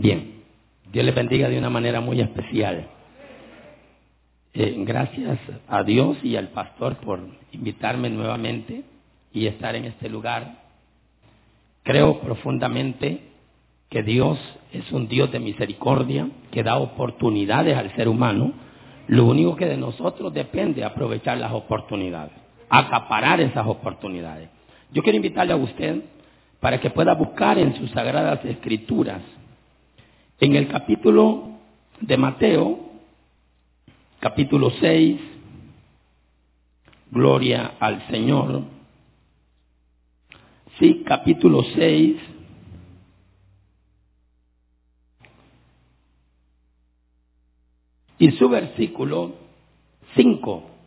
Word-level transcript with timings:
Bien, 0.00 0.44
Dios 0.92 1.04
les 1.04 1.12
bendiga 1.12 1.48
de 1.48 1.58
una 1.58 1.70
manera 1.70 2.00
muy 2.00 2.20
especial. 2.20 2.86
Eh, 4.54 4.76
gracias 4.86 5.40
a 5.66 5.82
Dios 5.82 6.16
y 6.22 6.36
al 6.36 6.50
pastor 6.50 6.98
por 6.98 7.18
invitarme 7.50 8.08
nuevamente 8.08 8.84
y 9.32 9.48
estar 9.48 9.74
en 9.74 9.86
este 9.86 10.08
lugar. 10.08 10.62
Creo 11.82 12.20
profundamente 12.20 13.22
que 13.90 14.04
Dios 14.04 14.38
es 14.72 14.88
un 14.92 15.08
Dios 15.08 15.32
de 15.32 15.40
misericordia, 15.40 16.28
que 16.52 16.62
da 16.62 16.76
oportunidades 16.76 17.76
al 17.76 17.92
ser 17.96 18.06
humano. 18.06 18.52
Lo 19.08 19.24
único 19.24 19.56
que 19.56 19.66
de 19.66 19.78
nosotros 19.78 20.32
depende 20.32 20.82
es 20.82 20.86
aprovechar 20.86 21.38
las 21.38 21.50
oportunidades, 21.50 22.34
acaparar 22.68 23.40
esas 23.40 23.66
oportunidades. 23.66 24.48
Yo 24.92 25.02
quiero 25.02 25.16
invitarle 25.16 25.54
a 25.54 25.56
usted 25.56 26.04
para 26.60 26.78
que 26.80 26.90
pueda 26.90 27.14
buscar 27.14 27.58
en 27.58 27.74
sus 27.74 27.90
sagradas 27.90 28.44
escrituras, 28.44 29.22
en 30.40 30.54
el 30.54 30.68
capítulo 30.68 31.58
de 32.00 32.16
Mateo, 32.16 32.78
capítulo 34.20 34.70
6, 34.70 35.20
gloria 37.10 37.74
al 37.80 38.06
Señor. 38.08 38.62
Sí, 40.78 41.02
capítulo 41.04 41.64
6. 41.74 42.16
Y 48.20 48.30
su 48.32 48.48
versículo 48.48 49.34
5. 50.14 50.77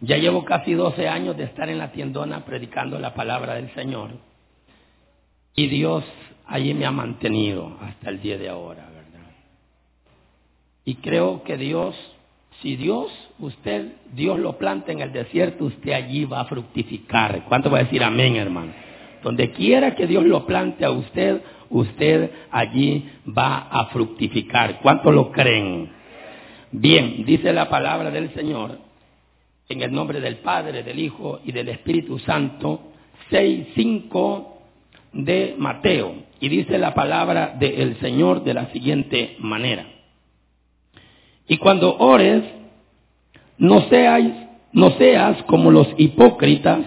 Ya 0.00 0.16
llevo 0.16 0.44
casi 0.44 0.72
12 0.72 1.08
años 1.08 1.36
de 1.36 1.44
estar 1.44 1.68
en 1.68 1.78
la 1.78 1.92
tiendona 1.92 2.44
predicando 2.44 2.98
la 2.98 3.14
palabra 3.14 3.54
del 3.54 3.72
Señor. 3.74 4.10
Y 5.54 5.66
Dios 5.66 6.04
allí 6.46 6.74
me 6.74 6.86
ha 6.86 6.90
mantenido 6.90 7.76
hasta 7.82 8.10
el 8.10 8.20
día 8.22 8.38
de 8.38 8.48
ahora, 8.48 8.86
¿verdad? 8.86 9.30
Y 10.84 10.96
creo 10.96 11.42
que 11.42 11.56
Dios, 11.56 11.94
si 12.62 12.76
Dios, 12.76 13.10
usted, 13.38 13.92
Dios 14.14 14.38
lo 14.38 14.56
planta 14.56 14.90
en 14.90 15.00
el 15.00 15.12
desierto, 15.12 15.66
usted 15.66 15.92
allí 15.92 16.24
va 16.24 16.40
a 16.40 16.44
fructificar. 16.46 17.44
¿Cuánto 17.48 17.70
va 17.70 17.78
a 17.78 17.84
decir 17.84 18.02
amén, 18.02 18.36
hermano? 18.36 18.72
Donde 19.22 19.50
quiera 19.52 19.94
que 19.94 20.06
Dios 20.06 20.24
lo 20.24 20.46
plante 20.46 20.84
a 20.84 20.90
usted, 20.90 21.42
usted 21.68 22.30
allí 22.50 23.08
va 23.28 23.68
a 23.70 23.86
fructificar. 23.86 24.80
¿Cuánto 24.80 25.12
lo 25.12 25.30
creen? 25.30 25.90
Bien, 26.72 27.24
dice 27.26 27.52
la 27.52 27.68
palabra 27.68 28.10
del 28.10 28.32
Señor, 28.32 28.78
en 29.70 29.82
el 29.82 29.92
nombre 29.92 30.20
del 30.20 30.38
Padre, 30.38 30.82
del 30.82 30.98
Hijo 30.98 31.40
y 31.44 31.52
del 31.52 31.68
Espíritu 31.68 32.18
Santo, 32.18 32.80
6, 33.30 33.68
5 33.76 34.58
de 35.12 35.54
Mateo. 35.56 36.12
Y 36.40 36.48
dice 36.48 36.76
la 36.76 36.92
palabra 36.92 37.54
del 37.58 37.96
Señor 38.00 38.42
de 38.42 38.54
la 38.54 38.72
siguiente 38.72 39.36
manera. 39.38 39.86
Y 41.46 41.56
cuando 41.58 41.96
ores, 41.98 42.42
no 43.58 43.88
seas, 43.88 44.24
no 44.72 44.90
seas 44.98 45.40
como 45.44 45.70
los 45.70 45.86
hipócritas, 45.96 46.80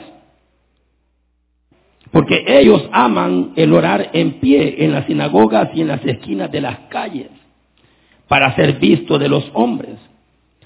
porque 2.12 2.44
ellos 2.46 2.84
aman 2.92 3.54
el 3.56 3.72
orar 3.72 4.10
en 4.12 4.42
pie 4.42 4.84
en 4.84 4.92
las 4.92 5.06
sinagogas 5.06 5.70
y 5.74 5.82
en 5.82 5.88
las 5.88 6.06
esquinas 6.06 6.52
de 6.52 6.60
las 6.60 6.80
calles, 6.90 7.30
para 8.28 8.54
ser 8.58 8.74
visto 8.74 9.18
de 9.18 9.30
los 9.30 9.50
hombres. 9.54 9.98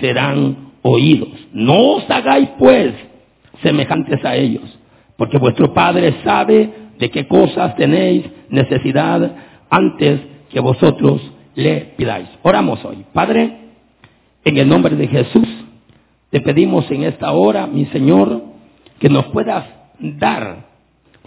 serán 0.00 0.72
oídos. 0.82 1.30
No 1.52 1.96
os 1.96 2.10
hagáis 2.10 2.48
pues 2.58 2.92
semejantes 3.62 4.24
a 4.24 4.36
ellos, 4.36 4.78
porque 5.16 5.38
vuestro 5.38 5.72
Padre 5.72 6.14
sabe 6.24 6.70
de 6.98 7.10
qué 7.10 7.26
cosas 7.26 7.76
tenéis 7.76 8.24
necesidad 8.48 9.36
antes 9.70 10.20
que 10.50 10.60
vosotros 10.60 11.20
le 11.54 11.92
pidáis. 11.96 12.28
Oramos 12.42 12.84
hoy. 12.84 13.04
Padre, 13.12 13.58
en 14.44 14.56
el 14.56 14.68
nombre 14.68 14.96
de 14.96 15.08
Jesús, 15.08 15.48
te 16.30 16.40
pedimos 16.40 16.90
en 16.90 17.04
esta 17.04 17.32
hora, 17.32 17.66
mi 17.66 17.86
Señor, 17.86 18.42
que 18.98 19.08
nos 19.08 19.26
puedas 19.26 19.64
dar, 19.98 20.66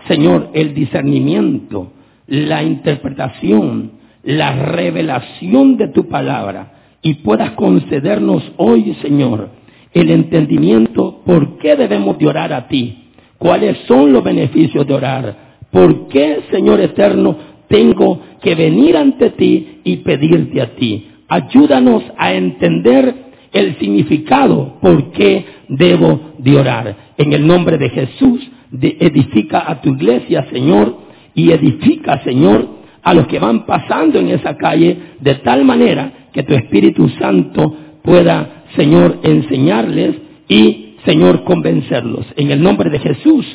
Señor, 0.08 0.50
el 0.54 0.74
discernimiento, 0.74 1.92
la 2.28 2.64
interpretación, 2.64 3.92
la 4.24 4.54
revelación 4.54 5.78
de 5.78 5.90
tu 5.90 6.08
palabra 6.08 6.75
y 7.06 7.14
puedas 7.14 7.52
concedernos 7.52 8.42
hoy, 8.58 8.98
Señor, 9.04 9.50
el 9.94 10.10
entendimiento 10.10 11.22
por 11.24 11.60
qué 11.60 11.76
debemos 11.76 12.18
de 12.18 12.28
orar 12.28 12.52
a 12.52 12.68
ti, 12.68 13.12
cuáles 13.38 13.78
son 13.88 14.12
los 14.12 14.24
beneficios 14.24 14.88
de 14.88 14.94
orar, 14.96 15.36
por 15.70 16.08
qué, 16.08 16.40
Señor 16.50 16.80
eterno, 16.80 17.38
tengo 17.68 18.20
que 18.42 18.56
venir 18.56 18.98
ante 18.98 19.30
ti 19.30 19.82
y 19.84 19.98
pedirte 19.98 20.60
a 20.60 20.76
ti. 20.78 21.08
Ayúdanos 21.28 22.02
a 22.18 22.34
entender 22.34 23.14
el 23.54 23.78
significado, 23.78 24.80
por 24.82 25.12
qué 25.12 25.46
debo 25.70 26.34
de 26.40 26.58
orar. 26.58 26.96
En 27.20 27.34
el 27.34 27.46
nombre 27.46 27.78
de 27.78 27.90
Jesús, 27.92 28.50
edifica 28.72 29.70
a 29.70 29.80
tu 29.80 29.90
iglesia, 29.90 30.48
Señor, 30.52 30.98
y 31.36 31.52
edifica, 31.52 32.24
Señor, 32.24 32.68
a 33.04 33.14
los 33.14 33.28
que 33.28 33.38
van 33.38 33.68
pasando 33.68 34.18
en 34.18 34.30
esa 34.30 34.58
calle 34.58 34.98
de 35.20 35.36
tal 35.36 35.64
manera 35.64 36.25
que 36.36 36.44
tu 36.44 36.54
Espíritu 36.54 37.08
Santo 37.18 37.74
pueda, 38.04 38.66
Señor, 38.76 39.20
enseñarles 39.24 40.18
y, 40.50 40.98
Señor, 41.06 41.46
convencerlos. 41.46 42.26
En 42.36 42.52
el 42.52 42.62
nombre 42.62 42.90
de 42.90 43.00
Jesús, 43.00 43.46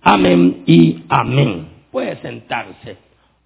amén 0.00 0.62
y 0.64 1.04
amén. 1.10 1.68
Puede 1.92 2.16
sentarse 2.22 2.96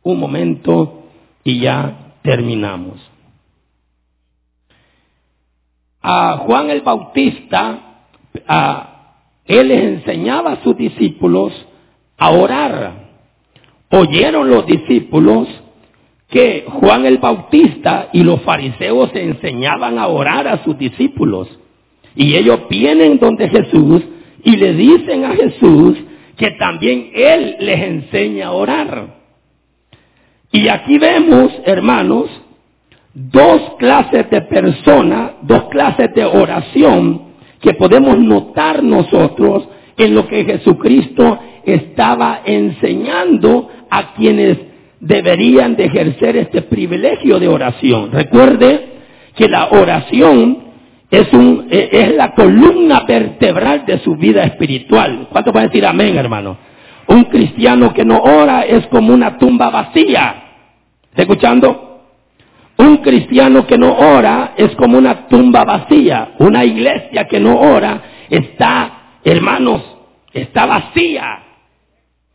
un 0.05 0.21
momento 0.21 1.09
y 1.43 1.59
ya 1.59 2.15
terminamos. 2.22 3.00
A 6.00 6.37
Juan 6.47 6.71
el 6.71 6.82
Bautista, 6.82 7.97
a, 8.47 9.16
él 9.44 9.69
les 9.69 9.82
enseñaba 9.82 10.53
a 10.53 10.62
sus 10.62 10.76
discípulos 10.76 11.53
a 12.16 12.31
orar 12.31 13.05
oyeron 13.91 14.50
los 14.50 14.66
discípulos 14.66 15.49
que 16.34 16.65
Juan 16.67 17.06
el 17.06 17.19
Bautista 17.19 18.09
y 18.12 18.25
los 18.25 18.43
fariseos 18.43 19.11
enseñaban 19.15 20.00
a 20.00 20.09
orar 20.09 20.49
a 20.49 20.65
sus 20.65 20.77
discípulos. 20.77 21.49
Y 22.17 22.34
ellos 22.34 22.62
vienen 22.69 23.21
donde 23.21 23.49
Jesús 23.49 24.03
y 24.43 24.56
le 24.56 24.75
dicen 24.75 25.25
a 25.25 25.37
Jesús 25.37 25.97
que 26.37 26.50
también 26.59 27.11
Él 27.15 27.55
les 27.61 27.81
enseña 27.81 28.49
a 28.49 28.50
orar. 28.50 29.15
Y 30.50 30.67
aquí 30.67 30.99
vemos, 30.99 31.53
hermanos, 31.67 32.28
dos 33.15 33.77
clases 33.78 34.28
de 34.28 34.41
personas, 34.41 35.34
dos 35.43 35.69
clases 35.71 36.12
de 36.15 36.25
oración 36.25 37.27
que 37.61 37.75
podemos 37.75 38.19
notar 38.19 38.82
nosotros 38.82 39.69
en 39.97 40.17
lo 40.17 40.26
que 40.26 40.44
Jesucristo 40.44 41.38
estaba 41.64 42.41
enseñando 42.44 43.69
a 43.88 44.14
quienes 44.14 44.74
deberían 45.05 45.77
de 45.77 45.85
ejercer 45.85 46.37
este 46.37 46.62
privilegio 46.62 47.39
de 47.39 47.49
oración. 47.49 48.11
Recuerde 48.11 48.95
que 49.37 49.49
la 49.49 49.69
oración 49.71 50.65
es, 51.11 51.29
e, 51.71 52.15
la 52.17 52.33
columna 52.33 53.03
vertebral 53.06 53.85
de 53.85 53.99
su 53.99 54.17
vida 54.17 54.45
espiritual. 54.45 55.29
¿Cuánto 55.31 55.53
pueden 55.53 55.69
decir 55.69 55.85
amén, 55.85 56.17
hermano? 56.17 56.56
Un 57.06 57.25
cristiano 57.25 57.93
que 57.93 58.05
no 58.05 58.19
ora 58.19 58.62
es 58.62 58.87
como 58.87 59.12
una 59.12 59.37
tumba 59.37 59.69
vacía. 59.69 60.43
¿Está 61.11 61.23
escuchando? 61.23 62.00
Un 62.79 62.97
cristiano 62.99 63.67
que 63.67 63.77
no 63.77 63.95
ora 63.95 64.55
es 64.57 64.75
como 64.77 64.97
una 64.97 65.29
tumba 65.29 65.65
vacía. 65.65 66.33
Una 66.39 66.65
iglesia 66.65 67.27
que 67.29 67.41
no 67.41 67.61
ora 67.61 68.00
está, 68.31 69.19
hermanos, 69.23 69.83
está 70.33 70.65
vacía. 70.65 71.43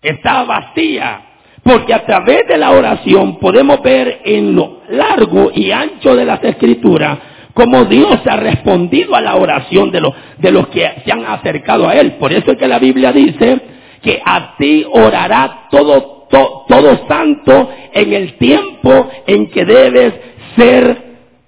Está 0.04 0.44
vacía. 0.44 1.28
Porque 1.69 1.94
a 1.94 2.04
través 2.04 2.48
de 2.48 2.57
la 2.57 2.71
oración 2.71 3.38
podemos 3.38 3.80
ver 3.83 4.21
en 4.25 4.56
lo 4.56 4.80
largo 4.89 5.51
y 5.54 5.69
ancho 5.69 6.16
de 6.16 6.25
las 6.25 6.44
escrituras 6.44 7.19
cómo 7.54 7.86
Dios 7.86 8.21
ha 8.25 8.38
respondido 8.38 9.16
a 9.16 9.21
la 9.21 9.36
oración 9.36 9.92
de 9.92 10.01
los, 10.01 10.12
de 10.39 10.51
los 10.51 10.68
que 10.69 10.89
se 11.06 11.12
han 11.12 11.24
acercado 11.27 11.88
a 11.88 11.94
Él. 11.94 12.13
Por 12.13 12.33
eso 12.33 12.54
es 12.54 12.57
que 12.57 12.68
la 12.68 12.80
Biblia 12.80 13.12
dice 13.12 13.62
que 14.01 14.19
a 14.25 14.56
ti 14.57 14.83
orará 14.92 15.68
todo, 15.69 16.25
todo 16.68 17.07
santo 17.07 17.69
en 17.94 18.13
el 18.13 18.33
tiempo 18.39 19.07
en 19.27 19.51
que 19.51 19.63
debes 19.63 20.13
ser, 20.57 20.98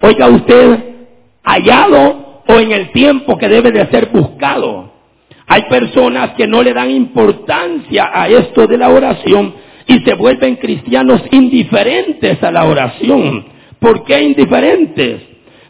oiga 0.01 0.27
usted, 0.27 0.83
hallado 1.44 2.44
o 2.47 2.59
en 2.59 2.71
el 2.71 2.91
tiempo 2.91 3.39
que 3.39 3.50
debe 3.50 3.71
de 3.71 3.88
ser 3.88 4.09
buscado. 4.13 4.91
Hay 5.47 5.63
personas 5.63 6.33
que 6.38 6.45
no 6.45 6.62
le 6.62 6.74
dan 6.74 6.91
importancia 6.91 8.12
a 8.13 8.27
esto 8.27 8.67
de 8.67 8.77
la 8.77 8.89
oración 8.89 9.70
y 9.91 9.99
se 10.05 10.13
vuelven 10.13 10.55
cristianos 10.55 11.21
indiferentes 11.31 12.41
a 12.41 12.51
la 12.51 12.63
oración. 12.63 13.45
¿Por 13.79 14.05
qué 14.05 14.21
indiferentes? 14.23 15.21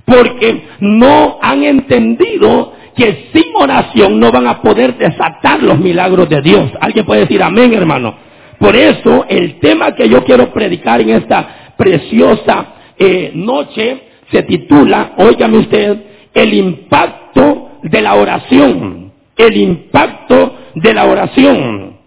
Porque 0.05 0.61
no 0.79 1.39
han 1.41 1.63
entendido 1.63 2.73
que 2.95 3.29
sin 3.33 3.55
oración 3.55 4.19
no 4.19 4.31
van 4.31 4.45
a 4.47 4.61
poder 4.61 4.97
desatar 4.97 5.63
los 5.63 5.79
milagros 5.79 6.29
de 6.29 6.41
Dios. 6.41 6.71
Alguien 6.79 7.05
puede 7.05 7.21
decir 7.21 7.41
amén, 7.41 7.73
hermano. 7.73 8.13
Por 8.59 8.75
eso 8.75 9.25
el 9.27 9.59
tema 9.59 9.95
que 9.95 10.07
yo 10.07 10.23
quiero 10.23 10.53
predicar 10.53 11.01
en 11.01 11.09
esta 11.09 11.73
preciosa 11.75 12.73
eh, 12.99 13.31
noche 13.33 14.03
se 14.31 14.43
titula, 14.43 15.13
óigame 15.17 15.57
usted, 15.57 15.97
el 16.33 16.53
impacto 16.53 17.79
de 17.81 18.01
la 18.01 18.13
oración. 18.13 19.13
El 19.35 19.57
impacto 19.57 20.57
de 20.75 20.93
la 20.93 21.05
oración. 21.05 21.97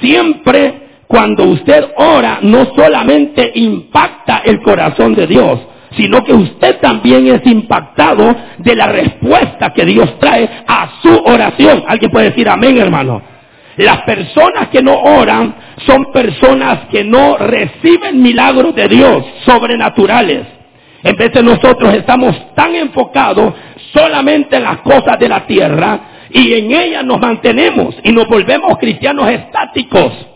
Siempre 0.00 0.79
cuando 1.10 1.42
usted 1.42 1.86
ora, 1.96 2.38
no 2.40 2.66
solamente 2.76 3.50
impacta 3.56 4.42
el 4.44 4.62
corazón 4.62 5.16
de 5.16 5.26
Dios, 5.26 5.58
sino 5.96 6.22
que 6.22 6.32
usted 6.32 6.78
también 6.78 7.26
es 7.26 7.44
impactado 7.46 8.32
de 8.58 8.76
la 8.76 8.86
respuesta 8.86 9.72
que 9.74 9.84
Dios 9.86 10.20
trae 10.20 10.48
a 10.68 10.88
su 11.02 11.12
oración. 11.24 11.82
Alguien 11.88 12.12
puede 12.12 12.30
decir 12.30 12.48
amén, 12.48 12.78
hermano. 12.78 13.20
Las 13.76 14.02
personas 14.02 14.68
que 14.68 14.84
no 14.84 15.00
oran 15.00 15.52
son 15.84 16.12
personas 16.12 16.86
que 16.92 17.02
no 17.02 17.36
reciben 17.38 18.22
milagros 18.22 18.72
de 18.76 18.86
Dios 18.86 19.24
sobrenaturales. 19.44 20.46
En 21.02 21.16
vez 21.16 21.32
de 21.32 21.42
nosotros 21.42 21.92
estamos 21.92 22.36
tan 22.54 22.72
enfocados 22.76 23.52
solamente 23.92 24.58
en 24.58 24.62
las 24.62 24.78
cosas 24.82 25.18
de 25.18 25.28
la 25.28 25.44
tierra 25.44 26.28
y 26.30 26.52
en 26.52 26.70
ellas 26.70 27.04
nos 27.04 27.18
mantenemos 27.18 27.96
y 28.04 28.12
nos 28.12 28.28
volvemos 28.28 28.78
cristianos 28.78 29.28
estáticos. 29.28 30.29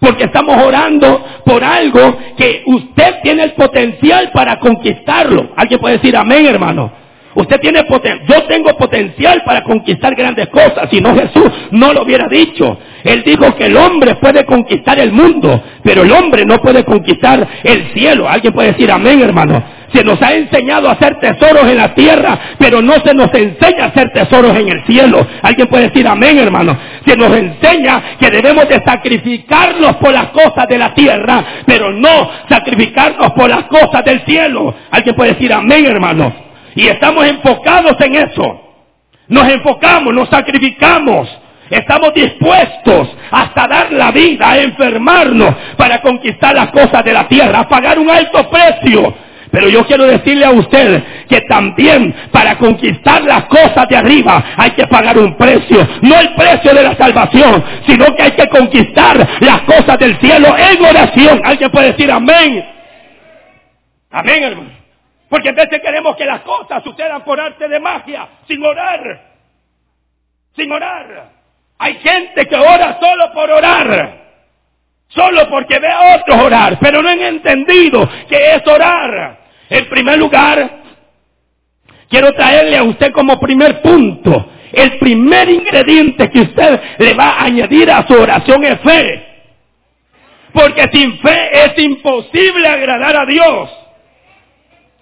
Porque 0.00 0.24
estamos 0.24 0.56
orando 0.56 1.24
por 1.44 1.62
algo 1.62 2.16
que 2.36 2.62
usted 2.66 3.20
tiene 3.22 3.44
el 3.44 3.52
potencial 3.52 4.30
para 4.32 4.58
conquistarlo. 4.58 5.50
Alguien 5.56 5.78
puede 5.80 5.98
decir 5.98 6.16
amén, 6.16 6.46
hermano. 6.46 7.00
Usted 7.34 7.60
tiene 7.60 7.84
potencial, 7.84 8.26
yo 8.26 8.42
tengo 8.46 8.76
potencial 8.76 9.42
para 9.44 9.62
conquistar 9.62 10.16
grandes 10.16 10.48
cosas, 10.48 10.88
si 10.90 11.00
no 11.00 11.14
Jesús 11.14 11.48
no 11.70 11.92
lo 11.92 12.02
hubiera 12.02 12.26
dicho. 12.28 12.76
Él 13.04 13.22
dijo 13.24 13.54
que 13.54 13.66
el 13.66 13.76
hombre 13.76 14.16
puede 14.16 14.44
conquistar 14.44 14.98
el 14.98 15.12
mundo, 15.12 15.62
pero 15.84 16.02
el 16.02 16.10
hombre 16.10 16.44
no 16.44 16.58
puede 16.58 16.84
conquistar 16.84 17.46
el 17.62 17.92
cielo. 17.94 18.28
Alguien 18.28 18.52
puede 18.52 18.72
decir 18.72 18.90
amén, 18.90 19.20
hermano. 19.20 19.62
Se 19.92 20.04
nos 20.04 20.20
ha 20.22 20.34
enseñado 20.34 20.88
a 20.88 20.92
hacer 20.92 21.18
tesoros 21.18 21.64
en 21.64 21.76
la 21.76 21.94
tierra, 21.94 22.38
pero 22.58 22.80
no 22.80 22.94
se 23.04 23.12
nos 23.12 23.32
enseña 23.34 23.84
a 23.84 23.88
hacer 23.88 24.10
tesoros 24.12 24.56
en 24.56 24.68
el 24.68 24.84
cielo. 24.86 25.26
Alguien 25.42 25.68
puede 25.68 25.88
decir 25.88 26.06
amén, 26.06 26.38
hermano. 26.38 26.78
Se 27.04 27.16
nos 27.16 27.36
enseña 27.36 28.16
que 28.18 28.30
debemos 28.30 28.68
de 28.68 28.80
sacrificarnos 28.84 29.96
por 29.96 30.12
las 30.12 30.26
cosas 30.28 30.68
de 30.68 30.78
la 30.78 30.94
tierra, 30.94 31.44
pero 31.66 31.92
no 31.92 32.30
sacrificarnos 32.48 33.32
por 33.32 33.50
las 33.50 33.64
cosas 33.64 34.04
del 34.04 34.24
cielo. 34.24 34.74
Alguien 34.90 35.16
puede 35.16 35.34
decir 35.34 35.52
amén, 35.52 35.86
hermano. 35.86 36.32
Y 36.76 36.86
estamos 36.86 37.26
enfocados 37.26 37.96
en 38.00 38.14
eso. 38.14 38.62
Nos 39.28 39.48
enfocamos, 39.48 40.14
nos 40.14 40.28
sacrificamos. 40.28 41.28
Estamos 41.68 42.12
dispuestos 42.14 43.16
hasta 43.30 43.68
dar 43.68 43.92
la 43.92 44.10
vida, 44.10 44.50
a 44.50 44.58
enfermarnos 44.58 45.54
para 45.76 46.00
conquistar 46.00 46.54
las 46.54 46.70
cosas 46.72 47.04
de 47.04 47.12
la 47.12 47.28
tierra, 47.28 47.60
a 47.60 47.68
pagar 47.68 47.98
un 47.98 48.10
alto 48.10 48.50
precio 48.50 49.14
pero 49.50 49.68
yo 49.68 49.84
quiero 49.86 50.04
decirle 50.04 50.44
a 50.44 50.50
usted 50.50 51.02
que 51.28 51.40
también 51.42 52.14
para 52.30 52.56
conquistar 52.56 53.22
las 53.24 53.44
cosas 53.46 53.88
de 53.88 53.96
arriba 53.96 54.44
hay 54.56 54.70
que 54.72 54.86
pagar 54.86 55.18
un 55.18 55.36
precio. 55.36 55.86
No 56.02 56.20
el 56.20 56.34
precio 56.34 56.72
de 56.72 56.82
la 56.82 56.96
salvación, 56.96 57.64
sino 57.86 58.14
que 58.14 58.22
hay 58.22 58.32
que 58.32 58.48
conquistar 58.48 59.16
las 59.40 59.62
cosas 59.62 59.98
del 59.98 60.16
cielo 60.18 60.54
en 60.56 60.84
oración. 60.84 61.40
Alguien 61.44 61.70
puede 61.70 61.92
decir 61.92 62.10
amén. 62.10 62.64
Amén, 64.10 64.42
hermano. 64.42 64.70
Porque 65.28 65.50
a 65.50 65.52
veces 65.52 65.80
queremos 65.80 66.16
que 66.16 66.24
las 66.24 66.40
cosas 66.40 66.82
sucedan 66.82 67.22
por 67.22 67.40
arte 67.40 67.68
de 67.68 67.78
magia, 67.78 68.28
sin 68.48 68.64
orar. 68.64 69.20
Sin 70.56 70.70
orar. 70.72 71.30
Hay 71.78 71.94
gente 71.94 72.46
que 72.46 72.56
ora 72.56 72.98
solo 73.00 73.32
por 73.32 73.50
orar. 73.50 74.20
Solo 75.08 75.48
porque 75.48 75.78
ve 75.78 75.88
a 75.88 76.16
otros 76.16 76.40
orar, 76.40 76.78
pero 76.80 77.02
no 77.02 77.08
han 77.08 77.20
entendido 77.20 78.08
que 78.28 78.54
es 78.54 78.66
orar. 78.66 79.39
En 79.70 79.88
primer 79.88 80.18
lugar, 80.18 80.82
quiero 82.08 82.34
traerle 82.34 82.76
a 82.76 82.82
usted 82.82 83.12
como 83.12 83.38
primer 83.38 83.80
punto, 83.80 84.50
el 84.72 84.98
primer 84.98 85.48
ingrediente 85.48 86.28
que 86.30 86.40
usted 86.40 86.80
le 86.98 87.14
va 87.14 87.30
a 87.30 87.44
añadir 87.44 87.90
a 87.90 88.06
su 88.06 88.14
oración 88.14 88.64
es 88.64 88.80
fe. 88.80 89.26
Porque 90.52 90.88
sin 90.92 91.18
fe 91.18 91.64
es 91.64 91.78
imposible 91.78 92.66
agradar 92.66 93.16
a 93.16 93.26
Dios. 93.26 93.70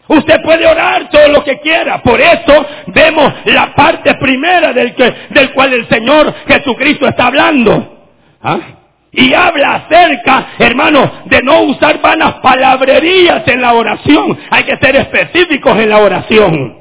Usted 0.09 0.43
puede 0.43 0.67
orar 0.67 1.09
todo 1.11 1.29
lo 1.29 1.45
que 1.45 1.61
quiera. 1.61 2.03
Por 2.03 2.21
eso 2.21 2.67
vemos 2.89 3.33
la 3.47 3.75
parte 3.75 4.15
primera 4.17 4.73
del, 4.73 4.95
que, 4.95 5.15
del 5.31 5.53
cual 5.53 5.73
el 5.73 5.89
Señor 5.89 6.35
Jesucristo 6.47 7.09
está 7.09 7.27
hablando. 7.27 8.07
¿Ah? 8.43 8.78
Y 9.11 9.33
habla 9.33 9.75
acerca, 9.77 10.49
hermano, 10.59 11.11
de 11.27 11.43
no 11.43 11.63
usar 11.63 12.01
vanas 12.01 12.35
palabrerías 12.43 13.47
en 13.49 13.63
la 13.63 13.73
oración. 13.73 14.39
Hay 14.51 14.65
que 14.65 14.77
ser 14.77 14.97
específicos 14.97 15.79
en 15.79 15.89
la 15.89 15.99
oración. 15.99 16.79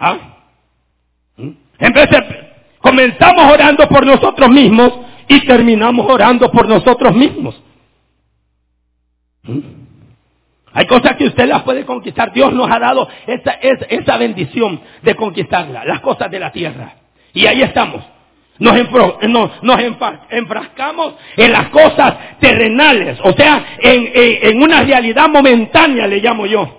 ¿Ah? 0.00 0.16
¿Mm? 1.36 1.50
En 1.78 1.92
vez 1.92 2.10
de, 2.10 2.50
comenzamos 2.80 3.52
orando 3.52 3.88
por 3.88 4.04
nosotros 4.04 4.48
mismos 4.50 4.92
y 5.28 5.46
terminamos 5.46 6.06
orando 6.10 6.50
por 6.50 6.68
nosotros 6.68 7.14
mismos. 7.14 7.62
¿Mm? 9.44 9.58
Hay 10.72 10.86
cosas 10.86 11.16
que 11.16 11.24
usted 11.24 11.46
las 11.46 11.62
puede 11.62 11.84
conquistar. 11.86 12.32
Dios 12.32 12.52
nos 12.52 12.70
ha 12.70 12.78
dado 12.78 13.08
esa, 13.26 13.52
esa, 13.52 13.84
esa 13.86 14.16
bendición 14.16 14.80
de 15.02 15.14
conquistarlas, 15.14 15.86
las 15.86 16.00
cosas 16.00 16.30
de 16.30 16.40
la 16.40 16.50
tierra. 16.50 16.94
Y 17.32 17.46
ahí 17.46 17.62
estamos. 17.62 18.04
Nos, 18.58 18.74
enfrascamos 20.30 21.14
en 21.36 21.52
las 21.52 21.68
cosas 21.68 22.14
terrenales, 22.40 23.18
o 23.22 23.32
sea, 23.32 23.76
en, 23.78 24.60
una 24.60 24.82
realidad 24.82 25.28
momentánea, 25.28 26.06
le 26.06 26.20
llamo 26.20 26.46
yo. 26.46 26.74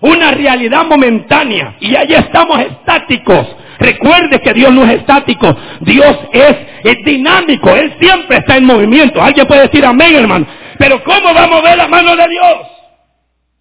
Una 0.00 0.32
realidad 0.32 0.84
momentánea. 0.84 1.76
Y 1.80 1.94
ahí 1.94 2.12
estamos 2.12 2.58
estáticos. 2.60 3.46
Recuerde 3.78 4.40
que 4.40 4.52
Dios 4.52 4.72
no 4.72 4.84
es 4.84 4.94
estático. 4.94 5.56
Dios 5.80 6.16
es, 6.32 6.56
es 6.82 7.04
dinámico. 7.04 7.70
Él 7.70 7.94
siempre 8.00 8.38
está 8.38 8.56
en 8.56 8.64
movimiento. 8.64 9.22
Alguien 9.22 9.46
puede 9.46 9.62
decir 9.62 9.84
amén, 9.84 10.16
hermano. 10.16 10.46
Pero 10.76 11.02
¿cómo 11.04 11.32
vamos 11.32 11.60
a 11.60 11.62
ver 11.62 11.76
la 11.76 11.86
mano 11.86 12.16
de 12.16 12.28
Dios? 12.28 12.66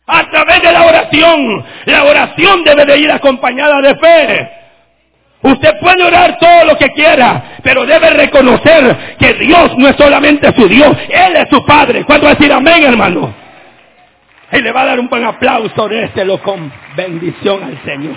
A 0.07 0.29
través 0.31 0.63
de 0.63 0.71
la 0.71 0.83
oración. 0.83 1.65
La 1.85 2.05
oración 2.05 2.63
debe 2.63 2.85
de 2.85 2.99
ir 2.99 3.11
acompañada 3.11 3.79
de 3.81 3.95
fe. 3.95 4.60
Usted 5.43 5.79
puede 5.79 6.03
orar 6.03 6.37
todo 6.39 6.65
lo 6.65 6.77
que 6.77 6.89
quiera, 6.89 7.57
pero 7.63 7.85
debe 7.85 8.11
reconocer 8.11 9.15
que 9.17 9.33
Dios 9.33 9.75
no 9.77 9.87
es 9.87 9.95
solamente 9.95 10.53
su 10.53 10.67
Dios, 10.67 10.95
Él 11.09 11.35
es 11.35 11.49
su 11.49 11.65
Padre. 11.65 12.03
¿Cuándo 12.03 12.25
va 12.25 12.31
a 12.31 12.35
decir 12.35 12.53
amén, 12.53 12.83
hermano? 12.83 13.33
Y 14.51 14.61
le 14.61 14.71
va 14.71 14.81
a 14.81 14.85
dar 14.85 14.99
un 14.99 15.07
buen 15.07 15.23
aplauso, 15.23 15.89
lo 16.25 16.41
con 16.43 16.71
bendición 16.95 17.63
al 17.63 17.81
Señor. 17.83 18.15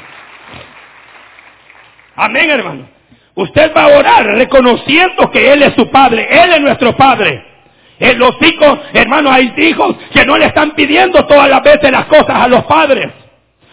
Amén, 2.16 2.50
hermano. 2.50 2.88
Usted 3.37 3.73
va 3.75 3.85
a 3.85 3.99
orar 3.99 4.26
reconociendo 4.26 5.31
que 5.31 5.52
Él 5.52 5.62
es 5.62 5.75
su 5.75 5.90
Padre, 5.90 6.28
Él 6.31 6.52
es 6.52 6.61
nuestro 6.61 6.95
Padre. 6.95 7.54
Los 7.99 8.37
hijos, 8.43 8.81
hermanos, 8.93 9.33
hay 9.33 9.52
hijos 9.57 9.97
que 10.12 10.26
no 10.26 10.37
le 10.37 10.47
están 10.47 10.73
pidiendo 10.73 11.25
todas 11.26 11.49
las 11.49 11.62
veces 11.62 11.90
las 11.90 12.07
cosas 12.07 12.31
a 12.37 12.49
los 12.49 12.64
padres. 12.64 13.07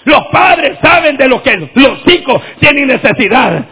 Los 0.06 0.28
padres 0.28 0.78
saben 0.82 1.18
de 1.18 1.28
lo 1.28 1.42
que 1.44 1.70
los 1.74 2.08
hijos 2.08 2.42
tienen 2.60 2.88
necesidad. 2.88 3.66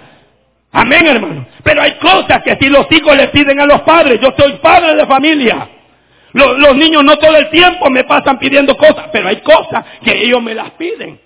Amén, 0.72 1.08
hermano. 1.08 1.46
Pero 1.64 1.82
hay 1.82 1.94
cosas 1.96 2.44
que 2.44 2.56
si 2.62 2.70
los 2.70 2.86
hijos 2.92 3.16
le 3.18 3.28
piden 3.30 3.60
a 3.60 3.66
los 3.66 3.82
padres, 3.82 4.20
yo 4.22 4.30
soy 4.38 4.54
padre 4.62 4.96
de 4.96 5.06
familia. 5.08 5.68
Los, 6.34 6.76
niños 6.76 7.04
no 7.04 7.18
todo 7.18 7.36
el 7.38 7.50
tiempo 7.50 7.90
me 7.90 8.04
pasan 8.04 8.38
pidiendo 8.38 8.78
cosas, 8.78 9.08
pero 9.12 9.30
hay 9.30 9.38
cosas 9.38 9.84
que 10.04 10.12
ellos 10.24 10.42
me 10.44 10.54
las 10.54 10.72
piden. 10.72 11.20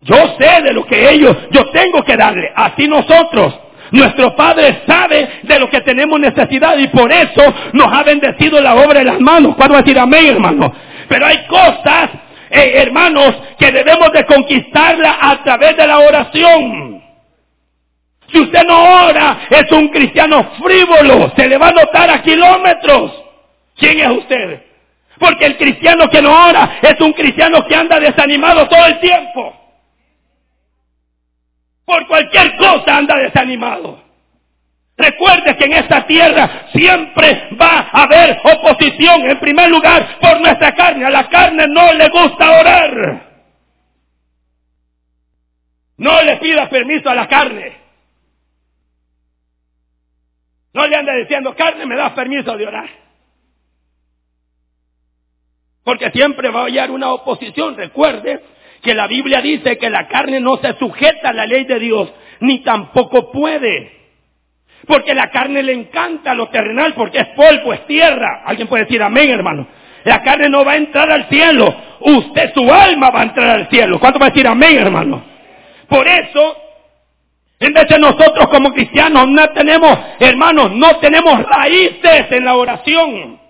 Yo 0.00 0.16
sé 0.38 0.62
de 0.62 0.72
lo 0.72 0.86
que 0.86 1.10
ellos, 1.10 1.36
yo 1.50 1.66
tengo 1.70 2.02
que 2.02 2.16
darle. 2.16 2.50
Así 2.54 2.88
nosotros, 2.88 3.58
nuestro 3.90 4.34
Padre 4.34 4.82
sabe 4.86 5.40
de 5.42 5.58
lo 5.58 5.68
que 5.68 5.80
tenemos 5.82 6.18
necesidad 6.20 6.76
y 6.78 6.88
por 6.88 7.12
eso 7.12 7.42
nos 7.72 7.92
ha 7.92 8.02
bendecido 8.02 8.60
la 8.60 8.74
obra 8.74 9.00
de 9.00 9.04
las 9.04 9.20
manos. 9.20 9.56
¿Cuándo 9.56 9.76
decir 9.76 9.98
amén, 9.98 10.26
hermano? 10.26 10.72
Pero 11.08 11.26
hay 11.26 11.46
cosas 11.46 12.10
eh, 12.54 12.82
hermanos, 12.82 13.34
que 13.58 13.72
debemos 13.72 14.12
de 14.12 14.24
conquistarla 14.26 15.18
a 15.20 15.42
través 15.42 15.76
de 15.76 15.86
la 15.86 15.98
oración. 15.98 17.02
Si 18.30 18.40
usted 18.40 18.62
no 18.64 19.06
ora, 19.06 19.40
es 19.50 19.70
un 19.72 19.88
cristiano 19.88 20.52
frívolo. 20.62 21.32
Se 21.36 21.48
le 21.48 21.58
va 21.58 21.68
a 21.68 21.72
notar 21.72 22.08
a 22.10 22.22
kilómetros. 22.22 23.12
¿Quién 23.76 23.98
es 23.98 24.08
usted? 24.08 24.62
Porque 25.18 25.46
el 25.46 25.56
cristiano 25.56 26.08
que 26.08 26.22
no 26.22 26.46
ora 26.46 26.78
es 26.80 27.00
un 27.00 27.12
cristiano 27.12 27.66
que 27.66 27.74
anda 27.74 27.98
desanimado 27.98 28.68
todo 28.68 28.86
el 28.86 29.00
tiempo. 29.00 29.52
Por 31.84 32.06
cualquier 32.06 32.56
cosa 32.56 32.96
anda 32.96 33.16
desanimado. 33.16 34.00
Recuerde 35.04 35.56
que 35.56 35.64
en 35.64 35.72
esta 35.74 36.06
tierra 36.06 36.68
siempre 36.72 37.48
va 37.60 37.90
a 37.92 38.04
haber 38.04 38.38
oposición, 38.42 39.30
en 39.30 39.38
primer 39.38 39.68
lugar, 39.68 40.18
por 40.18 40.40
nuestra 40.40 40.74
carne. 40.74 41.04
A 41.04 41.10
la 41.10 41.28
carne 41.28 41.66
no 41.68 41.92
le 41.92 42.08
gusta 42.08 42.60
orar. 42.60 43.34
No 45.98 46.22
le 46.22 46.36
pida 46.38 46.70
permiso 46.70 47.10
a 47.10 47.14
la 47.14 47.28
carne. 47.28 47.76
No 50.72 50.86
le 50.86 50.96
ande 50.96 51.16
diciendo, 51.18 51.54
carne, 51.54 51.84
me 51.84 51.96
das 51.96 52.12
permiso 52.12 52.56
de 52.56 52.66
orar. 52.66 52.88
Porque 55.84 56.10
siempre 56.12 56.48
va 56.48 56.60
a 56.60 56.62
haber 56.62 56.90
una 56.90 57.12
oposición. 57.12 57.76
Recuerde 57.76 58.42
que 58.82 58.94
la 58.94 59.06
Biblia 59.06 59.42
dice 59.42 59.76
que 59.76 59.90
la 59.90 60.08
carne 60.08 60.40
no 60.40 60.56
se 60.56 60.72
sujeta 60.78 61.28
a 61.28 61.34
la 61.34 61.44
ley 61.44 61.64
de 61.64 61.78
Dios, 61.78 62.10
ni 62.40 62.62
tampoco 62.62 63.30
puede. 63.30 64.03
Porque 64.86 65.14
la 65.14 65.30
carne 65.30 65.62
le 65.62 65.72
encanta 65.72 66.34
lo 66.34 66.48
terrenal, 66.48 66.94
porque 66.94 67.18
es 67.18 67.28
polvo, 67.28 67.72
es 67.72 67.86
tierra. 67.86 68.42
Alguien 68.44 68.68
puede 68.68 68.84
decir 68.84 69.02
amén, 69.02 69.30
hermano. 69.30 69.66
La 70.04 70.22
carne 70.22 70.48
no 70.50 70.64
va 70.64 70.72
a 70.72 70.76
entrar 70.76 71.10
al 71.10 71.28
cielo. 71.28 71.74
Usted, 72.00 72.52
su 72.52 72.70
alma 72.70 73.10
va 73.10 73.20
a 73.20 73.24
entrar 73.24 73.50
al 73.50 73.68
cielo. 73.70 73.98
¿Cuánto 73.98 74.18
va 74.18 74.26
a 74.26 74.30
decir 74.30 74.46
amén, 74.46 74.78
hermano? 74.78 75.24
Por 75.88 76.06
eso, 76.06 76.56
en 77.60 77.72
vez 77.72 77.88
de 77.88 77.98
nosotros 77.98 78.48
como 78.48 78.72
cristianos 78.72 79.28
no 79.28 79.48
tenemos, 79.50 79.98
hermanos, 80.20 80.72
no 80.72 80.96
tenemos 80.98 81.42
raíces 81.44 82.26
en 82.30 82.44
la 82.44 82.56
oración. 82.56 83.40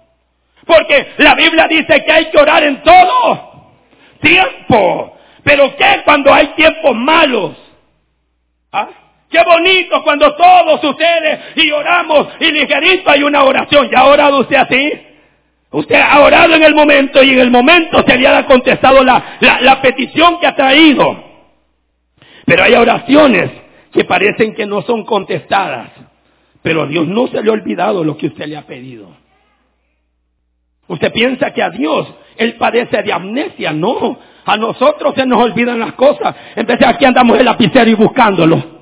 Porque 0.66 1.08
la 1.18 1.34
Biblia 1.34 1.66
dice 1.68 2.04
que 2.04 2.12
hay 2.12 2.30
que 2.30 2.38
orar 2.38 2.62
en 2.62 2.82
todo 2.82 3.72
tiempo. 4.20 5.16
Pero 5.42 5.76
¿qué 5.76 6.02
cuando 6.04 6.32
hay 6.32 6.48
tiempos 6.54 6.94
malos? 6.94 7.56
¿Ah? 8.72 8.88
Qué 9.34 9.42
bonito 9.42 10.00
cuando 10.04 10.32
todo 10.36 10.78
sucede 10.80 11.40
y 11.56 11.68
oramos 11.72 12.28
y 12.38 12.52
ligerito 12.52 13.10
hay 13.10 13.24
una 13.24 13.42
oración. 13.42 13.90
¿Ya 13.90 13.98
ha 13.98 14.06
orado 14.06 14.38
usted 14.38 14.54
así? 14.54 14.92
Usted 15.72 16.00
ha 16.00 16.20
orado 16.20 16.54
en 16.54 16.62
el 16.62 16.72
momento 16.72 17.20
y 17.20 17.30
en 17.30 17.40
el 17.40 17.50
momento 17.50 18.04
se 18.06 18.16
le 18.16 18.28
ha 18.28 18.46
contestado 18.46 19.02
la, 19.02 19.80
petición 19.82 20.38
que 20.38 20.46
ha 20.46 20.54
traído. 20.54 21.20
Pero 22.46 22.62
hay 22.62 22.74
oraciones 22.74 23.50
que 23.92 24.04
parecen 24.04 24.54
que 24.54 24.66
no 24.66 24.82
son 24.82 25.04
contestadas. 25.04 25.90
Pero 26.62 26.82
a 26.82 26.86
Dios 26.86 27.08
no 27.08 27.26
se 27.26 27.42
le 27.42 27.50
ha 27.50 27.54
olvidado 27.54 28.04
lo 28.04 28.16
que 28.16 28.28
usted 28.28 28.46
le 28.46 28.56
ha 28.56 28.62
pedido. 28.62 29.08
Usted 30.86 31.12
piensa 31.12 31.52
que 31.52 31.60
a 31.60 31.70
Dios 31.70 32.06
Él 32.36 32.54
padece 32.54 33.02
de 33.02 33.12
amnesia. 33.12 33.72
No, 33.72 34.16
a 34.44 34.56
nosotros 34.56 35.12
se 35.16 35.26
nos 35.26 35.42
olvidan 35.42 35.80
las 35.80 35.94
cosas. 35.94 36.36
Entonces 36.54 36.86
aquí 36.86 37.04
andamos 37.04 37.36
el 37.36 37.46
lapicero 37.46 37.90
y 37.90 37.94
buscándolo. 37.94 38.73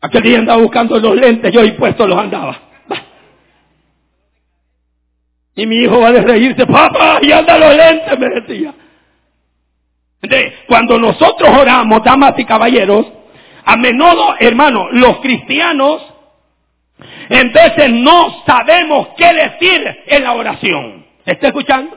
Aquel 0.00 0.22
día 0.22 0.38
andaba 0.38 0.62
buscando 0.62 0.98
los 0.98 1.16
lentes, 1.16 1.52
yo 1.52 1.64
y 1.64 1.72
puesto 1.72 2.06
los 2.06 2.18
andaba. 2.18 2.68
Y 5.56 5.66
mi 5.66 5.76
hijo 5.78 6.00
va 6.00 6.10
a 6.10 6.12
reírse, 6.12 6.64
papá, 6.66 7.18
y 7.20 7.32
anda 7.32 7.58
los 7.58 7.74
lentes, 7.74 8.18
me 8.18 8.28
decía. 8.28 8.74
Entonces, 10.22 10.52
cuando 10.68 10.98
nosotros 10.98 11.50
oramos, 11.50 12.02
damas 12.04 12.34
y 12.36 12.44
caballeros, 12.44 13.06
a 13.64 13.76
menudo, 13.76 14.36
hermano, 14.38 14.88
los 14.92 15.18
cristianos 15.18 16.00
en 17.28 17.52
veces 17.52 17.90
no 17.90 18.42
sabemos 18.46 19.08
qué 19.16 19.32
decir 19.32 20.04
en 20.06 20.22
la 20.22 20.32
oración. 20.32 21.06
¿Está 21.26 21.48
escuchando? 21.48 21.96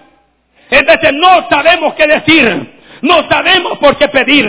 En 0.70 0.86
veces 0.86 1.14
no 1.14 1.48
sabemos 1.50 1.94
qué 1.94 2.08
decir. 2.08 2.80
No 3.02 3.28
sabemos 3.30 3.78
por 3.80 3.98
qué 3.98 4.08
pedir. 4.10 4.48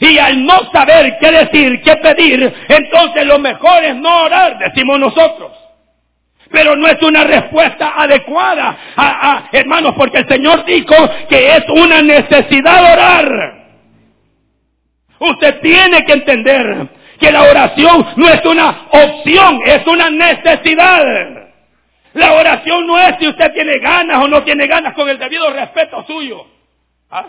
Y 0.00 0.18
al 0.18 0.44
no 0.44 0.70
saber 0.72 1.16
qué 1.20 1.30
decir, 1.30 1.80
qué 1.82 1.96
pedir, 1.96 2.52
entonces 2.68 3.26
lo 3.26 3.38
mejor 3.38 3.84
es 3.84 3.96
no 3.96 4.24
orar, 4.24 4.58
decimos 4.58 4.98
nosotros. 4.98 5.52
Pero 6.50 6.76
no 6.76 6.86
es 6.86 7.02
una 7.02 7.24
respuesta 7.24 7.94
adecuada, 7.96 9.48
hermanos, 9.52 9.94
porque 9.96 10.18
el 10.18 10.28
Señor 10.28 10.64
dijo 10.64 10.94
que 11.28 11.56
es 11.56 11.64
una 11.68 12.02
necesidad 12.02 12.92
orar. 12.92 13.66
Usted 15.18 15.60
tiene 15.60 16.04
que 16.04 16.12
entender 16.12 16.88
que 17.18 17.32
la 17.32 17.42
oración 17.42 18.06
no 18.16 18.28
es 18.28 18.44
una 18.44 18.86
opción, 18.90 19.60
es 19.64 19.86
una 19.86 20.10
necesidad. 20.10 21.46
La 22.12 22.32
oración 22.34 22.86
no 22.86 22.98
es 22.98 23.16
si 23.18 23.28
usted 23.28 23.52
tiene 23.52 23.78
ganas 23.78 24.24
o 24.24 24.28
no 24.28 24.42
tiene 24.42 24.66
ganas 24.66 24.94
con 24.94 25.08
el 25.08 25.18
debido 25.18 25.50
respeto 25.50 26.04
suyo. 26.06 26.46
¿Ah? 27.10 27.26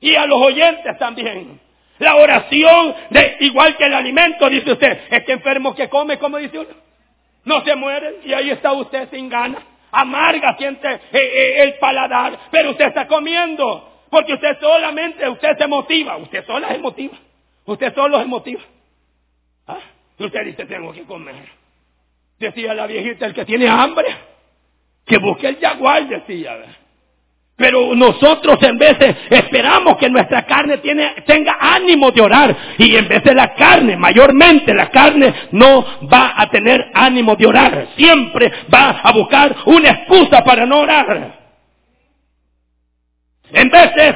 Y 0.00 0.14
a 0.14 0.26
los 0.26 0.40
oyentes 0.40 0.98
también. 0.98 1.60
La 1.98 2.16
oración, 2.16 2.94
de, 3.10 3.36
igual 3.40 3.76
que 3.76 3.84
el 3.84 3.94
alimento, 3.94 4.48
dice 4.50 4.72
usted, 4.72 5.00
este 5.10 5.32
enfermo 5.32 5.74
que 5.74 5.88
come, 5.88 6.18
como 6.18 6.36
dice 6.36 6.58
uno, 6.58 6.70
no 7.44 7.64
se 7.64 7.74
muere 7.74 8.20
y 8.24 8.32
ahí 8.32 8.50
está 8.50 8.72
usted 8.72 9.08
sin 9.10 9.28
ganas. 9.28 9.62
Amarga 9.92 10.56
siente 10.58 10.88
eh, 10.92 11.00
eh, 11.12 11.62
el 11.62 11.74
paladar, 11.78 12.38
pero 12.50 12.70
usted 12.70 12.86
está 12.86 13.06
comiendo. 13.06 13.92
Porque 14.10 14.34
usted 14.34 14.58
solamente, 14.60 15.28
usted 15.28 15.56
se 15.56 15.66
motiva, 15.66 16.16
usted 16.16 16.44
sola 16.44 16.68
se 16.68 16.78
motiva. 16.78 17.16
Usted 17.64 17.94
solo 17.94 18.18
se 18.18 18.26
motiva. 18.26 18.60
¿Ah? 19.66 19.78
Usted 20.18 20.44
dice, 20.44 20.66
tengo 20.66 20.92
que 20.92 21.02
comer. 21.04 21.48
Decía 22.38 22.74
la 22.74 22.86
viejita, 22.86 23.26
el 23.26 23.34
que 23.34 23.44
tiene 23.44 23.68
hambre, 23.68 24.06
que 25.06 25.18
busque 25.18 25.48
el 25.48 25.58
jaguar, 25.58 26.06
decía. 26.06 26.56
Pero 27.56 27.94
nosotros 27.94 28.58
en 28.62 28.76
de 28.76 29.16
esperamos 29.30 29.96
que 29.96 30.10
nuestra 30.10 30.42
carne 30.44 30.76
tenga 31.26 31.56
ánimo 31.58 32.10
de 32.10 32.20
orar. 32.20 32.56
Y 32.76 32.94
en 32.96 33.08
vez 33.08 33.22
de 33.24 33.34
la 33.34 33.54
carne, 33.54 33.96
mayormente 33.96 34.74
la 34.74 34.90
carne 34.90 35.32
no 35.52 35.84
va 36.12 36.34
a 36.36 36.50
tener 36.50 36.90
ánimo 36.92 37.34
de 37.34 37.46
orar. 37.46 37.88
Siempre 37.96 38.52
va 38.72 39.00
a 39.02 39.10
buscar 39.12 39.56
una 39.64 39.88
excusa 39.88 40.44
para 40.44 40.66
no 40.66 40.80
orar. 40.80 41.46
En 43.52 43.70
veces, 43.70 44.14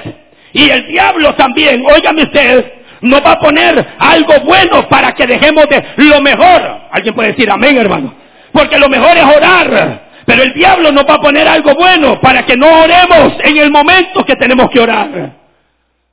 y 0.52 0.68
el 0.68 0.86
diablo 0.88 1.34
también, 1.34 1.82
óigame 1.86 2.24
usted, 2.24 2.72
nos 3.00 3.24
va 3.24 3.32
a 3.32 3.38
poner 3.38 3.86
algo 3.98 4.34
bueno 4.44 4.86
para 4.86 5.12
que 5.12 5.26
dejemos 5.26 5.66
de 5.70 5.82
lo 5.96 6.20
mejor. 6.20 6.80
Alguien 6.90 7.14
puede 7.14 7.32
decir 7.32 7.50
amén, 7.50 7.78
hermano. 7.78 8.14
Porque 8.52 8.78
lo 8.78 8.90
mejor 8.90 9.16
es 9.16 9.24
orar. 9.24 10.09
Pero 10.30 10.44
el 10.44 10.54
diablo 10.54 10.92
nos 10.92 11.04
va 11.06 11.14
a 11.14 11.20
poner 11.20 11.48
algo 11.48 11.74
bueno 11.74 12.20
para 12.20 12.46
que 12.46 12.56
no 12.56 12.84
oremos 12.84 13.32
en 13.42 13.56
el 13.56 13.68
momento 13.68 14.24
que 14.24 14.36
tenemos 14.36 14.70
que 14.70 14.78
orar. 14.78 15.32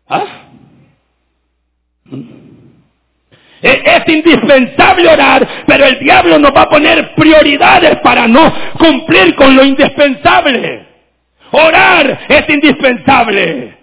¿Ah? 0.09 0.25
E-, 3.61 3.81
es 3.85 4.07
indispensable 4.07 5.07
orar, 5.07 5.47
pero 5.67 5.85
el 5.85 5.99
diablo 5.99 6.39
nos 6.39 6.49
va 6.51 6.63
a 6.63 6.69
poner 6.69 7.13
prioridades 7.13 7.99
para 7.99 8.27
no 8.27 8.51
cumplir 8.79 9.35
con 9.35 9.55
lo 9.55 9.63
indispensable. 9.63 10.87
Orar 11.51 12.19
es 12.27 12.49
indispensable. 12.49 13.77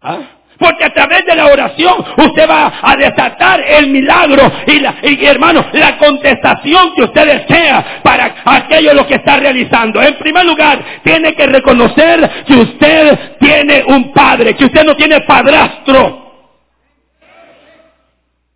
¿Ah? 0.00 0.37
Porque 0.58 0.84
a 0.84 0.92
través 0.92 1.24
de 1.24 1.36
la 1.36 1.46
oración 1.46 2.04
usted 2.16 2.50
va 2.50 2.80
a 2.82 2.96
desatar 2.96 3.60
el 3.60 3.88
milagro 3.90 4.50
y, 4.66 5.24
hermano, 5.24 5.64
la 5.72 5.96
contestación 5.96 6.94
que 6.96 7.04
usted 7.04 7.26
desea 7.38 8.00
para 8.02 8.34
aquello 8.44 8.92
lo 8.92 9.06
que 9.06 9.14
está 9.14 9.38
realizando. 9.38 10.02
En 10.02 10.18
primer 10.18 10.44
lugar, 10.44 10.82
tiene 11.04 11.32
que 11.34 11.46
reconocer 11.46 12.44
que 12.44 12.54
usted 12.54 13.36
tiene 13.38 13.84
un 13.86 14.12
padre, 14.12 14.56
que 14.56 14.64
usted 14.64 14.84
no 14.84 14.96
tiene 14.96 15.20
padrastro. 15.20 16.26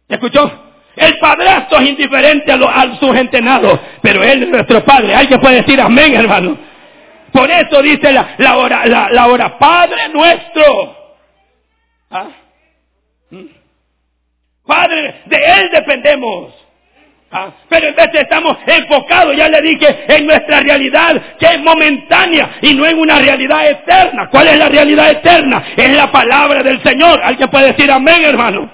¿Escuchó? 0.08 0.50
El 0.96 1.18
padrastro 1.18 1.78
es 1.78 1.88
indiferente 1.88 2.50
a, 2.50 2.56
lo, 2.56 2.68
a 2.68 2.96
sus 2.98 3.16
entenados, 3.16 3.78
pero 4.02 4.24
él 4.24 4.42
es 4.42 4.48
nuestro 4.48 4.84
padre. 4.84 5.14
Alguien 5.14 5.40
puede 5.40 5.62
decir 5.62 5.80
amén, 5.80 6.14
hermano. 6.16 6.58
Por 7.32 7.48
eso 7.48 7.80
dice 7.80 8.12
la, 8.12 8.34
la 8.38 9.26
hora, 9.26 9.56
Padre 9.58 10.08
nuestro 10.12 11.01
¿Ah? 12.12 12.28
¿Mm? 13.30 13.46
Padre, 14.66 15.22
de 15.26 15.36
Él 15.36 15.70
dependemos. 15.72 16.54
¿Ah? 17.30 17.50
Pero 17.68 17.88
en 17.88 17.94
vez 17.94 18.10
estamos 18.12 18.58
enfocados, 18.66 19.34
ya 19.34 19.48
le 19.48 19.62
dije, 19.62 20.04
en 20.06 20.26
nuestra 20.26 20.60
realidad 20.60 21.20
que 21.38 21.46
es 21.46 21.60
momentánea 21.60 22.58
y 22.60 22.74
no 22.74 22.84
en 22.86 22.98
una 22.98 23.18
realidad 23.18 23.70
eterna. 23.70 24.28
¿Cuál 24.30 24.48
es 24.48 24.58
la 24.58 24.68
realidad 24.68 25.10
eterna? 25.10 25.64
Es 25.74 25.96
la 25.96 26.12
palabra 26.12 26.62
del 26.62 26.82
Señor. 26.82 27.20
Alguien 27.22 27.48
puede 27.48 27.72
decir 27.72 27.90
amén, 27.90 28.22
hermano. 28.22 28.70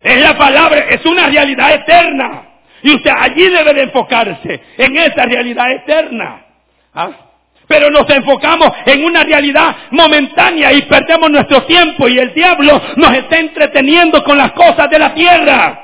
Es 0.00 0.20
la 0.20 0.38
palabra, 0.38 0.78
es 0.88 1.04
una 1.04 1.26
realidad 1.28 1.74
eterna. 1.74 2.42
Y 2.82 2.94
usted 2.94 3.10
allí 3.14 3.48
debe 3.48 3.74
de 3.74 3.82
enfocarse, 3.82 4.60
en 4.78 4.96
esa 4.96 5.26
realidad 5.26 5.72
eterna. 5.72 6.46
¿Ah? 6.94 7.29
Pero 7.70 7.88
nos 7.88 8.10
enfocamos 8.10 8.72
en 8.84 9.04
una 9.04 9.22
realidad 9.22 9.76
momentánea 9.92 10.72
y 10.72 10.82
perdemos 10.82 11.30
nuestro 11.30 11.62
tiempo 11.66 12.08
y 12.08 12.18
el 12.18 12.34
diablo 12.34 12.82
nos 12.96 13.12
está 13.14 13.38
entreteniendo 13.38 14.24
con 14.24 14.36
las 14.36 14.50
cosas 14.50 14.90
de 14.90 14.98
la 14.98 15.14
tierra. 15.14 15.80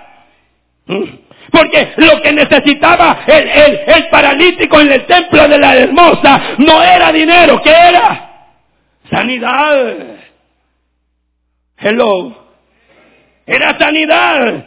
¿Mm? 0.86 1.04
Porque 1.52 1.92
lo 1.98 2.20
que 2.22 2.32
necesitaba 2.32 3.20
el, 3.28 3.48
el, 3.86 4.08
paralítico 4.08 4.80
en 4.80 4.90
el 4.90 5.06
templo 5.06 5.46
de 5.46 5.58
la 5.60 5.76
hermosa 5.76 6.56
no 6.58 6.82
era 6.82 7.12
dinero, 7.12 7.62
¿qué 7.62 7.70
era? 7.70 8.30
Sanidad. 9.08 9.96
Hello. 11.78 12.48
Era 13.46 13.78
sanidad. 13.78 14.64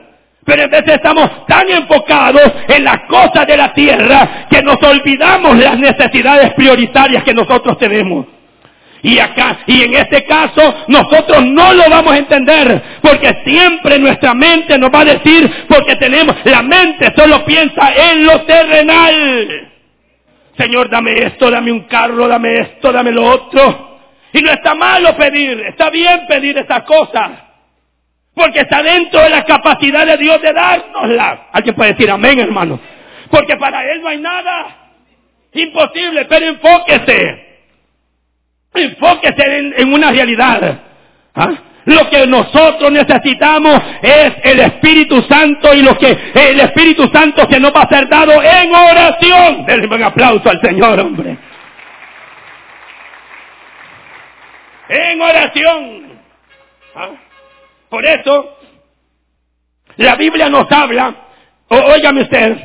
Pero 0.49 0.63
en 0.63 0.71
vez 0.71 0.83
estamos 0.87 1.45
tan 1.45 1.69
enfocados 1.69 2.51
en 2.69 2.83
las 2.83 3.01
cosas 3.01 3.45
de 3.45 3.55
la 3.55 3.71
tierra 3.71 4.47
que 4.49 4.63
nos 4.63 4.81
olvidamos 4.81 5.55
las 5.59 5.77
necesidades 5.77 6.55
prioritarias 6.55 7.23
que 7.23 7.35
nosotros 7.35 7.77
tenemos. 7.77 8.25
Y 9.03 9.19
acá, 9.19 9.59
y 9.67 9.83
en 9.83 9.93
este 9.93 10.25
caso, 10.25 10.85
nosotros 10.87 11.45
no 11.45 11.71
lo 11.75 11.87
vamos 11.87 12.13
a 12.13 12.17
entender, 12.17 12.81
porque 12.99 13.43
siempre 13.45 13.99
nuestra 13.99 14.33
mente 14.33 14.75
nos 14.79 14.89
va 14.89 15.01
a 15.01 15.05
decir, 15.05 15.67
porque 15.69 15.95
tenemos, 15.97 16.35
la 16.45 16.63
mente 16.63 17.13
solo 17.15 17.45
piensa 17.45 17.93
en 18.11 18.25
lo 18.25 18.41
terrenal. 18.41 19.71
Señor, 20.57 20.89
dame 20.89 21.13
esto, 21.25 21.51
dame 21.51 21.71
un 21.71 21.81
carro, 21.81 22.27
dame 22.27 22.59
esto, 22.59 22.91
dame 22.91 23.11
lo 23.11 23.23
otro. 23.23 23.99
Y 24.33 24.41
no 24.41 24.49
está 24.49 24.73
malo 24.73 25.15
pedir, 25.15 25.61
está 25.67 25.91
bien 25.91 26.25
pedir 26.27 26.57
esas 26.57 26.81
cosas. 26.85 27.48
Porque 28.39 28.61
está 28.61 28.81
dentro 28.81 29.19
de 29.19 29.29
la 29.29 29.43
capacidad 29.43 30.05
de 30.05 30.15
Dios 30.15 30.41
de 30.41 30.53
dárnosla. 30.53 31.47
Alguien 31.51 31.75
puede 31.75 31.91
decir 31.91 32.09
amén, 32.09 32.39
hermano. 32.39 32.79
Porque 33.29 33.57
para 33.57 33.83
Él 33.91 34.01
no 34.01 34.07
hay 34.07 34.17
nada 34.17 34.77
imposible, 35.51 36.23
pero 36.23 36.45
enfóquese. 36.45 37.47
Enfóquese 38.73 39.73
en, 39.75 39.93
una 39.93 40.11
realidad. 40.11 40.79
¿Ah? 41.35 41.49
Lo 41.83 42.09
que 42.09 42.25
nosotros 42.27 42.89
necesitamos 42.89 43.81
es 44.01 44.31
el 44.43 44.61
Espíritu 44.61 45.21
Santo 45.23 45.73
y 45.73 45.81
lo 45.81 45.97
que 45.97 46.17
el 46.33 46.61
Espíritu 46.61 47.09
Santo 47.09 47.45
que 47.45 47.59
nos 47.59 47.75
va 47.75 47.81
a 47.81 47.89
ser 47.89 48.07
dado 48.07 48.41
en 48.41 48.73
oración. 48.73 49.65
Denle 49.65 49.93
un 49.93 50.03
aplauso 50.03 50.49
al 50.49 50.61
Señor, 50.61 50.97
hombre. 50.97 51.37
En 54.87 55.21
oración. 55.21 56.03
¿Ah? 56.95 57.09
Por 57.89 58.05
eso, 58.05 58.57
la 59.97 60.15
Biblia 60.15 60.49
nos 60.49 60.71
habla, 60.71 61.15
óigame 61.67 62.21
usted, 62.21 62.57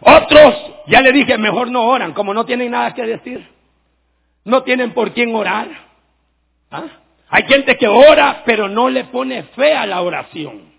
otros, 0.00 0.54
ya 0.86 1.00
le 1.00 1.12
dije, 1.12 1.38
mejor 1.38 1.70
no 1.70 1.84
oran, 1.86 2.12
como 2.12 2.34
no 2.34 2.44
tienen 2.44 2.70
nada 2.72 2.92
que 2.94 3.02
decir. 3.02 3.48
No 4.44 4.62
tienen 4.64 4.92
por 4.92 5.12
quién 5.12 5.34
orar. 5.34 5.68
¿Ah? 6.70 6.86
Hay 7.28 7.44
gente 7.44 7.76
que 7.76 7.86
ora, 7.86 8.42
pero 8.44 8.68
no 8.68 8.90
le 8.90 9.04
pone 9.04 9.44
fe 9.44 9.72
a 9.74 9.86
la 9.86 10.02
oración. 10.02 10.72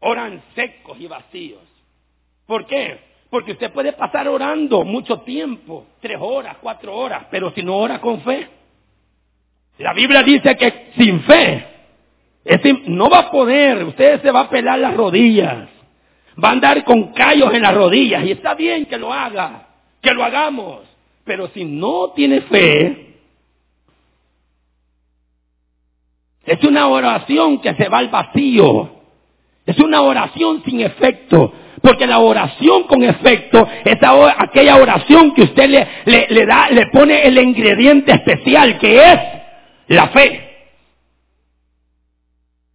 Oran 0.00 0.42
secos 0.54 0.98
y 1.00 1.06
vacíos. 1.06 1.62
¿Por 2.46 2.66
qué? 2.66 3.00
Porque 3.30 3.52
usted 3.52 3.72
puede 3.72 3.92
pasar 3.94 4.28
orando 4.28 4.84
mucho 4.84 5.20
tiempo, 5.20 5.86
tres 6.00 6.18
horas, 6.20 6.58
cuatro 6.60 6.94
horas, 6.94 7.24
pero 7.30 7.50
si 7.52 7.62
no 7.62 7.76
ora 7.76 8.00
con 8.00 8.20
fe. 8.20 8.48
La 9.78 9.92
Biblia 9.92 10.22
dice 10.22 10.56
que 10.56 10.92
sin 10.96 11.20
fe, 11.22 11.66
no 12.86 13.08
va 13.08 13.18
a 13.18 13.30
poder, 13.30 13.84
usted 13.84 14.22
se 14.22 14.30
va 14.30 14.40
a 14.40 14.50
pelar 14.50 14.78
las 14.78 14.94
rodillas, 14.94 15.68
va 16.42 16.50
a 16.50 16.52
andar 16.52 16.84
con 16.84 17.12
callos 17.12 17.52
en 17.52 17.62
las 17.62 17.74
rodillas 17.74 18.24
y 18.24 18.32
está 18.32 18.54
bien 18.54 18.86
que 18.86 18.98
lo 18.98 19.12
haga, 19.12 19.68
que 20.00 20.12
lo 20.12 20.24
hagamos. 20.24 20.80
Pero 21.24 21.48
si 21.48 21.64
no 21.64 22.12
tiene 22.14 22.42
fe, 22.42 23.06
es 26.44 26.62
una 26.62 26.86
oración 26.86 27.60
que 27.60 27.74
se 27.74 27.88
va 27.88 27.98
al 27.98 28.08
vacío. 28.08 28.90
Es 29.66 29.78
una 29.80 30.02
oración 30.02 30.62
sin 30.64 30.80
efecto. 30.80 31.52
Porque 31.82 32.06
la 32.06 32.20
oración 32.20 32.84
con 32.84 33.02
efecto 33.02 33.68
es 33.84 33.98
aquella 34.38 34.76
oración 34.76 35.34
que 35.34 35.42
usted 35.42 35.68
le, 35.68 36.26
le, 36.30 36.46
da, 36.46 36.70
le 36.70 36.86
pone 36.86 37.26
el 37.26 37.38
ingrediente 37.38 38.12
especial 38.12 38.78
que 38.78 38.96
es 38.96 39.20
la 39.88 40.08
fe. 40.08 40.45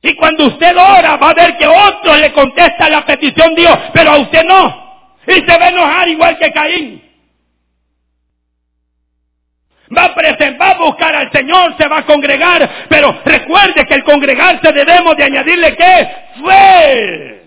Y 0.02 0.16
cuando 0.16 0.48
usted 0.48 0.76
ora 0.76 1.18
va 1.18 1.30
a 1.30 1.34
ver 1.34 1.58
que 1.58 1.68
otro 1.68 2.16
le 2.16 2.34
contesta 2.34 2.90
la 2.90 3.06
petición 3.06 3.54
Dios, 3.56 3.78
pero 3.94 4.12
a 4.12 4.18
usted 4.18 4.44
no. 4.46 5.14
Y 5.28 5.34
se 5.34 5.58
va 5.58 5.66
a 5.66 5.70
enojar 5.70 6.08
igual 6.08 6.38
que 6.40 6.52
Caín 6.52 7.12
va 9.96 10.06
a 10.06 10.58
va 10.58 10.70
a 10.70 10.78
buscar 10.78 11.16
al 11.16 11.32
Señor, 11.32 11.76
se 11.78 11.88
va 11.88 12.00
a 12.00 12.06
congregar, 12.06 12.88
pero 12.90 13.20
recuerde 13.26 13.86
que 13.86 13.94
el 13.94 14.04
congregarse 14.04 14.72
debemos 14.72 15.16
de 15.18 15.24
añadirle 15.24 15.76
que 15.76 16.08
fe. 16.46 17.42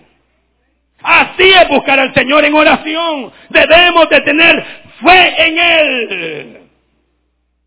Así 1.01 1.49
es 1.49 1.67
buscar 1.69 1.99
al 1.99 2.13
Señor 2.13 2.45
en 2.45 2.53
oración. 2.53 3.31
Debemos 3.49 4.09
de 4.09 4.21
tener 4.21 4.65
fe 5.03 5.47
en 5.47 5.59
Él. 5.59 6.57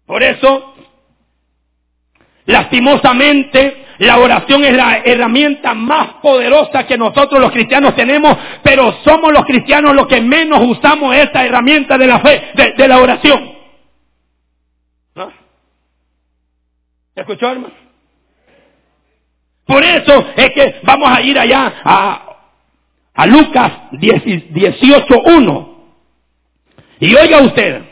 Por 0.06 0.22
eso, 0.22 0.74
lastimosamente, 2.46 3.84
la 3.98 4.18
oración 4.18 4.64
es 4.64 4.74
la 4.74 4.98
herramienta 5.04 5.74
más 5.74 6.14
poderosa 6.22 6.86
que 6.86 6.96
nosotros 6.96 7.40
los 7.40 7.50
cristianos 7.50 7.94
tenemos, 7.96 8.36
pero 8.62 8.94
somos 9.04 9.32
los 9.32 9.44
cristianos 9.44 9.94
los 9.94 10.06
que 10.06 10.20
menos 10.20 10.60
usamos 10.62 11.16
esta 11.16 11.44
herramienta 11.44 11.98
de 11.98 12.06
la 12.06 12.20
fe, 12.20 12.52
de 12.76 12.88
la 12.88 12.98
oración. 12.98 13.58
escuchó, 17.20 17.50
hermano? 17.50 17.74
Por 19.66 19.84
eso 19.84 20.26
es 20.36 20.50
que 20.52 20.80
vamos 20.82 21.10
a 21.10 21.20
ir 21.20 21.38
allá 21.38 21.74
a, 21.84 22.36
a 23.14 23.26
Lucas 23.26 23.72
18.1. 23.92 25.68
Y 27.00 27.14
oiga 27.14 27.42
usted. 27.42 27.87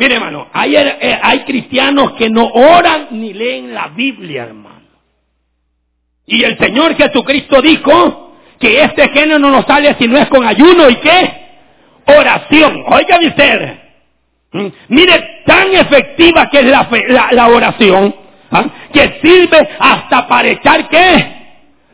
Mire, 0.00 0.14
hermano, 0.14 0.48
hay, 0.54 0.76
eh, 0.76 1.20
hay 1.22 1.40
cristianos 1.40 2.12
que 2.12 2.30
no 2.30 2.46
oran 2.46 3.08
ni 3.10 3.34
leen 3.34 3.74
la 3.74 3.88
Biblia, 3.88 4.44
hermano. 4.44 4.80
Y 6.24 6.42
el 6.42 6.56
Señor 6.56 6.96
Jesucristo 6.96 7.60
dijo 7.60 8.34
que 8.58 8.82
este 8.82 9.10
género 9.10 9.38
no 9.38 9.50
nos 9.50 9.66
sale 9.66 9.94
si 9.98 10.08
no 10.08 10.16
es 10.16 10.26
con 10.28 10.46
ayuno 10.46 10.88
y 10.88 10.96
qué? 10.96 11.40
oración. 12.06 12.82
Oiga 12.86 13.18
usted. 13.26 13.78
Mm, 14.52 14.66
mire, 14.88 15.42
tan 15.44 15.70
efectiva 15.74 16.48
que 16.48 16.60
es 16.60 16.66
la, 16.66 17.48
oración, 17.48 18.14
¿ah? 18.50 18.64
que 18.94 19.20
sirve 19.22 19.68
hasta 19.78 20.26
para 20.26 20.48
echar 20.48 20.88
qué? 20.88 21.36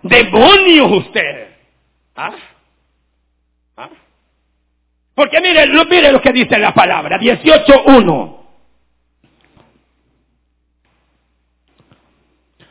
Demonios 0.02 0.92
usted. 0.92 1.48
¿Ah? 2.14 2.30
Porque 5.16 5.40
mire, 5.40 5.66
mire 5.66 6.12
lo 6.12 6.20
que 6.20 6.30
dice 6.30 6.58
la 6.58 6.74
palabra, 6.74 7.18
18.1. 7.18 8.36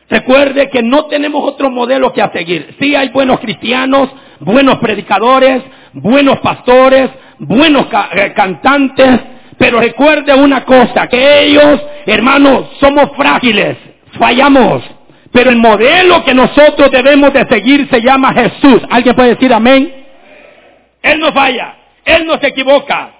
Recuerde 0.08 0.70
que 0.70 0.80
no 0.80 1.06
tenemos 1.06 1.42
otro 1.42 1.70
modelo 1.70 2.12
que 2.12 2.22
a 2.22 2.30
seguir. 2.30 2.76
Sí 2.78 2.94
hay 2.94 3.08
buenos 3.08 3.40
cristianos, 3.40 4.10
buenos 4.38 4.78
predicadores, 4.78 5.60
buenos 5.92 6.38
pastores, 6.38 7.10
buenos 7.40 7.88
eh, 8.12 8.32
cantantes, 8.36 9.20
pero 9.58 9.80
recuerde 9.80 10.32
una 10.32 10.64
cosa, 10.64 11.08
que 11.08 11.46
ellos, 11.46 11.82
hermanos, 12.06 12.66
somos 12.78 13.10
frágiles, 13.16 13.76
fallamos, 14.20 14.84
pero 15.32 15.50
el 15.50 15.56
modelo 15.56 16.24
que 16.24 16.32
nosotros 16.32 16.92
debemos 16.92 17.32
de 17.32 17.44
seguir 17.48 17.88
se 17.90 18.00
llama 18.00 18.32
Jesús. 18.34 18.82
¿Alguien 18.88 19.16
puede 19.16 19.34
decir 19.34 19.52
amén? 19.52 19.92
Él 21.02 21.18
no 21.18 21.32
falla, 21.32 21.74
Él 22.06 22.24
no 22.24 22.38
se 22.38 22.46
equivoca. 22.46 23.12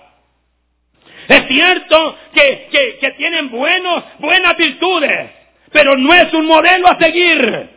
Es 1.29 1.49
cierto 1.49 2.17
que, 2.33 3.15
tienen 3.19 3.51
buenos, 3.51 4.05
buenas 4.21 4.57
virtudes, 4.57 5.31
pero 5.73 5.97
no 5.97 6.15
es 6.15 6.33
un 6.33 6.47
modelo 6.47 6.89
a 6.89 6.99
seguir. 6.99 7.71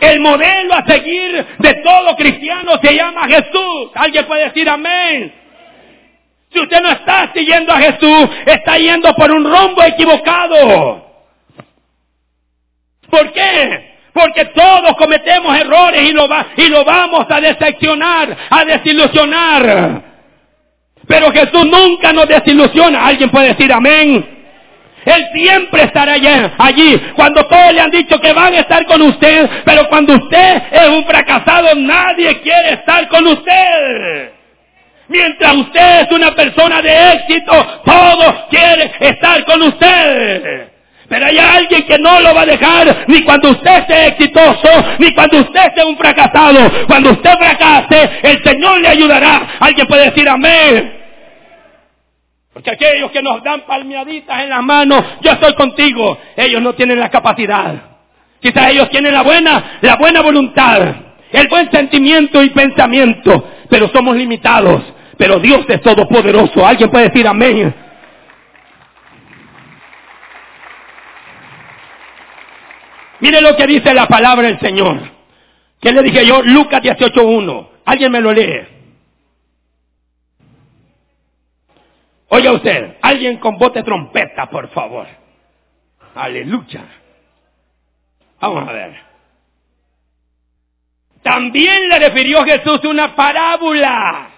El 0.00 0.20
modelo 0.20 0.74
a 0.74 0.86
seguir 0.86 1.46
de 1.58 1.74
todo 1.74 2.16
cristiano 2.16 2.72
se 2.82 2.94
llama 2.94 3.28
Jesús. 3.28 3.90
¿Alguien 3.94 4.26
puede 4.26 4.44
decir 4.44 4.68
amén? 4.68 5.32
Si 6.50 6.60
usted 6.60 6.80
no 6.80 6.92
está 6.92 7.32
siguiendo 7.34 7.72
a 7.72 7.78
Jesús, 7.78 8.28
está 8.46 8.78
yendo 8.78 9.14
por 9.14 9.30
un 9.30 9.44
rumbo 9.44 9.82
equivocado. 9.82 11.04
¿Por 13.10 13.32
qué? 13.32 13.85
Porque 14.16 14.46
todos 14.46 14.96
cometemos 14.96 15.60
errores 15.60 16.00
y 16.00 16.12
lo, 16.12 16.26
va, 16.26 16.46
y 16.56 16.68
lo 16.68 16.86
vamos 16.86 17.26
a 17.28 17.38
decepcionar, 17.38 18.34
a 18.48 18.64
desilusionar. 18.64 20.02
Pero 21.06 21.30
Jesús 21.30 21.66
nunca 21.66 22.14
nos 22.14 22.26
desilusiona. 22.26 23.06
¿Alguien 23.06 23.28
puede 23.28 23.48
decir 23.48 23.70
amén? 23.70 24.26
Él 25.04 25.28
siempre 25.34 25.82
estará 25.82 26.14
allí, 26.14 26.28
allí. 26.56 26.98
Cuando 27.14 27.44
todos 27.44 27.74
le 27.74 27.80
han 27.82 27.90
dicho 27.90 28.18
que 28.18 28.32
van 28.32 28.54
a 28.54 28.60
estar 28.60 28.86
con 28.86 29.02
usted, 29.02 29.50
pero 29.66 29.86
cuando 29.90 30.14
usted 30.14 30.62
es 30.72 30.88
un 30.88 31.04
fracasado, 31.04 31.74
nadie 31.74 32.40
quiere 32.40 32.72
estar 32.72 33.06
con 33.08 33.26
usted. 33.26 34.32
Mientras 35.08 35.56
usted 35.56 36.00
es 36.00 36.10
una 36.10 36.34
persona 36.34 36.80
de 36.80 37.12
éxito, 37.12 37.52
todos 37.84 38.34
quieren 38.48 38.92
estar 38.98 39.44
con 39.44 39.60
usted. 39.60 40.75
Pero 41.08 41.26
hay 41.26 41.38
alguien 41.38 41.82
que 41.84 41.98
no 41.98 42.20
lo 42.20 42.34
va 42.34 42.42
a 42.42 42.46
dejar 42.46 43.04
ni 43.06 43.22
cuando 43.22 43.50
usted 43.50 43.86
sea 43.86 44.06
exitoso, 44.08 44.68
ni 44.98 45.12
cuando 45.14 45.38
usted 45.38 45.74
sea 45.74 45.86
un 45.86 45.96
fracasado. 45.96 46.86
Cuando 46.86 47.10
usted 47.10 47.30
fracase, 47.38 48.10
el 48.22 48.42
Señor 48.42 48.80
le 48.80 48.88
ayudará. 48.88 49.56
Alguien 49.60 49.86
puede 49.86 50.10
decir 50.10 50.28
amén. 50.28 50.94
Porque 52.52 52.70
aquellos 52.70 53.10
que 53.10 53.22
nos 53.22 53.42
dan 53.42 53.60
palmeaditas 53.66 54.42
en 54.42 54.48
las 54.48 54.62
manos, 54.62 55.04
yo 55.20 55.32
estoy 55.32 55.54
contigo, 55.54 56.18
ellos 56.36 56.62
no 56.62 56.74
tienen 56.74 56.98
la 56.98 57.10
capacidad. 57.10 57.74
Quizás 58.40 58.70
ellos 58.70 58.88
tienen 58.90 59.12
la 59.12 59.22
buena, 59.22 59.78
la 59.82 59.96
buena 59.96 60.22
voluntad, 60.22 60.80
el 61.32 61.48
buen 61.48 61.70
sentimiento 61.70 62.42
y 62.42 62.50
pensamiento, 62.50 63.46
pero 63.68 63.88
somos 63.88 64.16
limitados. 64.16 64.82
Pero 65.18 65.38
Dios 65.38 65.64
es 65.68 65.80
todopoderoso. 65.82 66.66
Alguien 66.66 66.90
puede 66.90 67.08
decir 67.08 67.26
amén. 67.26 67.74
Mire 73.26 73.40
lo 73.40 73.56
que 73.56 73.66
dice 73.66 73.92
la 73.92 74.06
palabra 74.06 74.46
del 74.46 74.60
Señor. 74.60 75.00
¿Qué 75.80 75.90
le 75.90 76.00
dije 76.04 76.24
yo? 76.24 76.42
Lucas 76.42 76.80
18.1. 76.80 77.68
Alguien 77.84 78.12
me 78.12 78.20
lo 78.20 78.32
lee. 78.32 78.64
Oiga 82.28 82.52
usted, 82.52 82.98
alguien 83.02 83.38
con 83.38 83.58
de 83.58 83.82
trompeta, 83.82 84.48
por 84.48 84.68
favor. 84.68 85.08
Aleluya. 86.14 86.84
Vamos 88.40 88.68
a 88.68 88.72
ver. 88.72 88.94
También 91.24 91.88
le 91.88 91.98
refirió 91.98 92.44
Jesús 92.44 92.84
una 92.84 93.16
parábola 93.16 94.28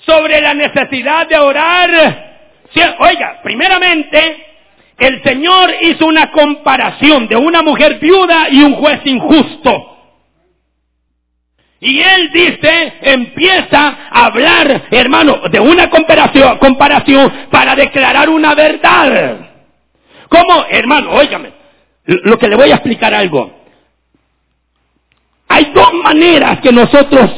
sobre 0.00 0.42
la 0.42 0.52
necesidad 0.52 1.26
de 1.26 1.38
orar. 1.38 2.68
Oiga, 2.98 3.40
primeramente, 3.42 4.49
el 5.00 5.22
Señor 5.22 5.70
hizo 5.80 6.06
una 6.06 6.30
comparación 6.30 7.26
de 7.26 7.34
una 7.34 7.62
mujer 7.62 7.98
viuda 7.98 8.50
y 8.50 8.62
un 8.62 8.74
juez 8.74 9.00
injusto. 9.04 9.86
Y 11.80 11.98
él 12.00 12.30
dice, 12.30 12.92
empieza 13.00 13.98
a 14.10 14.26
hablar, 14.26 14.88
hermano, 14.90 15.40
de 15.50 15.58
una 15.58 15.88
comparación, 15.88 17.48
para 17.50 17.74
declarar 17.74 18.28
una 18.28 18.54
verdad. 18.54 19.38
¿Cómo, 20.28 20.66
hermano? 20.68 21.12
Óigame, 21.12 21.52
lo 22.04 22.38
que 22.38 22.48
le 22.48 22.56
voy 22.56 22.70
a 22.70 22.74
explicar 22.74 23.14
algo. 23.14 23.50
Hay 25.48 25.72
dos 25.74 25.94
maneras 25.94 26.60
que 26.60 26.72
nosotros 26.72 27.30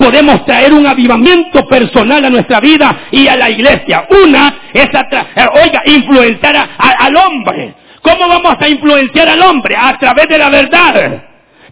podemos 0.00 0.46
traer 0.46 0.72
un 0.72 0.86
avivamiento 0.86 1.66
personal 1.66 2.24
a 2.24 2.30
nuestra 2.30 2.58
vida 2.58 3.02
y 3.10 3.28
a 3.28 3.36
la 3.36 3.50
iglesia. 3.50 4.06
Una 4.24 4.54
es, 4.72 4.88
eh, 4.88 5.46
oiga, 5.62 5.82
influenciar 5.84 6.70
al 6.78 7.16
hombre. 7.16 7.74
¿Cómo 8.00 8.26
vamos 8.26 8.56
a 8.58 8.66
influenciar 8.66 9.28
al 9.28 9.42
hombre? 9.42 9.76
A 9.76 9.98
través 9.98 10.26
de 10.28 10.38
la 10.38 10.48
verdad. 10.48 11.22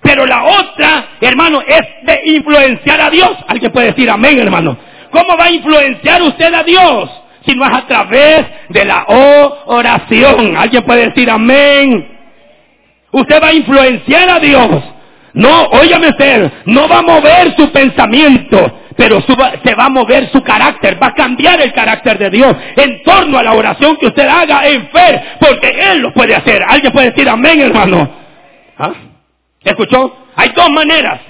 Pero 0.03 0.27
la 0.27 0.45
otra, 0.45 1.09
hermano, 1.23 1.63
es 1.67 1.81
de 2.03 2.21
influenciar 2.27 3.01
a 3.01 3.09
Dios. 3.09 3.31
Alguien 3.49 3.73
puede 3.73 3.93
decir 3.93 4.11
amén, 4.11 4.39
hermano. 4.39 4.77
¿Cómo 5.11 5.35
va 5.39 5.47
a 5.47 5.51
influenciar 5.51 6.23
usted 6.23 6.53
a 6.53 6.63
Dios? 6.65 7.11
Si 7.47 7.55
no 7.55 7.65
es 7.65 7.73
a 7.73 7.87
través 7.87 8.45
de 8.69 8.85
la 8.85 9.07
oración. 9.09 10.55
Alguien 10.55 10.83
puede 10.83 11.09
decir 11.09 11.31
amén. 11.31 12.07
Usted 13.11 13.43
va 13.43 13.49
a 13.49 13.55
influenciar 13.55 14.29
a 14.29 14.39
Dios 14.39 14.85
no, 15.35 15.65
óyame 15.67 16.09
usted, 16.09 16.53
no 16.67 16.89
va 16.89 16.99
a 16.99 17.03
mover 17.03 17.55
su 17.57 17.71
pensamiento, 17.71 18.81
pero 18.97 19.21
se 19.21 19.75
va 19.75 19.85
a 19.85 19.89
mover 19.89 20.31
su 20.33 20.43
carácter, 20.43 21.01
va 21.01 21.09
a 21.09 21.15
cambiar 21.15 21.61
el 21.61 21.73
carácter 21.73 22.19
de 22.19 22.31
Dios 22.31 22.57
en 22.77 23.03
torno 23.05 23.39
a 23.39 23.43
la 23.43 23.53
oración 23.53 23.97
que 23.97 24.07
usted 24.07 24.27
haga 24.27 24.67
en 24.67 24.89
fe, 24.89 25.23
porque 25.39 25.71
Él 25.71 25.99
lo 25.99 26.13
puede 26.13 26.35
hacer. 26.35 26.63
Alguien 26.67 26.93
puede 26.93 27.11
decir 27.11 27.29
amén, 27.29 27.61
hermano. 27.61 28.11
¿Ah? 28.79 28.93
¿Escuchó? 29.63 30.17
Hay 30.35 30.51
dos 30.51 30.71
maneras 30.71 31.21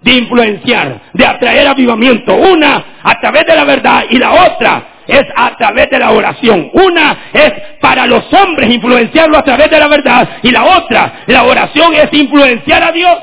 de 0.00 0.12
influenciar, 0.12 1.00
de 1.14 1.26
atraer 1.26 1.66
avivamiento. 1.66 2.34
Una 2.34 2.84
a 3.02 3.14
través 3.20 3.44
de 3.46 3.56
la 3.56 3.64
verdad 3.64 4.04
y 4.08 4.18
la 4.18 4.32
otra 4.32 4.96
es 5.06 5.24
a 5.34 5.56
través 5.56 5.88
de 5.90 5.98
la 5.98 6.10
oración. 6.10 6.70
Una 6.72 7.30
es 7.32 7.52
para 7.80 8.06
los 8.06 8.32
hombres 8.32 8.70
influenciarlo 8.70 9.38
a 9.38 9.42
través 9.42 9.70
de 9.70 9.78
la 9.78 9.88
verdad 9.88 10.28
y 10.42 10.50
la 10.50 10.64
otra, 10.64 11.24
la 11.26 11.44
oración 11.44 11.94
es 11.94 12.08
influenciar 12.12 12.82
a 12.82 12.92
Dios. 12.92 13.18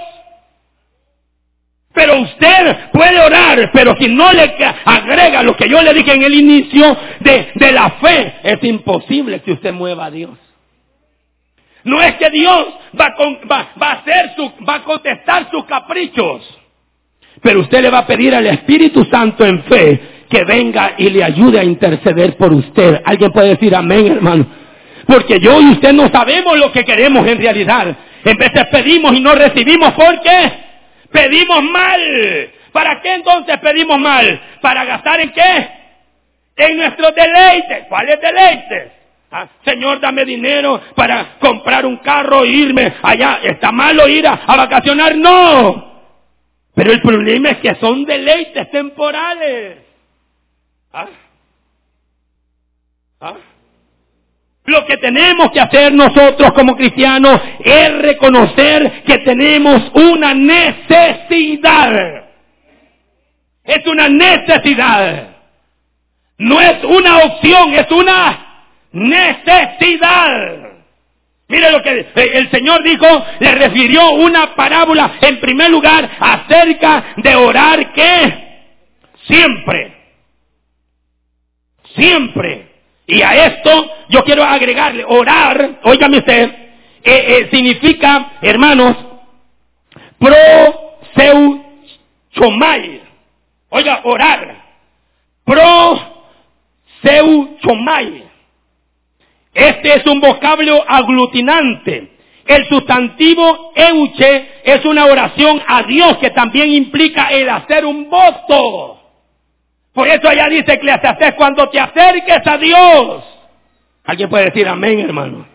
Pero 1.94 2.22
usted 2.22 2.90
puede 2.92 3.20
orar, 3.20 3.70
pero 3.72 3.96
si 3.98 4.08
no 4.08 4.34
le 4.34 4.56
agrega 4.84 5.44
lo 5.44 5.56
que 5.56 5.70
yo 5.70 5.82
le 5.82 5.94
dije 5.94 6.14
en 6.14 6.24
el 6.24 6.34
inicio 6.34 6.98
de, 7.20 7.52
de 7.54 7.72
la 7.72 7.92
fe, 8.02 8.34
es 8.44 8.64
imposible 8.64 9.42
que 9.42 9.52
usted 9.52 9.72
mueva 9.72 10.06
a 10.06 10.12
Dios. 10.12 10.32
No 11.84 12.02
es 12.02 12.16
que 12.16 12.30
Dios 12.30 12.68
va 13.00 13.14
va, 13.50 13.74
va 13.82 13.88
a 13.88 13.94
hacer 13.94 14.32
su, 14.36 14.52
va 14.68 14.76
a 14.76 14.84
contestar 14.84 15.50
sus 15.52 15.66
caprichos. 15.66 16.42
Pero 17.42 17.60
usted 17.60 17.82
le 17.82 17.90
va 17.90 18.00
a 18.00 18.08
pedir 18.08 18.34
al 18.34 18.48
Espíritu 18.48 19.04
Santo 19.06 19.46
en 19.46 19.64
fe 19.64 20.02
que 20.30 20.44
venga 20.46 20.94
y 20.98 21.10
le 21.10 21.24
ayude 21.24 21.60
a 21.60 21.64
interceder 21.64 22.38
por 22.38 22.54
usted. 22.54 23.02
Alguien 23.06 23.32
puede 23.32 23.50
decir 23.50 23.76
amén, 23.76 24.08
hermano. 24.08 24.48
Porque 25.06 25.40
yo 25.40 25.62
y 25.62 25.72
usted 25.72 25.94
no 25.94 26.10
sabemos 26.10 26.58
lo 26.58 26.72
que 26.72 26.84
queremos 26.86 27.28
en 27.28 27.38
realidad. 27.38 27.96
En 28.24 28.38
veces 28.38 28.66
pedimos 28.72 29.14
y 29.14 29.20
no 29.20 29.36
recibimos. 29.36 29.92
¿Por 29.94 30.22
qué? 30.22 30.73
Pedimos 31.14 31.64
mal. 31.64 32.52
¿Para 32.72 33.00
qué 33.02 33.14
entonces 33.14 33.58
pedimos 33.60 34.00
mal? 34.00 34.42
¿Para 34.62 34.84
gastar 34.84 35.22
en 35.22 35.32
qué? 35.32 35.70
En 36.58 36.78
nuestros 36.78 37.14
deleites. 37.14 37.86
¿Cuáles 37.88 38.20
deleites? 38.20 38.92
Ah, 39.32 39.48
Señor, 39.64 40.00
dame 40.00 40.26
dinero 40.26 40.82
para 40.96 41.38
comprar 41.40 41.86
un 41.86 41.98
carro 41.98 42.44
e 42.44 42.50
irme 42.50 42.94
allá. 43.02 43.40
¿Está 43.44 43.72
malo 43.72 44.08
ir 44.08 44.28
a, 44.28 44.36
vacacionar? 44.46 45.16
No. 45.16 45.94
Pero 46.76 46.92
el 46.92 47.02
problema 47.02 47.52
es 47.52 47.58
que 47.58 47.76
son 47.76 48.06
deleites 48.06 48.70
temporales. 48.72 49.78
¿Ah? 50.92 51.08
¿Ah? 53.22 53.36
Lo 54.66 54.86
que 54.86 54.96
tenemos 54.98 55.52
que 55.52 55.60
hacer 55.60 55.94
nosotros 55.94 56.54
como 56.54 56.78
cristianos 56.78 57.42
es 57.60 57.98
reconocer 58.00 59.04
que 59.04 59.18
tenemos 59.20 59.92
una 59.94 60.34
necesidad. 60.34 62.24
Es 63.66 63.86
una 63.86 64.08
necesidad. 64.08 65.28
No 66.38 66.62
es 66.62 66.84
una 66.86 67.18
opción, 67.20 67.74
es 67.74 67.92
una 67.92 68.68
necesidad. 68.94 70.60
Mire 71.50 71.72
lo 71.72 71.82
que 71.82 72.08
el 72.16 72.50
Señor 72.50 72.84
dijo, 72.84 73.06
le 73.40 73.56
refirió 73.56 74.12
una 74.12 74.56
parábola 74.56 75.18
en 75.22 75.42
primer 75.42 75.72
lugar 75.72 76.10
acerca 76.20 77.16
de 77.18 77.36
orar 77.36 77.92
que 77.92 78.34
siempre, 79.28 79.94
siempre 81.96 82.73
y 83.06 83.22
a 83.22 83.48
esto 83.48 83.92
yo 84.10 84.24
quiero 84.24 84.44
agregarle, 84.44 85.04
orar, 85.06 85.80
óigame 85.84 86.20
usted, 86.20 86.44
eh, 87.04 87.04
eh, 87.04 87.50
significa, 87.52 88.34
hermanos, 88.42 88.96
pro 90.18 90.36
seu 91.16 91.66
chomai. 92.32 93.02
Oiga, 93.70 94.02
orar. 94.04 94.64
Pro 95.44 96.00
seu 97.02 97.58
chomai. 97.62 98.24
Este 99.54 99.96
es 99.96 100.06
un 100.06 100.22
vocablo 100.22 100.84
aglutinante. 100.88 102.12
El 102.46 102.68
sustantivo 102.68 103.72
euche 103.76 104.62
es 104.64 104.84
una 104.86 105.06
oración 105.06 105.62
a 105.66 105.84
Dios 105.84 106.18
que 106.18 106.30
también 106.32 106.74
implica 106.74 107.28
el 107.28 107.50
hacer 107.50 107.86
un 107.86 108.10
voto. 108.10 109.03
Por 109.94 110.08
eso 110.08 110.28
allá 110.28 110.50
dice 110.50 110.74
Eclesiastés, 110.74 111.36
cuando 111.36 111.70
te 111.70 111.80
acerques 111.80 112.46
a 112.46 112.58
Dios. 112.58 113.24
Alguien 114.04 114.30
puede 114.30 114.46
decir 114.46 114.68
amén, 114.68 115.00
hermano. 115.00 115.46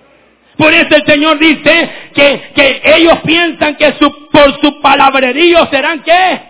Por 0.56 0.72
eso 0.72 0.94
el 0.96 1.04
Señor 1.04 1.38
dice 1.38 1.90
que, 2.14 2.50
que 2.54 2.82
ellos 2.84 3.20
piensan 3.24 3.76
que 3.76 3.92
por 3.92 4.60
su 4.60 4.80
palabrerío 4.80 5.66
serán 5.66 6.02
qué? 6.02 6.40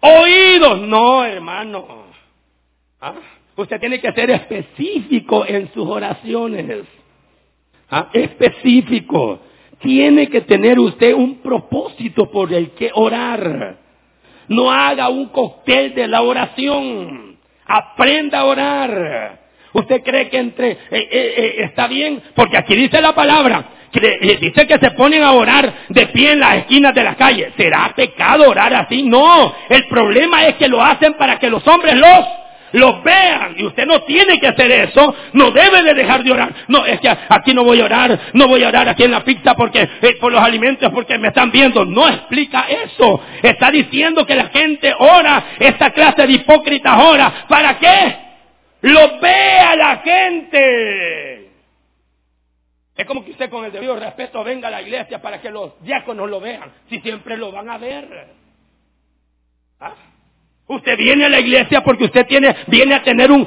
Oídos. 0.00 0.80
No, 0.80 1.24
hermano. 1.24 1.86
¿Ah? 3.00 3.14
Usted 3.56 3.80
tiene 3.80 4.00
que 4.00 4.12
ser 4.12 4.30
específico 4.30 5.44
en 5.46 5.72
sus 5.72 5.88
oraciones. 5.88 6.84
¿Ah? 7.90 8.08
Específico. 8.12 9.40
Tiene 9.80 10.28
que 10.28 10.42
tener 10.42 10.78
usted 10.78 11.14
un 11.14 11.38
propósito 11.38 12.30
por 12.30 12.52
el 12.52 12.72
que 12.72 12.90
orar. 12.94 13.76
No 14.48 14.70
haga 14.70 15.08
un 15.08 15.28
cóctel 15.28 15.94
de 15.94 16.08
la 16.08 16.22
oración. 16.22 17.38
Aprenda 17.66 18.40
a 18.40 18.44
orar. 18.44 19.38
¿Usted 19.72 20.02
cree 20.02 20.28
que 20.30 20.38
entre 20.38 20.70
eh, 20.70 20.78
eh, 20.90 21.08
eh, 21.10 21.54
está 21.64 21.86
bien? 21.86 22.22
Porque 22.34 22.56
aquí 22.56 22.74
dice 22.74 23.00
la 23.00 23.14
palabra, 23.14 23.64
que 23.92 24.38
dice 24.40 24.66
que 24.66 24.78
se 24.78 24.90
ponen 24.92 25.22
a 25.22 25.32
orar 25.32 25.72
de 25.88 26.06
pie 26.06 26.32
en 26.32 26.40
las 26.40 26.56
esquinas 26.56 26.94
de 26.94 27.04
la 27.04 27.14
calle. 27.14 27.52
¿Será 27.56 27.92
pecado 27.94 28.48
orar 28.48 28.74
así? 28.74 29.02
No, 29.02 29.54
el 29.68 29.86
problema 29.86 30.46
es 30.46 30.54
que 30.56 30.68
lo 30.68 30.82
hacen 30.82 31.14
para 31.14 31.38
que 31.38 31.50
los 31.50 31.66
hombres 31.68 31.94
los 31.94 32.24
los 32.72 33.02
vean 33.02 33.54
y 33.56 33.64
usted 33.64 33.86
no 33.86 34.02
tiene 34.02 34.38
que 34.38 34.48
hacer 34.48 34.70
eso, 34.70 35.14
no 35.32 35.50
debe 35.50 35.82
de 35.82 35.94
dejar 35.94 36.22
de 36.22 36.32
orar. 36.32 36.54
No, 36.68 36.84
es 36.84 37.00
que 37.00 37.08
aquí 37.08 37.54
no 37.54 37.64
voy 37.64 37.80
a 37.80 37.84
orar, 37.84 38.18
no 38.32 38.48
voy 38.48 38.62
a 38.62 38.68
orar 38.68 38.88
aquí 38.88 39.04
en 39.04 39.10
la 39.10 39.24
pizza 39.24 39.54
porque 39.54 39.88
por 40.20 40.32
los 40.32 40.42
alimentos 40.42 40.90
porque 40.92 41.18
me 41.18 41.28
están 41.28 41.50
viendo. 41.50 41.84
No 41.84 42.08
explica 42.08 42.66
eso. 42.68 43.20
Está 43.42 43.70
diciendo 43.70 44.26
que 44.26 44.34
la 44.34 44.48
gente 44.48 44.94
ora, 44.98 45.56
esta 45.58 45.90
clase 45.90 46.26
de 46.26 46.32
hipócritas 46.32 46.98
ora, 46.98 47.46
¿para 47.48 47.78
qué? 47.78 48.16
Lo 48.82 49.18
vea 49.20 49.76
la 49.76 49.96
gente. 49.98 51.50
Es 52.96 53.06
como 53.06 53.24
que 53.24 53.30
usted 53.30 53.48
con 53.48 53.64
el 53.64 53.70
debido 53.70 53.94
respeto 53.96 54.42
venga 54.42 54.68
a 54.68 54.72
la 54.72 54.82
iglesia 54.82 55.22
para 55.22 55.40
que 55.40 55.50
los 55.50 55.80
diáconos 55.82 56.28
lo 56.28 56.40
vean, 56.40 56.72
si 56.88 57.00
siempre 57.00 57.36
lo 57.36 57.52
van 57.52 57.70
a 57.70 57.78
ver. 57.78 58.28
¿Ah? 59.78 59.94
Usted 60.68 60.98
viene 60.98 61.24
a 61.24 61.28
la 61.30 61.40
iglesia 61.40 61.82
porque 61.82 62.04
usted 62.04 62.26
tiene, 62.26 62.54
viene 62.66 62.94
a 62.94 63.02
tener 63.02 63.32
un, 63.32 63.46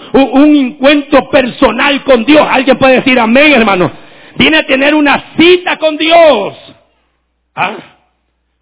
encuentro 0.56 1.30
personal 1.30 2.04
con 2.04 2.26
Dios. 2.26 2.46
Alguien 2.50 2.78
puede 2.78 2.96
decir 2.96 3.20
amén, 3.20 3.54
hermano. 3.54 3.92
Viene 4.38 4.58
a 4.58 4.66
tener 4.66 4.96
una 4.96 5.36
cita 5.38 5.78
con 5.78 5.98
Dios. 5.98 6.58
¿Ah? 7.56 7.76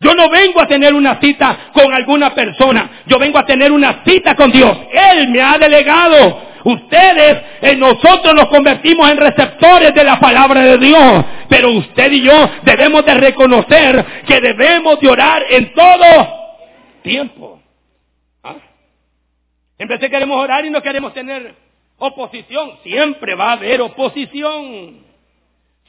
Yo 0.01 0.13
no 0.13 0.29
vengo 0.29 0.61
a 0.61 0.67
tener 0.67 0.93
una 0.93 1.19
cita 1.21 1.71
con 1.73 1.93
alguna 1.93 2.33
persona. 2.33 3.03
Yo 3.07 3.17
vengo 3.17 3.39
a 3.39 3.45
tener 3.45 3.71
una 3.71 4.03
cita 4.05 4.35
con 4.35 4.51
Dios. 4.51 4.77
Él 4.91 5.29
me 5.29 5.41
ha 5.41 5.57
delegado 5.57 6.49
Ustedes, 6.63 7.41
eh, 7.61 7.75
nosotros 7.75 8.33
nos 8.35 8.47
convertimos 8.47 9.09
en 9.09 9.17
receptores 9.17 9.93
de 9.93 10.03
la 10.03 10.19
palabra 10.19 10.61
de 10.61 10.77
Dios. 10.77 11.25
Pero 11.47 11.71
usted 11.71 12.11
y 12.11 12.21
yo 12.21 12.49
debemos 12.63 13.05
de 13.05 13.13
reconocer 13.13 14.05
que 14.27 14.41
debemos 14.41 14.99
de 14.99 15.09
orar 15.09 15.43
en 15.49 15.73
todo 15.73 16.27
tiempo. 17.01 17.58
En 19.79 19.87
vez 19.87 19.99
de 19.99 20.09
queremos 20.09 20.37
orar 20.37 20.65
y 20.65 20.69
no 20.69 20.81
queremos 20.83 21.13
tener 21.13 21.55
oposición, 21.97 22.77
siempre 22.83 23.33
va 23.33 23.49
a 23.49 23.53
haber 23.53 23.81
oposición. 23.81 25.05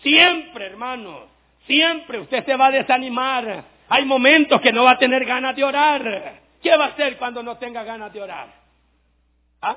Siempre, 0.03 0.67
hermano. 0.67 1.25
Siempre 1.67 2.21
usted 2.21 2.45
se 2.47 2.57
va 2.57 2.67
a 2.67 2.71
desanimar. 2.71 3.65
Hay 3.89 4.05
momentos 4.05 4.61
que 4.61 4.73
no 4.73 4.85
va 4.85 4.93
a 4.93 4.99
tener 4.99 5.25
ganas 5.25 5.57
de 5.57 5.65
orar. 5.65 6.41
¿Qué 6.63 6.77
va 6.77 6.87
a 6.87 6.89
hacer 6.89 7.17
cuando 7.17 7.43
no 7.43 7.57
tenga 7.59 7.83
ganas 7.83 8.13
de 8.13 8.23
orar? 8.23 8.49
¿Ah? 9.61 9.77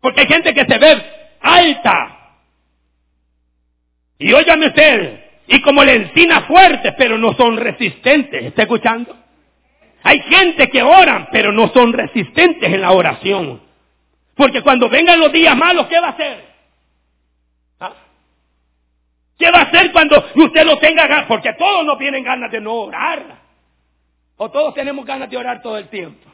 Porque 0.00 0.20
hay 0.20 0.26
gente 0.26 0.52
que 0.52 0.64
se 0.66 0.78
ve 0.78 1.02
alta. 1.40 2.34
Y 4.18 4.32
óigame 4.32 4.66
usted, 4.68 5.24
y 5.46 5.60
como 5.62 5.84
le 5.84 5.94
encina 5.94 6.42
fuerte, 6.42 6.92
pero 6.92 7.16
no 7.16 7.34
son 7.34 7.56
resistentes. 7.56 8.44
¿Está 8.44 8.62
escuchando? 8.62 9.16
Hay 10.06 10.20
gente 10.20 10.70
que 10.70 10.84
oran, 10.84 11.26
pero 11.32 11.50
no 11.50 11.66
son 11.72 11.92
resistentes 11.92 12.72
en 12.72 12.80
la 12.80 12.92
oración. 12.92 13.60
Porque 14.36 14.62
cuando 14.62 14.88
vengan 14.88 15.18
los 15.18 15.32
días 15.32 15.56
malos, 15.56 15.88
¿qué 15.88 15.98
va 15.98 16.06
a 16.06 16.10
hacer? 16.10 16.44
¿Ah? 17.80 17.92
¿Qué 19.36 19.50
va 19.50 19.58
a 19.58 19.62
hacer 19.62 19.90
cuando 19.90 20.24
usted 20.36 20.64
no 20.64 20.78
tenga 20.78 21.08
ganas? 21.08 21.26
Porque 21.26 21.52
todos 21.54 21.84
nos 21.84 21.98
vienen 21.98 22.22
ganas 22.22 22.52
de 22.52 22.60
no 22.60 22.74
orar. 22.74 23.20
O 24.36 24.48
todos 24.48 24.74
tenemos 24.74 25.04
ganas 25.04 25.28
de 25.28 25.38
orar 25.38 25.60
todo 25.60 25.76
el 25.76 25.88
tiempo. 25.88 26.30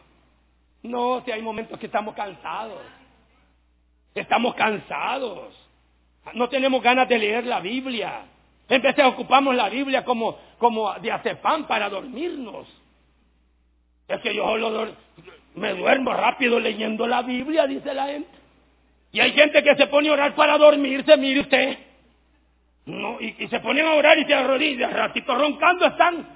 No, 0.83 1.23
si 1.25 1.33
hay 1.33 1.41
momentos 1.41 1.79
que 1.79 1.87
estamos 1.87 2.15
cansados. 2.15 2.83
Estamos 4.15 4.55
cansados. 4.55 5.49
No 6.35 6.47
tenemos 6.51 6.83
ganas 6.83 7.09
de 7.09 7.19
leer 7.19 7.47
la 7.47 7.61
Biblia. 7.61 8.21
En 8.69 8.83
vez 8.83 8.95
ocupamos 8.99 9.55
la 9.55 9.71
Biblia 9.71 10.05
como, 10.05 10.37
como 10.59 10.93
de 10.97 11.37
pan 11.37 11.67
para 11.67 11.89
dormirnos. 11.89 12.82
Es 14.09 14.21
que 14.21 14.35
yo 14.35 14.45
solo 14.45 14.89
me 15.55 15.75
duermo 15.75 16.13
rápido 16.13 16.59
leyendo 16.59 17.07
la 17.07 17.23
Biblia, 17.23 17.67
dice 17.67 17.95
la 17.95 18.07
gente. 18.07 18.31
Y 19.13 19.21
hay 19.21 19.33
gente 19.33 19.63
que 19.63 19.77
se 19.77 19.87
pone 19.89 20.09
a 20.09 20.13
orar 20.13 20.35
para 20.35 20.57
dormirse, 20.57 21.17
mire 21.17 21.41
usted. 21.41 21.79
No, 22.87 23.21
y, 23.21 23.47
se 23.49 23.61
ponen 23.61 23.87
a 23.87 23.95
orar 23.95 24.19
y 24.19 24.25
se 24.25 24.35
arrodillan, 24.35 24.91
ratito 24.91 25.35
roncando 25.35 25.87
están. 25.87 26.27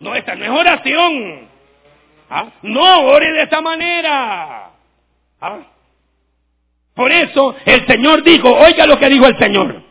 No, 0.00 0.14
esta 0.14 0.34
no 0.34 0.44
es 0.44 0.50
oración. 0.50 1.48
¿Ah? 2.28 2.46
No 2.62 3.00
ore 3.06 3.32
de 3.32 3.42
esa 3.42 3.60
manera. 3.60 4.70
¿Ah? 5.40 5.58
Por 6.94 7.10
eso 7.10 7.56
el 7.64 7.86
Señor 7.86 8.22
dijo, 8.22 8.52
oiga 8.52 8.86
lo 8.86 8.98
que 8.98 9.08
dijo 9.08 9.26
el 9.26 9.38
Señor, 9.38 9.82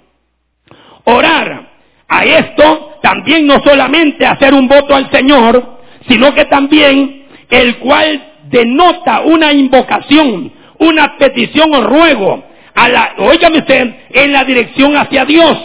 orar 1.05 1.69
a 2.07 2.25
esto 2.25 2.97
también 3.01 3.45
no 3.45 3.59
solamente 3.61 4.25
hacer 4.25 4.53
un 4.53 4.67
voto 4.67 4.95
al 4.95 5.09
Señor, 5.11 5.81
sino 6.07 6.33
que 6.33 6.45
también 6.45 7.22
el 7.53 7.77
cual 7.77 8.33
denota 8.49 9.21
una 9.21 9.53
invocación, 9.53 10.51
una 10.79 11.17
petición 11.17 11.73
o 11.73 11.81
ruego, 11.81 12.43
a 12.75 12.89
la, 12.89 13.13
oígame 13.17 13.59
usted, 13.59 13.95
en 14.09 14.33
la 14.33 14.43
dirección 14.43 14.97
hacia 14.97 15.25
Dios. 15.25 15.57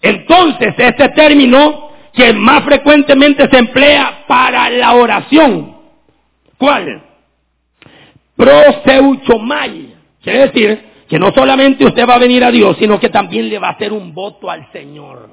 Entonces, 0.00 0.74
este 0.78 1.08
término 1.10 1.90
que 2.12 2.32
más 2.32 2.62
frecuentemente 2.64 3.48
se 3.50 3.58
emplea 3.58 4.24
para 4.26 4.70
la 4.70 4.94
oración, 4.94 5.76
¿cuál? 6.58 7.02
proseuchomai. 8.36 9.94
Quiere 10.22 10.48
decir 10.48 10.84
que 11.08 11.18
no 11.18 11.30
solamente 11.32 11.84
usted 11.84 12.08
va 12.08 12.14
a 12.14 12.18
venir 12.18 12.44
a 12.44 12.50
Dios, 12.50 12.76
sino 12.78 12.98
que 12.98 13.08
también 13.08 13.48
le 13.48 13.58
va 13.58 13.68
a 13.68 13.72
hacer 13.72 13.92
un 13.92 14.14
voto 14.14 14.50
al 14.50 14.70
Señor. 14.72 15.30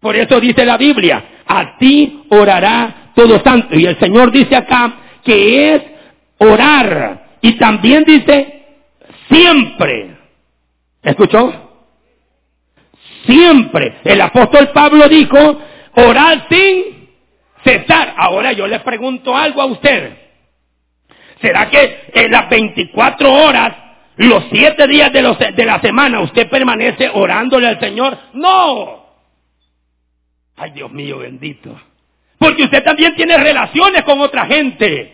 Por 0.00 0.16
eso 0.16 0.40
dice 0.40 0.64
la 0.64 0.76
Biblia, 0.76 1.42
a 1.46 1.76
ti 1.78 2.24
orará 2.30 2.99
todo 3.14 3.40
santo. 3.42 3.76
Y 3.76 3.86
el 3.86 3.98
Señor 3.98 4.30
dice 4.30 4.56
acá 4.56 4.92
que 5.24 5.74
es 5.74 5.82
orar. 6.38 7.38
Y 7.42 7.52
también 7.52 8.04
dice 8.04 8.64
siempre. 9.28 10.16
¿Escuchó? 11.02 11.70
Siempre. 13.26 13.96
El 14.04 14.20
apóstol 14.20 14.70
Pablo 14.72 15.08
dijo, 15.08 15.60
orar 15.94 16.46
sin 16.50 17.08
cesar. 17.64 18.14
Ahora 18.16 18.52
yo 18.52 18.66
le 18.66 18.80
pregunto 18.80 19.36
algo 19.36 19.62
a 19.62 19.66
usted. 19.66 20.16
¿Será 21.40 21.70
que 21.70 22.10
en 22.12 22.30
las 22.30 22.48
24 22.50 23.32
horas, 23.32 23.74
los 24.16 24.44
7 24.52 24.86
días 24.88 25.12
de, 25.12 25.52
de 25.56 25.64
la 25.64 25.80
semana, 25.80 26.20
usted 26.20 26.48
permanece 26.50 27.10
orándole 27.12 27.66
al 27.68 27.80
Señor? 27.80 28.18
No. 28.34 29.06
Ay, 30.56 30.72
Dios 30.72 30.92
mío 30.92 31.18
bendito. 31.18 31.80
Porque 32.40 32.64
usted 32.64 32.82
también 32.82 33.14
tiene 33.16 33.36
relaciones 33.36 34.02
con 34.02 34.18
otra 34.18 34.46
gente. 34.46 35.12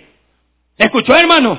¿Escuchó, 0.79 1.17
hermano? 1.17 1.59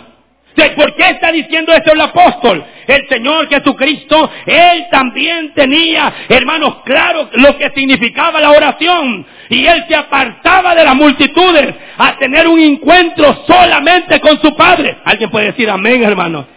¿Por 0.77 0.95
qué 0.95 1.09
está 1.09 1.29
diciendo 1.29 1.73
esto 1.73 1.91
el 1.91 1.99
apóstol? 1.99 2.63
El 2.87 3.05
Señor 3.09 3.49
Jesucristo, 3.49 4.31
Él 4.45 4.87
también 4.89 5.53
tenía, 5.53 6.11
hermanos, 6.29 6.77
claro 6.85 7.29
lo 7.33 7.57
que 7.57 7.69
significaba 7.75 8.39
la 8.39 8.51
oración. 8.51 9.27
Y 9.49 9.65
Él 9.65 9.83
se 9.89 9.95
apartaba 9.95 10.73
de 10.73 10.85
las 10.85 10.95
multitudes 10.95 11.75
a 11.97 12.17
tener 12.17 12.47
un 12.47 12.61
encuentro 12.61 13.43
solamente 13.45 14.21
con 14.21 14.41
su 14.41 14.55
Padre. 14.55 14.99
Alguien 15.03 15.29
puede 15.29 15.47
decir 15.47 15.69
amén, 15.69 16.01
hermano. 16.01 16.47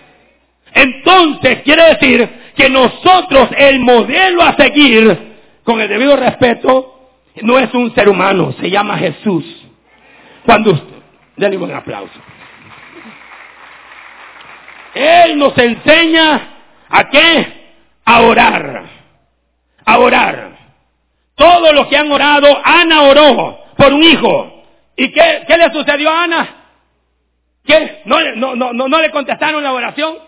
Entonces 0.72 1.62
quiere 1.64 1.94
decir 1.94 2.28
que 2.56 2.70
nosotros 2.70 3.48
el 3.58 3.80
modelo 3.80 4.40
a 4.42 4.54
seguir, 4.56 5.18
con 5.64 5.80
el 5.80 5.88
debido 5.88 6.14
respeto, 6.14 6.99
no 7.36 7.58
es 7.58 7.72
un 7.74 7.94
ser 7.94 8.08
humano, 8.08 8.52
se 8.60 8.70
llama 8.70 8.98
Jesús. 8.98 9.44
Cuando 10.44 10.72
usted, 10.72 10.96
denle 11.36 11.58
un 11.58 11.72
aplauso. 11.72 12.20
Él 14.94 15.38
nos 15.38 15.56
enseña 15.56 16.48
a 16.88 17.08
qué? 17.08 17.74
A 18.04 18.20
orar. 18.22 18.84
A 19.84 19.98
orar. 19.98 20.58
Todos 21.34 21.72
los 21.72 21.86
que 21.86 21.96
han 21.96 22.10
orado, 22.10 22.48
Ana 22.64 23.02
oró 23.02 23.58
por 23.76 23.92
un 23.92 24.02
hijo. 24.02 24.64
¿Y 24.96 25.10
qué, 25.12 25.44
qué 25.46 25.56
le 25.56 25.72
sucedió 25.72 26.10
a 26.10 26.24
Ana? 26.24 26.56
¿Qué? 27.64 28.02
¿No, 28.04 28.20
no, 28.36 28.54
no, 28.56 28.72
no, 28.72 29.00
le 29.00 29.10
contestaron 29.10 29.62
la 29.62 29.72
oración? 29.72 30.18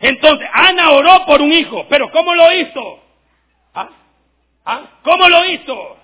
Entonces, 0.00 0.48
Ana 0.52 0.90
oró 0.90 1.24
por 1.26 1.40
un 1.40 1.52
hijo, 1.52 1.86
pero 1.88 2.10
¿cómo 2.10 2.34
lo 2.34 2.52
hizo? 2.52 3.00
¿Ah? 3.74 3.88
¿Ah? 4.64 4.80
¿Cómo 5.02 5.28
lo 5.28 5.44
hizo? 5.44 5.96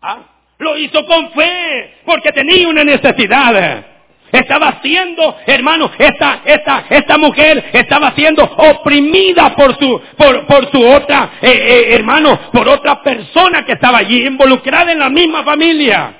¿Ah? 0.00 0.18
Lo 0.58 0.76
hizo 0.76 1.04
con 1.06 1.30
fe, 1.32 1.96
porque 2.04 2.32
tenía 2.32 2.68
una 2.68 2.84
necesidad. 2.84 3.86
Estaba 4.30 4.80
siendo, 4.82 5.36
hermano, 5.46 5.90
esta, 5.98 6.42
esta, 6.44 6.84
esta 6.88 7.18
mujer 7.18 7.70
estaba 7.72 8.12
siendo 8.12 8.44
oprimida 8.44 9.56
por 9.56 9.76
su, 9.78 10.00
por, 10.16 10.46
por 10.46 10.70
su 10.70 10.86
otra, 10.86 11.32
eh, 11.42 11.50
eh, 11.50 11.94
hermano, 11.94 12.38
por 12.52 12.68
otra 12.68 13.02
persona 13.02 13.64
que 13.64 13.72
estaba 13.72 13.98
allí 13.98 14.26
involucrada 14.26 14.92
en 14.92 15.00
la 15.00 15.08
misma 15.08 15.42
familia. 15.42 16.14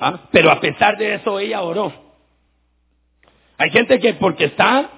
¿Ah? 0.00 0.20
Pero 0.32 0.50
a 0.50 0.58
pesar 0.58 0.96
de 0.96 1.14
eso 1.14 1.38
ella 1.38 1.62
oró. 1.62 1.92
Hay 3.58 3.70
gente 3.70 4.00
que 4.00 4.14
porque 4.14 4.46
está 4.46 4.90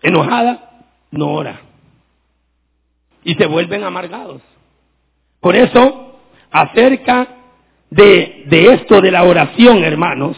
enojada, 0.00 0.70
no 1.10 1.32
ora. 1.32 1.60
Y 3.24 3.34
se 3.34 3.46
vuelven 3.46 3.84
amargados. 3.84 4.40
Por 5.40 5.54
eso, 5.54 6.07
acerca 6.50 7.28
de, 7.90 8.44
de 8.46 8.74
esto 8.74 9.00
de 9.00 9.10
la 9.10 9.24
oración, 9.24 9.84
hermanos, 9.84 10.36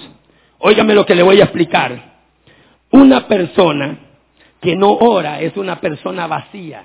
óigame 0.59 0.95
lo 0.95 1.07
que 1.07 1.15
le 1.15 1.23
voy 1.23 1.41
a 1.41 1.45
explicar. 1.45 2.11
Una 2.91 3.27
persona 3.27 3.99
que 4.61 4.77
no 4.77 4.93
ora 4.93 5.41
es 5.41 5.57
una 5.57 5.81
persona 5.81 6.27
vacía. 6.27 6.85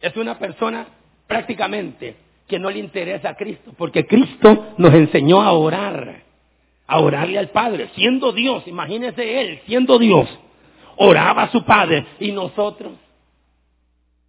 Es 0.00 0.16
una 0.16 0.38
persona 0.38 0.86
prácticamente 1.26 2.16
que 2.46 2.58
no 2.58 2.70
le 2.70 2.78
interesa 2.78 3.30
a 3.30 3.36
Cristo, 3.36 3.72
porque 3.76 4.06
Cristo 4.06 4.74
nos 4.78 4.94
enseñó 4.94 5.42
a 5.42 5.52
orar, 5.52 6.22
a 6.86 7.00
orarle 7.00 7.38
al 7.38 7.48
Padre, 7.48 7.90
siendo 7.94 8.32
Dios, 8.32 8.66
imagínese 8.66 9.40
Él, 9.40 9.60
siendo 9.66 9.98
Dios, 9.98 10.28
oraba 10.96 11.44
a 11.44 11.50
su 11.50 11.64
Padre 11.64 12.06
y 12.20 12.30
nosotros. 12.32 12.92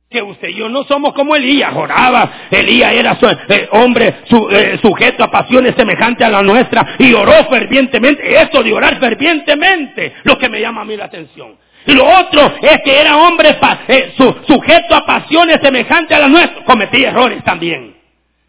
Que 0.09 0.21
usted 0.21 0.47
y 0.47 0.55
yo 0.55 0.69
no 0.69 0.85
somos 0.85 1.13
como 1.13 1.35
Elías, 1.35 1.75
oraba, 1.75 2.47
Elías 2.49 2.93
era 2.93 3.17
eh, 3.49 3.67
hombre 3.73 4.21
eh, 4.51 4.79
sujeto 4.81 5.23
a 5.25 5.29
pasiones 5.29 5.75
semejantes 5.75 6.25
a 6.25 6.29
la 6.29 6.41
nuestra 6.41 6.95
y 6.97 7.13
oró 7.13 7.33
fervientemente, 7.49 8.41
eso 8.41 8.63
de 8.63 8.71
orar 8.71 8.99
fervientemente, 9.01 10.13
lo 10.23 10.37
que 10.37 10.47
me 10.47 10.61
llama 10.61 10.81
a 10.81 10.85
mí 10.85 10.95
la 10.95 11.05
atención. 11.05 11.55
Y 11.87 11.93
lo 11.93 12.05
otro 12.05 12.53
es 12.61 12.81
que 12.83 12.99
era 12.99 13.17
hombre 13.17 13.57
eh, 13.87 14.13
sujeto 14.17 14.95
a 14.95 15.05
pasiones 15.05 15.59
semejantes 15.61 16.15
a 16.15 16.19
las 16.21 16.29
nuestras. 16.29 16.65
Cometía 16.65 17.09
errores 17.09 17.41
también. 17.45 17.95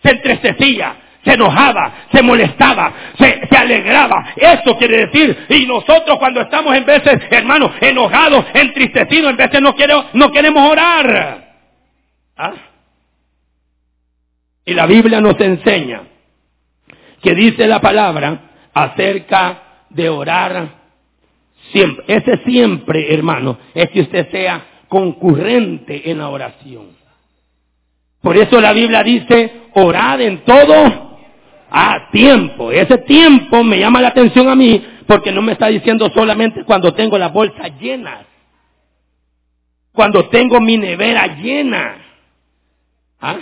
Se 0.03 0.11
entristecía, 0.11 0.97
se 1.25 1.35
enojaba, 1.35 2.07
se 2.13 2.21
molestaba, 2.21 2.93
se, 3.17 3.57
alegraba. 3.57 4.35
Eso 4.37 4.77
quiere 4.77 5.07
decir, 5.07 5.47
y 5.49 5.67
nosotros 5.67 6.19
cuando 6.19 6.41
estamos 6.41 6.77
en 6.77 6.85
veces, 6.85 7.21
hermanos, 7.31 7.73
enojados, 7.81 8.45
entristecidos, 8.55 9.31
en 9.31 9.37
veces 9.37 9.61
no, 9.61 9.75
no 10.15 10.33
queremos 10.33 10.71
orar. 10.71 11.48
¿Ah? 12.39 12.55
Y 14.65 14.75
la 14.75 14.87
Biblia 14.87 15.21
nos 15.21 15.39
enseña 15.41 16.03
que 17.23 17.35
dice 17.35 17.67
la 17.67 17.81
palabra 17.81 18.71
acerca 18.73 19.63
de 19.91 20.09
orar 20.09 20.79
Siempre, 21.73 22.05
ese 22.07 22.39
siempre, 22.45 23.13
hermano, 23.13 23.59
es 23.75 23.91
que 23.91 24.01
usted 24.01 24.31
sea 24.31 24.65
concurrente 24.89 26.11
en 26.11 26.19
la 26.19 26.29
oración. 26.29 26.97
Por 28.23 28.37
eso 28.37 28.61
la 28.61 28.73
Biblia 28.73 29.03
dice, 29.03 29.53
orad 29.75 30.21
en 30.21 30.45
todo 30.45 31.19
a 31.71 32.09
tiempo. 32.11 32.73
Ese 32.73 32.99
tiempo 32.99 33.63
me 33.63 33.79
llama 33.79 34.01
la 34.01 34.09
atención 34.09 34.49
a 34.49 34.55
mí 34.55 34.83
porque 35.07 35.31
no 35.31 35.43
me 35.43 35.53
está 35.53 35.67
diciendo 35.69 36.11
solamente 36.15 36.65
cuando 36.65 36.95
tengo 36.95 37.19
la 37.19 37.29
bolsa 37.29 37.69
llena. 37.79 38.25
Cuando 39.93 40.29
tengo 40.29 40.61
mi 40.61 40.79
nevera 40.79 41.27
llena. 41.37 41.98
¿Ah? 43.21 43.39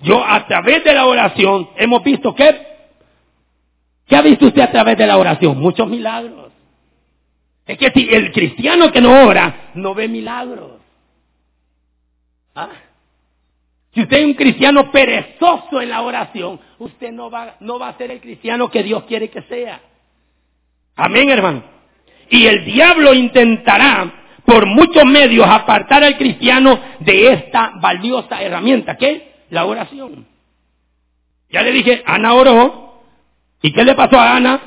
Yo 0.00 0.22
a 0.24 0.46
través 0.46 0.84
de 0.84 0.92
la 0.92 1.06
oración 1.06 1.70
hemos 1.76 2.02
visto 2.02 2.34
que, 2.34 2.66
¿qué 4.06 4.16
ha 4.16 4.22
visto 4.22 4.46
usted 4.46 4.62
a 4.62 4.70
través 4.70 4.98
de 4.98 5.06
la 5.06 5.16
oración? 5.16 5.58
Muchos 5.58 5.88
milagros. 5.88 6.52
Es 7.66 7.78
que 7.78 7.90
si 7.90 8.08
el 8.14 8.32
cristiano 8.32 8.92
que 8.92 9.00
no 9.00 9.26
ora 9.26 9.70
no 9.74 9.94
ve 9.94 10.08
milagros. 10.08 10.80
¿Ah? 12.54 12.68
Si 13.92 14.02
usted 14.02 14.18
es 14.18 14.24
un 14.26 14.34
cristiano 14.34 14.90
perezoso 14.92 15.80
en 15.80 15.88
la 15.88 16.02
oración, 16.02 16.60
usted 16.78 17.10
no 17.12 17.30
va, 17.30 17.56
no 17.60 17.78
va 17.78 17.88
a 17.88 17.96
ser 17.96 18.10
el 18.10 18.20
cristiano 18.20 18.70
que 18.70 18.82
Dios 18.82 19.04
quiere 19.04 19.30
que 19.30 19.42
sea. 19.42 19.80
Amén, 20.96 21.30
hermano. 21.30 21.62
Y 22.28 22.46
el 22.46 22.64
diablo 22.64 23.14
intentará 23.14 24.25
por 24.46 24.64
muchos 24.66 25.04
medios 25.04 25.46
apartar 25.46 26.04
al 26.04 26.16
cristiano 26.16 26.78
de 27.00 27.32
esta 27.32 27.72
valiosa 27.80 28.40
herramienta, 28.40 28.96
que 28.96 29.10
es 29.10 29.22
la 29.50 29.66
oración. 29.66 30.26
Ya 31.50 31.62
le 31.62 31.72
dije, 31.72 32.02
Ana 32.06 32.34
oró. 32.34 33.02
¿Y 33.62 33.72
qué 33.72 33.84
le 33.84 33.94
pasó 33.94 34.18
a 34.18 34.36
Ana? 34.36 34.60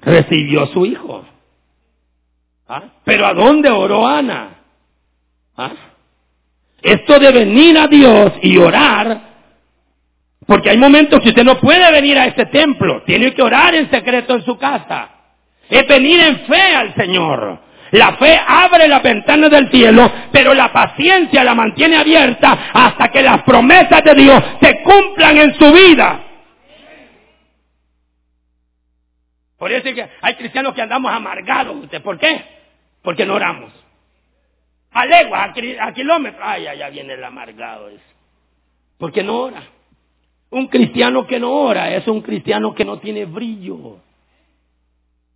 Recibió 0.00 0.66
su 0.68 0.86
hijo. 0.86 1.24
¿Ah? 2.68 2.82
Pero 3.04 3.26
¿a 3.26 3.34
dónde 3.34 3.70
oró 3.70 4.06
Ana? 4.06 4.60
¿Ah? 5.56 5.72
Esto 6.82 7.18
de 7.18 7.32
venir 7.32 7.78
a 7.78 7.86
Dios 7.86 8.32
y 8.42 8.58
orar, 8.58 9.34
porque 10.46 10.70
hay 10.70 10.76
momentos 10.76 11.20
que 11.20 11.30
usted 11.30 11.44
no 11.44 11.58
puede 11.58 11.90
venir 11.92 12.18
a 12.18 12.26
este 12.26 12.46
templo, 12.46 13.02
tiene 13.04 13.32
que 13.32 13.42
orar 13.42 13.74
en 13.74 13.90
secreto 13.90 14.34
en 14.34 14.44
su 14.44 14.58
casa. 14.58 15.10
Es 15.68 15.86
venir 15.88 16.20
en 16.20 16.40
fe 16.40 16.74
al 16.74 16.94
Señor. 16.94 17.58
La 17.94 18.16
fe 18.16 18.40
abre 18.44 18.88
las 18.88 19.04
ventanas 19.04 19.48
del 19.52 19.70
cielo, 19.70 20.10
pero 20.32 20.52
la 20.52 20.72
paciencia 20.72 21.44
la 21.44 21.54
mantiene 21.54 21.96
abierta 21.96 22.70
hasta 22.72 23.08
que 23.08 23.22
las 23.22 23.44
promesas 23.44 24.02
de 24.02 24.14
Dios 24.14 24.42
se 24.60 24.82
cumplan 24.82 25.36
en 25.36 25.54
su 25.54 25.72
vida. 25.72 26.20
Por 29.56 29.70
eso 29.70 29.88
es 29.88 29.94
que 29.94 30.08
hay 30.20 30.34
cristianos 30.34 30.74
que 30.74 30.82
andamos 30.82 31.12
amargados. 31.12 31.86
¿Por 32.02 32.18
qué? 32.18 32.44
Porque 33.00 33.24
no 33.24 33.34
oramos. 33.34 33.72
A 34.90 35.06
leguas, 35.06 35.50
a, 35.78 35.92
kilómetros. 35.92 36.42
Ay, 36.44 36.66
allá 36.66 36.90
viene 36.90 37.14
el 37.14 37.22
amargado. 37.22 37.90
Eso. 37.90 38.00
Porque 38.98 39.22
no 39.22 39.38
ora. 39.38 39.62
Un 40.50 40.66
cristiano 40.66 41.28
que 41.28 41.38
no 41.38 41.52
ora 41.52 41.94
es 41.94 42.08
un 42.08 42.22
cristiano 42.22 42.74
que 42.74 42.84
no 42.84 42.98
tiene 42.98 43.24
brillo. 43.24 43.98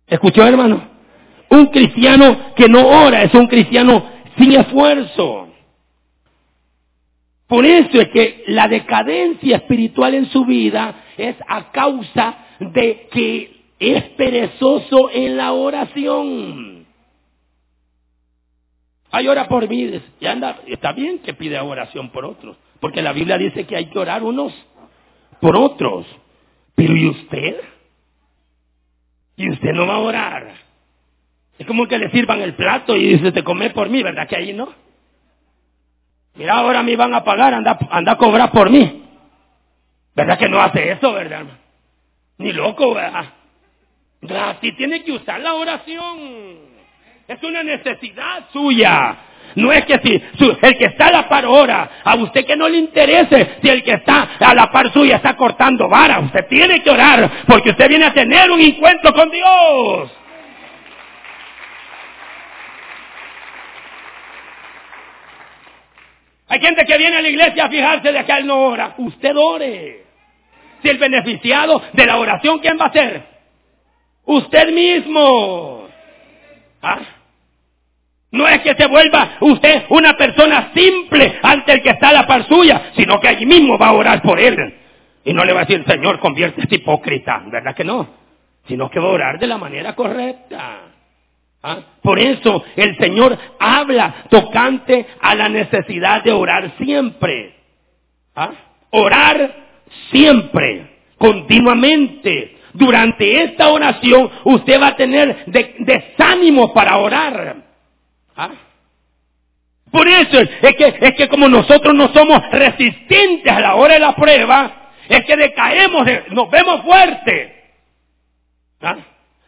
¿Escuchó, 0.07 0.45
hermano? 0.45 0.98
Un 1.49 1.67
cristiano 1.67 2.53
que 2.55 2.67
no 2.67 2.87
ora 2.87 3.23
es 3.23 3.33
un 3.33 3.47
cristiano 3.47 4.03
sin 4.37 4.53
esfuerzo. 4.53 5.47
Por 7.47 7.65
eso 7.65 7.99
es 7.99 8.09
que 8.09 8.43
la 8.47 8.67
decadencia 8.67 9.57
espiritual 9.57 10.13
en 10.13 10.27
su 10.27 10.45
vida 10.45 11.03
es 11.17 11.35
a 11.47 11.71
causa 11.71 12.37
de 12.59 13.07
que 13.11 13.59
es 13.79 14.03
perezoso 14.11 15.09
en 15.11 15.35
la 15.35 15.53
oración. 15.53 16.85
Ay, 19.11 19.27
ora 19.27 19.47
por 19.47 19.67
mí. 19.67 19.99
Y 20.19 20.25
anda, 20.27 20.59
está 20.67 20.91
bien 20.91 21.19
que 21.19 21.33
pide 21.33 21.59
oración 21.59 22.09
por 22.11 22.25
otros. 22.25 22.55
Porque 22.79 23.01
la 23.01 23.13
Biblia 23.13 23.37
dice 23.37 23.65
que 23.65 23.75
hay 23.75 23.85
que 23.85 23.97
orar 23.97 24.23
unos 24.23 24.53
por 25.41 25.55
otros. 25.55 26.05
Pero 26.75 26.95
¿y 26.95 27.09
usted? 27.09 27.55
¿Y 29.37 29.49
usted 29.49 29.71
no 29.73 29.87
va 29.87 29.95
a 29.95 29.99
orar? 29.99 30.68
Es 31.59 31.67
como 31.67 31.87
que 31.87 31.97
le 31.97 32.09
sirvan 32.09 32.41
el 32.41 32.55
plato 32.55 32.95
y 32.95 33.17
dice, 33.17 33.33
te 33.33 33.43
come 33.43 33.69
por 33.71 33.89
mí, 33.89 34.01
¿verdad 34.01 34.27
que 34.27 34.37
ahí 34.37 34.53
no? 34.53 34.73
Mira, 36.35 36.53
ahora 36.55 36.81
me 36.81 36.95
van 36.95 37.13
a 37.13 37.23
pagar, 37.23 37.53
anda, 37.53 37.77
anda 37.91 38.13
a 38.13 38.17
cobrar 38.17 38.49
por 38.51 38.69
mí. 38.69 39.03
¿Verdad 40.15 40.39
que 40.39 40.47
no 40.47 40.61
hace 40.61 40.91
eso, 40.91 41.11
verdad? 41.11 41.43
Ni 42.37 42.53
loco, 42.53 42.93
¿verdad? 42.93 43.25
Así 44.55 44.71
tiene 44.73 45.03
que 45.03 45.11
usar 45.11 45.41
la 45.41 45.53
oración. 45.53 46.59
Es 47.27 47.43
una 47.43 47.61
necesidad 47.61 48.45
suya. 48.53 49.17
No 49.55 49.73
es 49.73 49.83
que 49.85 49.99
si 49.99 50.21
el 50.61 50.77
que 50.77 50.85
está 50.85 51.07
a 51.07 51.11
la 51.11 51.29
par 51.29 51.45
ora, 51.45 51.89
a 52.05 52.15
usted 52.15 52.45
que 52.45 52.55
no 52.55 52.69
le 52.69 52.77
interese 52.77 53.57
si 53.61 53.67
el 53.67 53.83
que 53.83 53.93
está 53.93 54.29
a 54.39 54.55
la 54.55 54.71
par 54.71 54.93
suya 54.93 55.17
está 55.17 55.35
cortando 55.35 55.89
vara. 55.89 56.19
Usted 56.19 56.47
tiene 56.47 56.81
que 56.81 56.89
orar 56.89 57.43
porque 57.47 57.71
usted 57.71 57.89
viene 57.89 58.05
a 58.05 58.13
tener 58.13 58.49
un 58.49 58.61
encuentro 58.61 59.13
con 59.13 59.29
Dios. 59.29 60.11
Hay 66.49 66.59
gente 66.59 66.83
que 66.83 66.97
viene 66.97 67.17
a 67.17 67.21
la 67.21 67.29
iglesia 67.29 67.65
a 67.65 67.69
fijarse 67.69 68.11
de 68.11 68.25
que 68.25 68.31
él 68.31 68.47
no 68.47 68.59
ora. 68.59 68.95
Usted 68.97 69.35
ore. 69.35 70.03
Si 70.81 70.89
el 70.89 70.97
beneficiado 70.97 71.81
de 71.93 72.05
la 72.05 72.17
oración, 72.17 72.59
¿quién 72.59 72.77
va 72.79 72.85
a 72.85 72.91
ser? 72.91 73.23
Usted 74.25 74.71
mismo. 74.71 75.87
¿Ah? 76.81 76.99
No 78.31 78.47
es 78.47 78.61
que 78.61 78.73
se 78.75 78.87
vuelva 78.87 79.37
usted 79.41 79.83
una 79.89 80.15
persona 80.15 80.71
simple 80.73 81.39
ante 81.41 81.73
el 81.73 81.81
que 81.81 81.89
está 81.89 82.09
a 82.09 82.13
la 82.13 82.27
par 82.27 82.47
suya, 82.47 82.91
sino 82.95 83.19
que 83.19 83.27
allí 83.27 83.45
mismo 83.45 83.77
va 83.77 83.87
a 83.87 83.93
orar 83.93 84.21
por 84.21 84.39
él. 84.39 84.75
Y 85.25 85.33
no 85.33 85.43
le 85.45 85.53
va 85.53 85.61
a 85.61 85.65
decir, 85.65 85.83
Señor, 85.85 86.19
convierte 86.19 86.63
hipócrita. 86.75 87.43
¿Verdad 87.45 87.75
que 87.75 87.83
no? 87.83 88.07
Sino 88.67 88.89
que 88.89 88.99
va 88.99 89.07
a 89.07 89.13
orar 89.13 89.39
de 89.39 89.47
la 89.47 89.57
manera 89.57 89.95
correcta. 89.95 90.88
¿Ah? 91.61 91.79
Por 92.01 92.19
eso 92.19 92.63
el 92.75 92.97
Señor 92.97 93.37
habla 93.59 94.25
tocante 94.29 95.05
a 95.21 95.35
la 95.35 95.49
necesidad 95.49 96.23
de 96.23 96.31
orar 96.31 96.71
siempre. 96.77 97.55
¿Ah? 98.35 98.51
Orar 98.91 99.55
siempre, 100.11 101.01
continuamente, 101.17 102.57
durante 102.73 103.43
esta 103.43 103.69
oración 103.69 104.29
usted 104.45 104.81
va 104.81 104.87
a 104.87 104.95
tener 104.95 105.45
desánimo 105.79 106.73
para 106.73 106.97
orar. 106.97 107.57
¿Ah? 108.35 108.51
Por 109.91 110.07
eso 110.07 110.39
es 110.39 110.75
que, 110.75 110.97
es 111.01 111.15
que 111.15 111.27
como 111.27 111.49
nosotros 111.49 111.93
no 111.93 112.13
somos 112.13 112.41
resistentes 112.51 113.51
a 113.51 113.59
la 113.59 113.75
hora 113.75 113.95
de 113.95 113.99
la 113.99 114.15
prueba, 114.15 114.91
es 115.09 115.25
que 115.25 115.35
decaemos, 115.35 116.07
nos 116.29 116.49
vemos 116.51 116.81
fuertes. 116.83 117.51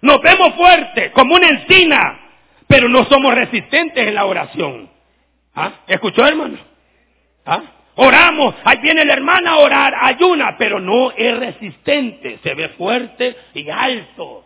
Nos 0.02 0.22
vemos 0.22 0.56
fuertes, 0.56 1.12
como 1.12 1.36
una 1.36 1.47
encina, 1.47 2.20
pero 2.68 2.89
no 2.89 3.06
somos 3.06 3.36
resistentes 3.36 4.08
en 4.08 4.16
la 4.16 4.26
oración. 4.26 4.89
¿Ah? 5.54 5.72
¿Escuchó, 5.88 6.26
hermano? 6.26 6.58
¿Ah? 7.45 7.62
Oramos, 7.95 8.56
ahí 8.64 8.80
viene 8.82 9.06
la 9.06 9.14
hermana 9.14 9.52
a 9.52 9.58
orar, 9.58 9.93
ayuna, 10.02 10.56
pero 10.58 10.80
no 10.80 11.12
es 11.12 11.38
resistente, 11.38 12.39
se 12.41 12.56
ve 12.56 12.70
fuerte 12.70 13.36
y 13.54 13.70
alto. 13.70 14.45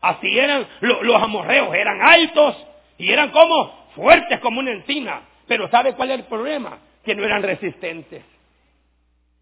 Así 0.00 0.38
eran 0.38 0.66
los 0.80 1.22
amorreos, 1.22 1.74
eran 1.74 2.00
altos 2.00 2.56
y 2.96 3.12
eran 3.12 3.30
como 3.30 3.88
fuertes 3.94 4.40
como 4.40 4.60
una 4.60 4.70
encina. 4.70 5.20
Pero 5.46 5.68
¿sabe 5.68 5.92
cuál 5.92 6.10
es 6.12 6.20
el 6.20 6.24
problema? 6.24 6.78
Que 7.04 7.14
no 7.14 7.22
eran 7.22 7.42
resistentes. 7.42 8.24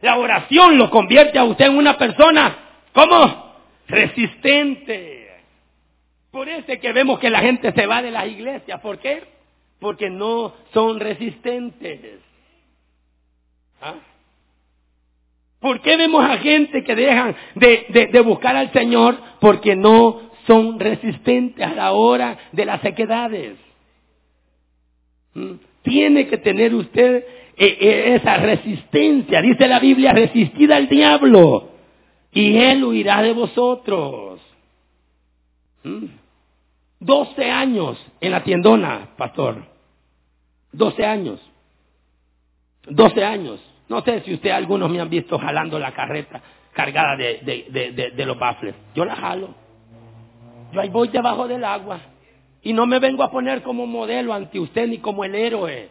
La 0.01 0.17
oración 0.17 0.77
lo 0.77 0.91
convierte 0.91 1.39
a 1.39 1.45
usted 1.45 1.67
en 1.67 1.77
una 1.77 1.97
persona, 1.97 2.57
¿cómo? 2.93 3.55
Resistente. 3.87 5.28
Por 6.31 6.49
eso 6.49 6.73
es 6.73 6.79
que 6.79 6.93
vemos 6.93 7.19
que 7.19 7.31
la 7.31 7.41
gente 7.41 7.73
se 7.73 7.87
va 7.87 8.03
de 8.03 8.11
las 8.11 8.27
iglesias. 8.27 8.81
¿Por 8.81 8.99
qué? 8.99 9.23
Porque 9.81 10.11
no 10.11 10.55
son 10.73 11.01
resistentes. 11.01 12.21
¿Ah? 13.81 13.95
¿Por 15.61 15.81
qué 15.81 15.97
vemos 15.97 16.25
a 16.25 16.39
gente 16.39 16.85
que 16.85 16.95
dejan 16.95 17.35
de, 17.55 18.23
buscar 18.25 18.57
al 18.57 18.73
Señor? 18.73 19.19
Porque 19.41 19.75
no 19.75 20.31
son 20.47 20.79
resistentes 20.79 21.67
a 21.67 21.75
la 21.75 21.93
hora 21.93 22.39
de 22.53 22.65
las 22.65 22.81
sequedades. 22.81 23.57
¿Mm? 25.35 25.55
Tiene 25.83 26.29
que 26.29 26.39
tener 26.39 26.75
usted 26.75 27.25
eh, 27.57 27.77
eh, 27.81 28.15
esa 28.15 28.37
resistencia. 28.37 29.43
Dice 29.43 29.67
la 29.67 29.81
Biblia, 29.81 30.13
resistid 30.13 30.71
al 30.71 30.89
diablo 30.89 31.71
y 32.33 32.57
él 32.57 32.85
huirá 32.85 33.23
de 33.23 33.33
vosotros. 33.33 34.41
¿Mm? 35.83 36.05
Doce 37.01 37.51
años 37.51 37.97
en 38.21 38.33
la 38.33 38.43
tiendona, 38.43 39.11
pastor. 39.17 39.63
Doce 40.73 41.07
años. 41.07 41.41
Doce 42.87 43.25
años. 43.25 43.61
No 43.89 44.03
sé 44.03 44.21
si 44.23 44.35
usted, 44.35 44.51
algunos 44.51 44.91
me 44.91 45.01
han 45.01 45.09
visto 45.09 45.39
jalando 45.39 45.79
la 45.79 45.93
carreta 45.93 46.43
cargada 46.73 47.17
de, 47.17 48.13
de, 48.15 48.27
los 48.27 48.39
bafles. 48.39 48.75
Yo 48.95 49.05
la 49.05 49.17
jalo. 49.17 49.49
Yo 50.73 50.81
ahí 50.81 50.89
voy 50.91 51.09
debajo 51.09 51.49
del 51.49 51.65
agua. 51.65 52.01
Y 52.63 52.73
no 52.73 52.87
me 52.87 52.99
vengo 52.99 53.23
a 53.23 53.31
poner 53.31 53.63
como 53.63 53.87
modelo 53.87 54.35
ante 54.35 54.61
usted 54.61 54.87
ni 54.89 54.99
como 54.99 55.25
el 55.25 55.35
héroe. 55.35 55.89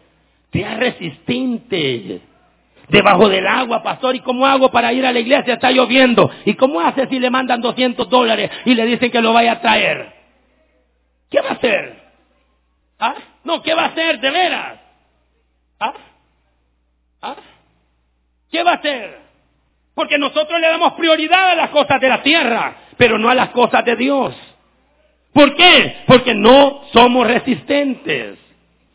Sea 0.52 0.76
resistente. 0.76 2.20
Debajo 2.88 3.28
del 3.28 3.46
agua, 3.46 3.82
pastor. 3.82 4.14
¿Y 4.14 4.20
cómo 4.20 4.46
hago 4.46 4.70
para 4.70 4.92
ir 4.92 5.04
a 5.04 5.12
la 5.12 5.18
iglesia? 5.18 5.54
Está 5.54 5.70
lloviendo. 5.70 6.30
¿Y 6.44 6.54
cómo 6.54 6.80
hace 6.80 7.06
si 7.08 7.18
le 7.18 7.30
mandan 7.30 7.60
200 7.60 8.08
dólares 8.08 8.50
y 8.64 8.74
le 8.74 8.86
dicen 8.86 9.10
que 9.10 9.20
lo 9.20 9.32
vaya 9.32 9.52
a 9.52 9.60
traer? 9.60 10.17
¿Qué 11.30 11.40
va 11.40 11.50
a 11.50 11.52
hacer? 11.52 12.02
¿Ah? 12.98 13.14
No, 13.44 13.62
¿qué 13.62 13.74
va 13.74 13.84
a 13.84 13.88
hacer 13.88 14.20
de 14.20 14.30
veras? 14.30 14.78
¿Ah? 15.78 15.94
¿Ah? 17.22 17.36
¿Qué 18.50 18.62
va 18.62 18.72
a 18.72 18.76
hacer? 18.76 19.18
Porque 19.94 20.18
nosotros 20.18 20.60
le 20.60 20.68
damos 20.68 20.94
prioridad 20.94 21.50
a 21.50 21.54
las 21.54 21.70
cosas 21.70 22.00
de 22.00 22.08
la 22.08 22.22
tierra, 22.22 22.76
pero 22.96 23.18
no 23.18 23.28
a 23.28 23.34
las 23.34 23.50
cosas 23.50 23.84
de 23.84 23.96
Dios. 23.96 24.34
¿Por 25.32 25.54
qué? 25.54 26.04
Porque 26.06 26.34
no 26.34 26.82
somos 26.92 27.26
resistentes. 27.26 28.38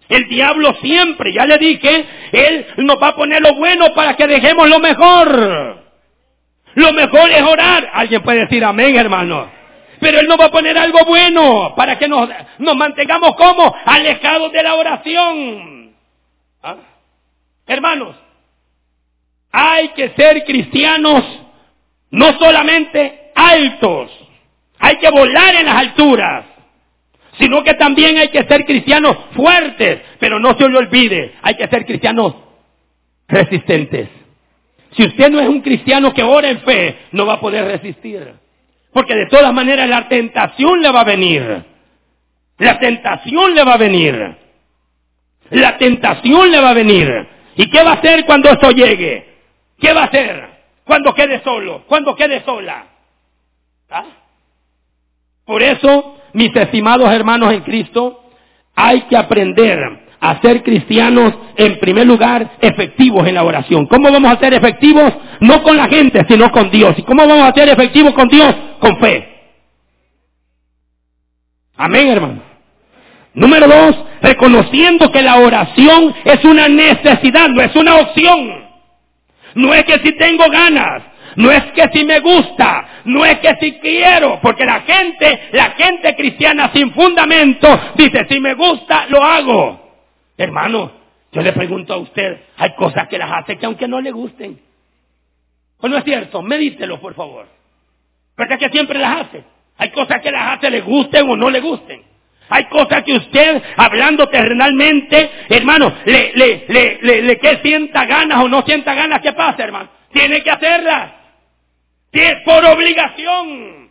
El 0.09 0.27
diablo 0.27 0.75
siempre, 0.81 1.33
ya 1.33 1.45
le 1.45 1.57
dije, 1.57 2.05
él 2.31 2.67
nos 2.77 3.01
va 3.01 3.09
a 3.09 3.15
poner 3.15 3.41
lo 3.41 3.55
bueno 3.55 3.93
para 3.93 4.15
que 4.15 4.27
dejemos 4.27 4.69
lo 4.69 4.79
mejor. 4.79 5.83
Lo 6.75 6.93
mejor 6.93 7.29
es 7.31 7.41
orar. 7.43 7.89
Alguien 7.93 8.21
puede 8.21 8.39
decir 8.39 8.63
amén, 8.65 8.95
hermano. 8.95 9.49
Pero 10.03 10.19
él 10.19 10.27
nos 10.27 10.37
va 10.37 10.45
a 10.45 10.51
poner 10.51 10.77
algo 10.77 11.05
bueno 11.05 11.73
para 11.77 11.97
que 11.97 12.09
nos, 12.09 12.29
nos 12.57 12.75
mantengamos 12.75 13.35
como 13.37 13.73
alejados 13.85 14.51
de 14.51 14.61
la 14.61 14.75
oración. 14.75 15.95
¿Ah? 16.61 16.75
Hermanos, 17.65 18.13
hay 19.49 19.87
que 19.89 20.09
ser 20.09 20.43
cristianos 20.43 21.23
no 22.11 22.37
solamente 22.37 23.31
altos, 23.33 24.11
hay 24.77 24.97
que 24.97 25.09
volar 25.09 25.55
en 25.55 25.67
las 25.67 25.75
alturas, 25.77 26.45
sino 27.39 27.63
que 27.63 27.73
también 27.75 28.17
hay 28.17 28.27
que 28.27 28.43
ser 28.43 28.65
cristianos 28.65 29.15
fuertes, 29.33 30.01
pero 30.19 30.37
no 30.37 30.53
se 30.57 30.67
le 30.67 30.77
olvide, 30.79 31.35
hay 31.41 31.55
que 31.55 31.67
ser 31.69 31.85
cristianos 31.85 32.35
resistentes. 33.29 34.09
Si 34.91 35.05
usted 35.05 35.31
no 35.31 35.39
es 35.39 35.47
un 35.47 35.61
cristiano 35.61 36.13
que 36.13 36.23
ora 36.23 36.49
en 36.49 36.59
fe, 36.59 36.97
no 37.13 37.25
va 37.25 37.35
a 37.35 37.39
poder 37.39 37.63
resistir. 37.65 38.42
Porque 38.93 39.15
de 39.15 39.25
todas 39.25 39.53
maneras 39.53 39.89
la 39.89 40.07
tentación 40.07 40.81
le 40.81 40.91
va 40.91 41.01
a 41.01 41.05
venir. 41.05 41.65
La 42.59 42.79
tentación 42.79 43.55
le 43.55 43.63
va 43.63 43.73
a 43.73 43.77
venir. 43.77 44.37
La 45.49 45.77
tentación 45.77 46.51
le 46.51 46.61
va 46.61 46.69
a 46.69 46.73
venir. 46.73 47.27
¿Y 47.55 47.69
qué 47.69 47.83
va 47.83 47.91
a 47.91 47.95
hacer 47.95 48.25
cuando 48.25 48.49
eso 48.49 48.71
llegue? 48.71 49.33
¿Qué 49.79 49.93
va 49.93 50.01
a 50.01 50.05
hacer 50.05 50.49
cuando 50.85 51.13
quede 51.13 51.41
solo? 51.43 51.83
Cuando 51.87 52.15
quede 52.15 52.43
sola. 52.43 52.85
¿Ah? 53.89 54.05
Por 55.45 55.61
eso, 55.61 56.17
mis 56.33 56.55
estimados 56.55 57.11
hermanos 57.11 57.53
en 57.53 57.61
Cristo, 57.61 58.23
hay 58.75 59.01
que 59.03 59.17
aprender 59.17 60.02
a 60.23 60.39
ser 60.41 60.63
cristianos, 60.63 61.33
en 61.57 61.79
primer 61.79 62.07
lugar, 62.07 62.53
efectivos 62.61 63.27
en 63.27 63.35
la 63.35 63.43
oración. 63.43 63.85
¿Cómo 63.87 64.09
vamos 64.09 64.31
a 64.31 64.39
ser 64.39 64.53
efectivos? 64.53 65.13
No 65.41 65.61
con 65.61 65.75
la 65.75 65.89
gente, 65.89 66.25
sino 66.29 66.49
con 66.49 66.71
Dios. 66.71 66.95
¿Y 66.97 67.03
cómo 67.03 67.27
vamos 67.27 67.43
a 67.43 67.53
ser 67.53 67.67
efectivos 67.67 68.13
con 68.13 68.29
Dios? 68.29 68.55
Con 68.79 68.97
fe. 68.99 69.27
Amén, 71.75 72.07
hermano. 72.07 72.41
Número 73.33 73.67
dos, 73.67 73.97
reconociendo 74.21 75.11
que 75.11 75.21
la 75.21 75.39
oración 75.39 76.15
es 76.23 76.45
una 76.45 76.69
necesidad, 76.69 77.49
no 77.49 77.61
es 77.61 77.75
una 77.75 77.97
opción. 77.97 78.63
No 79.55 79.73
es 79.73 79.83
que 79.83 79.99
si 80.03 80.13
tengo 80.13 80.49
ganas, 80.49 81.03
no 81.35 81.51
es 81.51 81.63
que 81.73 81.89
si 81.93 82.05
me 82.05 82.21
gusta, 82.21 82.85
no 83.03 83.25
es 83.25 83.39
que 83.39 83.55
si 83.59 83.73
quiero, 83.79 84.39
porque 84.41 84.63
la 84.63 84.81
gente, 84.81 85.49
la 85.51 85.71
gente 85.71 86.15
cristiana 86.15 86.71
sin 86.73 86.93
fundamento 86.93 87.67
dice, 87.97 88.25
si 88.29 88.39
me 88.39 88.53
gusta, 88.53 89.07
lo 89.09 89.21
hago. 89.21 89.82
Hermano, 90.37 90.91
yo 91.31 91.41
le 91.41 91.51
pregunto 91.53 91.93
a 91.93 91.97
usted, 91.97 92.41
hay 92.57 92.75
cosas 92.75 93.07
que 93.07 93.17
las 93.17 93.31
hace 93.31 93.57
que 93.57 93.65
aunque 93.65 93.87
no 93.87 94.01
le 94.01 94.11
gusten. 94.11 94.59
¿O 95.79 95.87
no 95.87 95.97
es 95.97 96.03
cierto? 96.03 96.41
Medítelo, 96.41 96.99
por 96.99 97.13
favor. 97.13 97.47
Es 98.37 98.57
que 98.57 98.69
siempre 98.69 98.99
las 98.99 99.21
hace. 99.27 99.43
Hay 99.77 99.89
cosas 99.91 100.21
que 100.21 100.31
las 100.31 100.57
hace, 100.57 100.69
le 100.69 100.81
gusten 100.81 101.29
o 101.29 101.35
no 101.35 101.49
le 101.49 101.59
gusten. 101.59 102.03
Hay 102.49 102.65
cosas 102.65 103.03
que 103.03 103.13
usted, 103.13 103.61
hablando 103.77 104.27
terrenalmente, 104.27 105.29
hermano, 105.49 105.93
le, 106.05 106.33
le, 106.35 106.65
le, 106.67 107.21
le, 107.21 107.39
que 107.39 107.59
sienta 107.63 108.05
ganas 108.05 108.43
o 108.43 108.47
no 108.47 108.61
sienta 108.63 108.93
ganas, 108.93 109.21
¿qué 109.21 109.33
pasa, 109.33 109.63
hermano? 109.63 109.89
Tiene 110.11 110.43
que 110.43 110.51
hacerlas. 110.51 111.11
Por 112.45 112.65
obligación. 112.65 113.89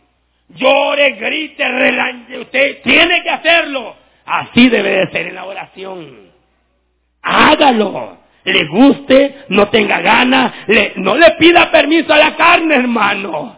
Llore, 0.49 1.11
grite, 1.11 1.67
relanje. 1.67 2.39
Usted 2.39 2.81
tiene 2.83 3.21
que 3.23 3.29
hacerlo. 3.29 3.95
Así 4.25 4.69
debe 4.69 4.89
de 4.91 5.11
ser 5.11 5.27
en 5.27 5.35
la 5.35 5.45
oración. 5.45 6.32
Hágalo. 7.23 8.17
Le 8.43 8.65
guste, 8.65 9.45
no 9.49 9.69
tenga 9.69 10.01
ganas, 10.01 10.53
no 10.97 11.15
le 11.15 11.31
pida 11.31 11.71
permiso 11.71 12.13
a 12.13 12.17
la 12.17 12.35
carne, 12.35 12.75
hermano. 12.75 13.57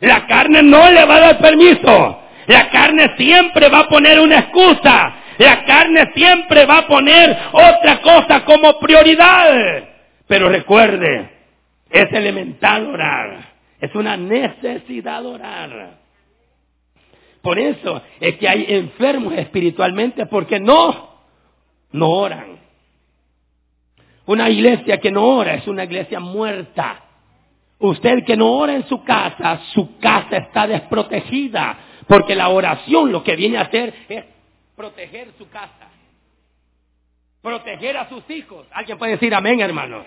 La 0.00 0.26
carne 0.26 0.62
no 0.62 0.90
le 0.90 1.04
va 1.04 1.16
a 1.16 1.20
dar 1.20 1.38
permiso. 1.38 2.20
La 2.48 2.68
carne 2.70 3.14
siempre 3.16 3.68
va 3.68 3.80
a 3.80 3.88
poner 3.88 4.18
una 4.18 4.40
excusa. 4.40 5.14
La 5.38 5.64
carne 5.64 6.10
siempre 6.14 6.66
va 6.66 6.78
a 6.78 6.86
poner 6.88 7.38
otra 7.52 8.00
cosa 8.00 8.44
como 8.44 8.80
prioridad. 8.80 9.84
Pero 10.26 10.48
recuerde, 10.48 11.30
es 11.88 12.12
elemental 12.12 12.86
orar. 12.86 13.52
Es 13.80 13.94
una 13.94 14.16
necesidad 14.16 15.24
orar. 15.24 15.98
Por 17.40 17.58
eso 17.58 18.02
es 18.20 18.36
que 18.38 18.48
hay 18.48 18.66
enfermos 18.68 19.34
espiritualmente 19.34 20.26
porque 20.26 20.58
no, 20.58 21.18
no 21.92 22.10
oran. 22.10 22.58
Una 24.26 24.48
iglesia 24.48 24.98
que 24.98 25.10
no 25.10 25.24
ora 25.24 25.54
es 25.54 25.66
una 25.66 25.84
iglesia 25.84 26.20
muerta. 26.20 27.00
Usted 27.78 28.24
que 28.24 28.36
no 28.36 28.52
ora 28.52 28.74
en 28.74 28.86
su 28.86 29.02
casa, 29.02 29.60
su 29.72 29.98
casa 29.98 30.36
está 30.36 30.66
desprotegida. 30.66 31.78
Porque 32.06 32.34
la 32.34 32.48
oración 32.48 33.10
lo 33.10 33.22
que 33.24 33.36
viene 33.36 33.58
a 33.58 33.62
hacer 33.62 33.94
es 34.08 34.24
proteger 34.76 35.28
su 35.38 35.48
casa. 35.48 35.88
Proteger 37.40 37.96
a 37.96 38.08
sus 38.08 38.28
hijos. 38.30 38.66
Alguien 38.72 38.98
puede 38.98 39.12
decir 39.12 39.34
amén, 39.34 39.60
hermano. 39.60 40.04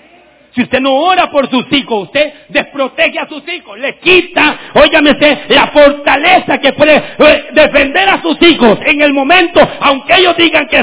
Si 0.55 0.61
usted 0.61 0.79
no 0.79 0.93
ora 0.93 1.29
por 1.29 1.49
sus 1.49 1.69
hijos, 1.73 2.03
usted 2.03 2.33
desprotege 2.47 3.19
a 3.19 3.27
sus 3.27 3.45
hijos, 3.49 3.77
le 3.77 3.99
quita, 3.99 4.57
óyamese, 4.73 5.43
la 5.49 5.67
fortaleza 5.67 6.57
que 6.59 6.71
puede 6.71 6.95
eh, 6.95 7.47
defender 7.51 8.07
a 8.07 8.21
sus 8.21 8.41
hijos 8.41 8.79
en 8.85 9.01
el 9.01 9.11
momento, 9.11 9.59
aunque 9.81 10.15
ellos 10.15 10.37
digan 10.37 10.65
que, 10.67 10.81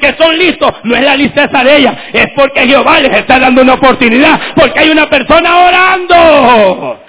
que, 0.00 0.14
son 0.18 0.36
listos, 0.36 0.74
no 0.82 0.96
es 0.96 1.02
la 1.02 1.14
listeza 1.14 1.62
de 1.62 1.76
ella, 1.76 2.04
es 2.12 2.26
porque 2.34 2.66
Jehová 2.66 2.98
les 2.98 3.16
está 3.16 3.38
dando 3.38 3.62
una 3.62 3.74
oportunidad, 3.74 4.40
porque 4.56 4.80
hay 4.80 4.90
una 4.90 5.08
persona 5.08 5.66
orando, 5.66 7.00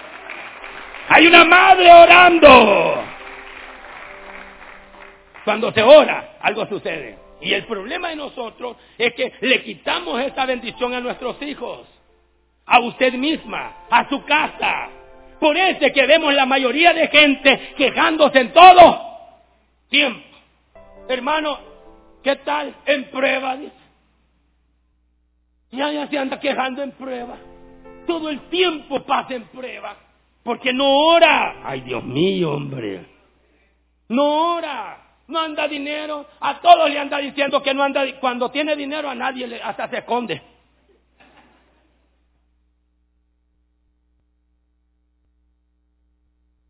hay 1.09 1.26
una 1.26 1.45
madre 1.45 1.91
orando. 1.91 3.03
Cuando 5.45 5.72
se 5.72 5.82
ora, 5.82 6.36
algo 6.41 6.68
sucede. 6.68 7.18
Y 7.41 7.53
el 7.53 7.66
problema 7.66 8.09
de 8.09 8.18
nosotros 8.18 8.78
es 8.99 9.16
que 9.16 9.34
le 9.41 9.64
quitamos 9.64 10.22
esa 10.22 10.45
bendición 10.45 10.93
a 10.93 11.01
nuestros 11.01 11.41
hijos, 11.41 11.88
a 12.66 12.80
usted 12.80 13.14
misma, 13.14 13.86
a 13.89 14.07
su 14.09 14.24
casa. 14.26 14.89
Por 15.39 15.57
eso 15.57 15.86
es 15.86 15.93
que 15.93 16.05
vemos 16.05 16.34
la 16.34 16.45
mayoría 16.45 16.93
de 16.93 17.07
gente 17.07 17.74
quejándose 17.78 18.39
en 18.39 18.53
todo 18.53 19.14
tiempo. 19.89 20.22
Hermano, 21.07 21.59
¿qué 22.24 22.38
tal? 22.38 22.76
En 22.86 23.09
prueba, 23.11 23.57
dice. 23.57 23.84
Ya, 25.72 25.91
ya 25.91 26.07
se 26.07 26.18
anda 26.18 26.39
quejando 26.39 26.84
en 26.84 26.91
prueba. 26.91 27.36
Todo 28.07 28.30
el 28.30 28.41
tiempo 28.49 29.03
pasa 29.03 29.34
en 29.34 29.43
prueba. 29.47 29.95
Porque 30.43 30.72
no 30.72 31.07
ora. 31.07 31.61
Ay, 31.64 31.82
Dios 31.82 32.03
mío, 32.03 32.53
hombre. 32.53 33.05
No 34.09 34.55
ora. 34.55 34.99
No 35.28 35.39
anda 35.39 35.68
dinero. 35.68 36.26
A 36.39 36.59
todos 36.59 36.89
le 36.89 36.99
anda 36.99 37.18
diciendo 37.18 37.61
que 37.61 37.74
no 37.74 37.84
anda. 37.84 38.05
Cuando 38.20 38.51
tiene 38.51 38.76
dinero 38.76 39.09
a 39.09 39.16
nadie 39.16 39.47
le, 39.47 39.61
hasta 39.61 39.89
se 39.89 39.97
esconde. 39.97 40.41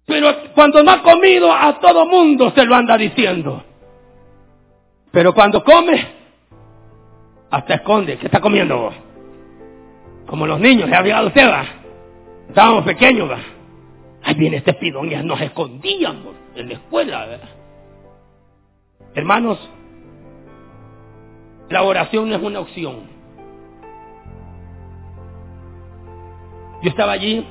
Pero 0.05 0.29
cuando 0.53 0.83
no 0.83 0.91
ha 0.91 1.01
comido, 1.01 1.51
a 1.51 1.79
todo 1.79 2.05
mundo 2.05 2.51
se 2.55 2.65
lo 2.65 2.75
anda 2.75 2.97
diciendo. 2.97 3.63
Pero 5.11 5.33
cuando 5.33 5.63
come, 5.63 6.07
hasta 7.49 7.75
esconde. 7.75 8.17
¿Qué 8.17 8.25
está 8.25 8.41
comiendo 8.41 8.77
vos? 8.77 8.95
Como 10.25 10.47
los 10.47 10.59
niños, 10.59 10.89
¿se 10.89 10.95
había 10.95 11.21
usted 11.21 11.47
va? 11.47 11.65
Estábamos 12.49 12.83
pequeños, 12.83 13.29
va. 13.29 13.39
Ahí 14.23 14.33
viene 14.35 14.57
este 14.57 14.73
pidón 14.73 15.11
y 15.11 15.15
nos 15.17 15.39
escondíamos 15.39 16.33
en 16.55 16.69
la 16.69 16.73
escuela, 16.75 17.25
¿verdad? 17.25 17.49
Hermanos, 19.13 19.59
la 21.69 21.83
oración 21.83 22.29
no 22.29 22.35
es 22.35 22.41
una 22.41 22.59
opción. 22.59 23.07
Yo 26.81 26.89
estaba 26.89 27.11
allí 27.11 27.45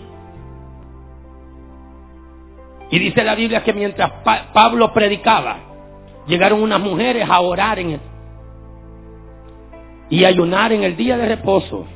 y 2.93 2.99
dice 2.99 3.25
la 3.25 3.35
Biblia 3.35 3.65
que 3.65 3.73
mientras 3.73 4.13
Pablo 4.53 4.93
predicaba, 4.93 5.57
llegaron 6.27 6.63
unas 6.63 6.79
mujeres 6.79 7.27
a 7.27 7.41
orar 7.41 7.79
en 7.79 7.99
y 10.11 10.27
ayunar 10.27 10.75
en 10.75 10.83
el 10.83 10.95
día 10.95 11.17
de 11.17 11.27
reposo. 11.27 11.87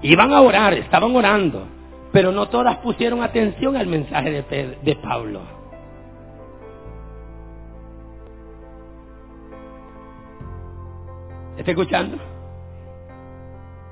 Iban 0.00 0.32
a 0.32 0.40
orar, 0.40 0.72
estaban 0.72 1.14
orando, 1.14 1.66
pero 2.10 2.32
no 2.32 2.48
todas 2.48 2.78
pusieron 2.78 3.22
atención 3.22 3.76
al 3.76 3.86
mensaje 3.86 4.30
de, 4.30 4.78
de 4.80 4.96
Pablo. 4.96 5.42
¿Está 11.58 11.70
escuchando? 11.70 12.16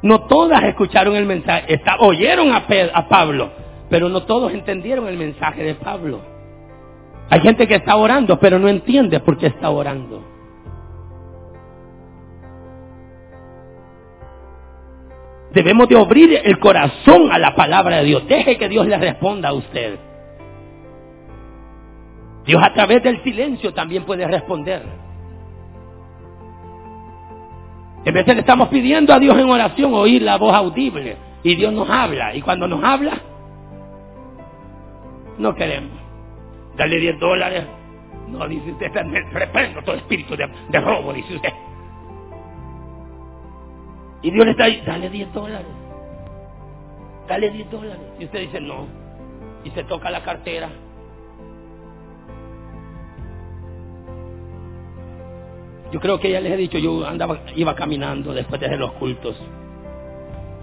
No 0.01 0.23
todas 0.23 0.63
escucharon 0.63 1.15
el 1.15 1.27
mensaje, 1.27 1.79
oyeron 1.99 2.53
a, 2.53 2.65
a 2.95 3.09
Pablo, 3.09 3.68
pero 3.91 4.09
no 4.09 4.25
todos 4.25 4.53
entendieron 4.53 5.09
el 5.09 5.17
mensaje 5.17 5.63
de 5.63 5.75
Pablo. 5.75 6.21
Hay 7.31 7.41
gente 7.41 7.67
que 7.67 7.77
está 7.77 7.97
orando, 7.97 8.39
pero 8.39 8.59
no 8.59 8.69
entiende 8.69 9.21
por 9.21 9.37
qué 9.39 9.47
está 9.47 9.71
orando. 9.71 10.23
Debemos 15.53 15.89
de 15.89 15.99
abrir 15.99 16.41
el 16.45 16.59
corazón 16.59 17.33
a 17.33 17.39
la 17.39 17.55
palabra 17.55 17.99
de 17.99 18.05
Dios. 18.05 18.27
Deje 18.29 18.59
que 18.59 18.69
Dios 18.69 18.87
le 18.87 18.99
responda 18.99 19.49
a 19.49 19.55
usted. 19.55 19.99
Dios 22.45 22.63
a 22.63 22.73
través 22.73 23.03
del 23.03 23.23
silencio 23.23 23.75
también 23.75 24.05
puede 24.05 24.27
responder. 24.27 24.83
En 28.05 28.15
veces 28.15 28.35
le 28.35 28.41
estamos 28.41 28.69
pidiendo 28.69 29.13
a 29.13 29.19
Dios 29.19 29.37
en 29.37 29.51
oración 29.51 29.93
oír 29.93 30.23
la 30.23 30.37
voz 30.37 30.55
audible. 30.55 31.17
Y 31.43 31.57
Dios 31.57 31.73
nos 31.73 31.89
habla. 31.91 32.35
Y 32.35 32.41
cuando 32.41 32.67
nos 32.67 32.83
habla, 32.83 33.21
no 35.39 35.55
queremos. 35.55 35.99
Dale 36.77 36.99
10 36.99 37.19
dólares. 37.19 37.65
No, 38.29 38.47
dice 38.47 38.73
usted, 38.73 38.93
reprendo 39.33 39.83
todo 39.83 39.97
espíritu 39.97 40.37
de, 40.37 40.81
robo, 40.81 41.13
dice 41.13 41.37
usted. 41.37 41.53
Y 44.21 44.31
Dios 44.31 44.45
le 44.45 44.51
está 44.53 44.65
ahí, 44.65 44.83
dale 44.85 45.09
10 45.09 45.33
dólares. 45.33 45.67
Dale 47.27 47.51
10 47.51 47.71
dólares. 47.71 48.03
Y 48.19 48.25
usted 48.25 48.41
dice, 48.41 48.61
no. 48.61 48.87
Y 49.65 49.71
se 49.71 49.85
toca 49.85 50.11
la 50.11 50.23
cartera. 50.23 50.69
Yo 55.91 56.01
creo 56.01 56.21
que 56.21 56.31
ya 56.31 56.41
les 56.41 56.53
he 56.53 56.57
dicho, 56.57 56.79
yo 56.79 57.07
andaba, 57.07 57.41
iba 57.57 57.75
caminando 57.75 58.35
después 58.35 58.61
de 58.61 58.77
los 58.77 58.93
cultos. 58.93 59.37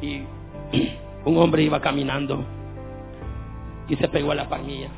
Y 0.02 0.22
un 1.26 1.38
hombre 1.38 1.64
iba 1.64 1.82
caminando 1.82 2.46
y 3.88 3.96
se 3.96 4.08
pegó 4.08 4.32
a 4.32 4.36
la 4.36 4.50
parmilla. 4.50 4.90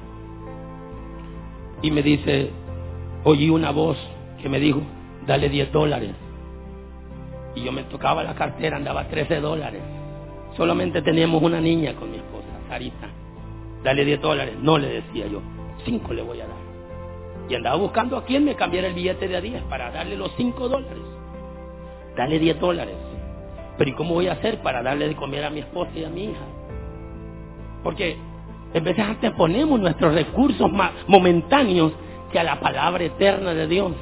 Y 1.82 1.92
me 1.92 2.02
dice, 2.02 2.52
oí 3.24 3.50
una 3.50 3.72
voz 3.72 3.98
que 4.42 4.50
me 4.50 4.60
dijo, 4.60 4.82
dale 5.26 5.50
10 5.50 5.72
dólares. 5.72 6.12
Y 7.56 7.64
yo 7.64 7.72
me 7.72 7.84
tocaba 7.84 8.24
la 8.24 8.36
cartera, 8.36 8.78
andaba 8.78 9.08
13 9.08 9.40
dólares. 9.42 9.82
Solamente 10.56 11.02
teníamos 11.02 11.42
una 11.42 11.60
niña 11.60 11.94
con 11.96 12.12
mi 12.12 12.18
esposa, 12.18 12.48
Sarita. 12.68 13.10
Dale 13.84 14.06
10 14.06 14.22
dólares. 14.22 14.56
No 14.62 14.78
le 14.78 15.02
decía 15.02 15.28
yo, 15.28 15.42
5 15.86 16.14
le 16.14 16.22
voy 16.22 16.42
a 16.42 16.48
dar. 16.48 16.58
Y 17.50 17.56
andaba 17.56 17.78
buscando 17.78 18.18
a 18.18 18.26
quien 18.26 18.44
me 18.44 18.56
cambiara 18.56 18.88
el 18.88 18.94
billete 18.94 19.28
de 19.28 19.38
a 19.38 19.42
10 19.42 19.64
para 19.64 19.92
darle 19.92 20.18
los 20.18 20.32
5 20.36 20.68
dólares. 20.68 21.04
Dale 22.16 22.40
10 22.40 22.60
dólares. 22.60 22.96
Pero 23.78 23.90
¿y 23.90 23.94
cómo 23.94 24.16
voy 24.16 24.28
a 24.28 24.34
hacer 24.34 24.62
para 24.62 24.82
darle 24.82 25.08
de 25.08 25.16
comer 25.16 25.46
a 25.46 25.50
mi 25.50 25.60
esposa 25.60 25.92
y 25.96 26.04
a 26.04 26.10
mi 26.10 26.26
hija? 26.26 26.46
Porque 27.84 28.18
en 28.74 28.84
vez 28.84 28.96
de 28.96 29.02
anteponemos 29.02 29.80
nuestros 29.80 30.14
recursos 30.14 30.70
momentáneos 31.08 31.94
que 32.32 32.40
a 32.40 32.44
la 32.44 32.60
palabra 32.60 33.04
eterna 33.04 33.54
de 33.54 33.68
Dios. 33.68 33.94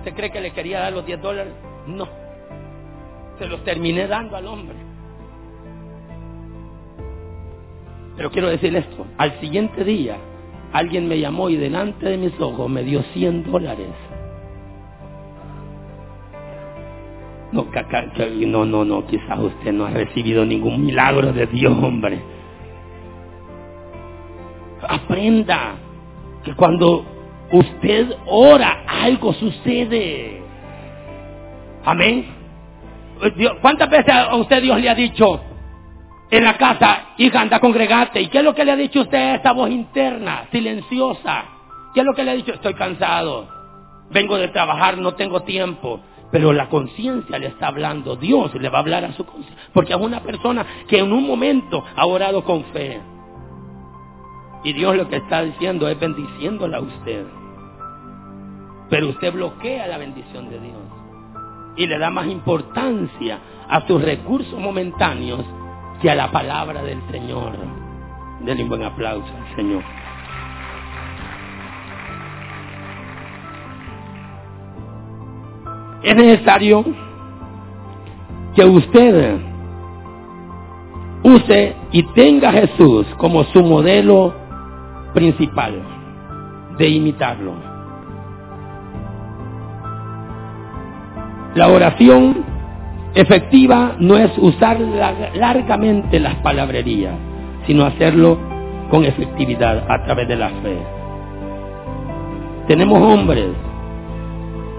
¿Usted 0.00 0.14
cree 0.14 0.30
que 0.30 0.40
le 0.40 0.52
quería 0.52 0.80
dar 0.80 0.92
los 0.94 1.04
10 1.04 1.20
dólares? 1.20 1.52
No. 1.86 2.08
Se 3.38 3.46
los 3.46 3.62
terminé 3.64 4.06
dando 4.06 4.36
al 4.36 4.46
hombre. 4.46 4.76
Pero 8.16 8.30
quiero 8.30 8.48
decirle 8.48 8.80
esto. 8.80 9.06
Al 9.18 9.38
siguiente 9.40 9.84
día, 9.84 10.16
alguien 10.72 11.06
me 11.06 11.18
llamó 11.18 11.50
y 11.50 11.56
delante 11.56 12.06
de 12.06 12.16
mis 12.16 12.38
ojos 12.40 12.68
me 12.70 12.82
dio 12.82 13.02
100 13.12 13.50
dólares. 13.50 13.88
No, 17.52 18.64
no, 18.64 18.84
no, 18.84 19.06
quizás 19.06 19.38
usted 19.38 19.72
no 19.72 19.86
ha 19.86 19.90
recibido 19.90 20.44
ningún 20.44 20.84
milagro 20.86 21.32
de 21.32 21.46
Dios, 21.46 21.76
hombre. 21.82 22.20
Aprenda 24.88 25.74
que 26.44 26.54
cuando 26.54 27.04
usted 27.52 28.14
ora, 28.26 28.84
algo 28.86 29.32
sucede. 29.34 30.42
Amén. 31.84 32.26
¿Cuántas 33.60 33.90
veces 33.90 34.14
a 34.14 34.34
usted 34.36 34.62
Dios 34.62 34.80
le 34.80 34.88
ha 34.88 34.94
dicho 34.94 35.40
en 36.30 36.44
la 36.44 36.56
casa, 36.56 37.08
hija, 37.18 37.40
anda, 37.40 37.58
congregate? 37.60 38.20
¿Y 38.22 38.28
qué 38.28 38.38
es 38.38 38.44
lo 38.44 38.54
que 38.54 38.64
le 38.64 38.72
ha 38.72 38.76
dicho 38.76 39.02
usted 39.02 39.18
a 39.18 39.34
esta 39.34 39.52
voz 39.52 39.70
interna, 39.70 40.44
silenciosa? 40.52 41.44
¿Qué 41.92 42.00
es 42.00 42.06
lo 42.06 42.14
que 42.14 42.24
le 42.24 42.30
ha 42.30 42.34
dicho? 42.34 42.54
Estoy 42.54 42.74
cansado, 42.74 43.48
vengo 44.10 44.38
de 44.38 44.48
trabajar, 44.48 44.96
no 44.98 45.14
tengo 45.14 45.42
tiempo. 45.42 46.00
Pero 46.30 46.52
la 46.52 46.68
conciencia 46.68 47.38
le 47.38 47.48
está 47.48 47.68
hablando, 47.68 48.16
Dios 48.16 48.54
le 48.54 48.68
va 48.68 48.78
a 48.78 48.80
hablar 48.82 49.04
a 49.04 49.12
su 49.14 49.24
conciencia, 49.24 49.56
porque 49.72 49.92
es 49.92 50.00
una 50.00 50.20
persona 50.20 50.64
que 50.86 50.98
en 50.98 51.12
un 51.12 51.26
momento 51.26 51.84
ha 51.96 52.06
orado 52.06 52.44
con 52.44 52.64
fe. 52.66 53.00
Y 54.62 54.72
Dios 54.72 54.96
lo 54.96 55.08
que 55.08 55.16
está 55.16 55.42
diciendo 55.42 55.88
es 55.88 55.98
bendiciéndola 55.98 56.78
a 56.78 56.80
usted. 56.82 57.26
Pero 58.90 59.08
usted 59.08 59.32
bloquea 59.32 59.86
la 59.86 59.98
bendición 59.98 60.50
de 60.50 60.60
Dios 60.60 61.00
y 61.76 61.86
le 61.86 61.98
da 61.98 62.10
más 62.10 62.26
importancia 62.26 63.38
a 63.68 63.86
sus 63.86 64.02
recursos 64.02 64.58
momentáneos 64.58 65.44
que 66.02 66.10
a 66.10 66.14
la 66.14 66.30
palabra 66.30 66.82
del 66.82 67.00
Señor. 67.10 67.52
Denle 68.40 68.64
un 68.64 68.68
buen 68.68 68.82
aplauso 68.82 69.26
al 69.26 69.56
Señor. 69.56 69.99
Es 76.02 76.16
necesario 76.16 76.84
que 78.54 78.64
usted 78.64 79.38
use 81.22 81.76
y 81.92 82.02
tenga 82.14 82.48
a 82.48 82.52
Jesús 82.52 83.06
como 83.18 83.44
su 83.44 83.62
modelo 83.62 84.34
principal 85.12 85.82
de 86.78 86.88
imitarlo. 86.88 87.52
La 91.54 91.68
oración 91.68 92.44
efectiva 93.14 93.96
no 93.98 94.16
es 94.16 94.30
usar 94.38 94.80
largamente 95.34 96.20
las 96.20 96.36
palabrerías, 96.36 97.14
sino 97.66 97.84
hacerlo 97.84 98.38
con 98.90 99.04
efectividad 99.04 99.84
a 99.90 100.04
través 100.04 100.28
de 100.28 100.36
la 100.36 100.48
fe. 100.48 100.78
Tenemos 102.68 103.02
hombres, 103.02 103.48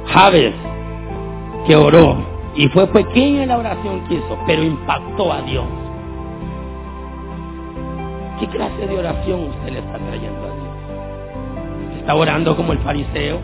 Javes, 0.08 0.54
que 1.66 1.76
oró 1.76 2.18
y 2.55 2.68
fue 2.70 2.88
pequeña 2.88 3.45
la 3.45 3.57
oración 3.57 4.01
que 4.07 4.16
hizo, 4.16 4.38
pero 4.45 4.64
impactó 4.64 5.32
a 5.32 5.41
Dios. 5.41 5.66
¿Qué 8.39 8.47
clase 8.47 8.88
de 8.88 8.97
oración 8.97 9.49
usted 9.49 9.72
le 9.72 9.80
está 9.80 9.97
trayendo 9.99 10.39
a 10.39 10.55
Dios? 10.55 11.99
¿Está 11.99 12.16
orando 12.16 12.55
como 12.55 12.74
el 12.74 12.80
fariseo? 12.80 13.39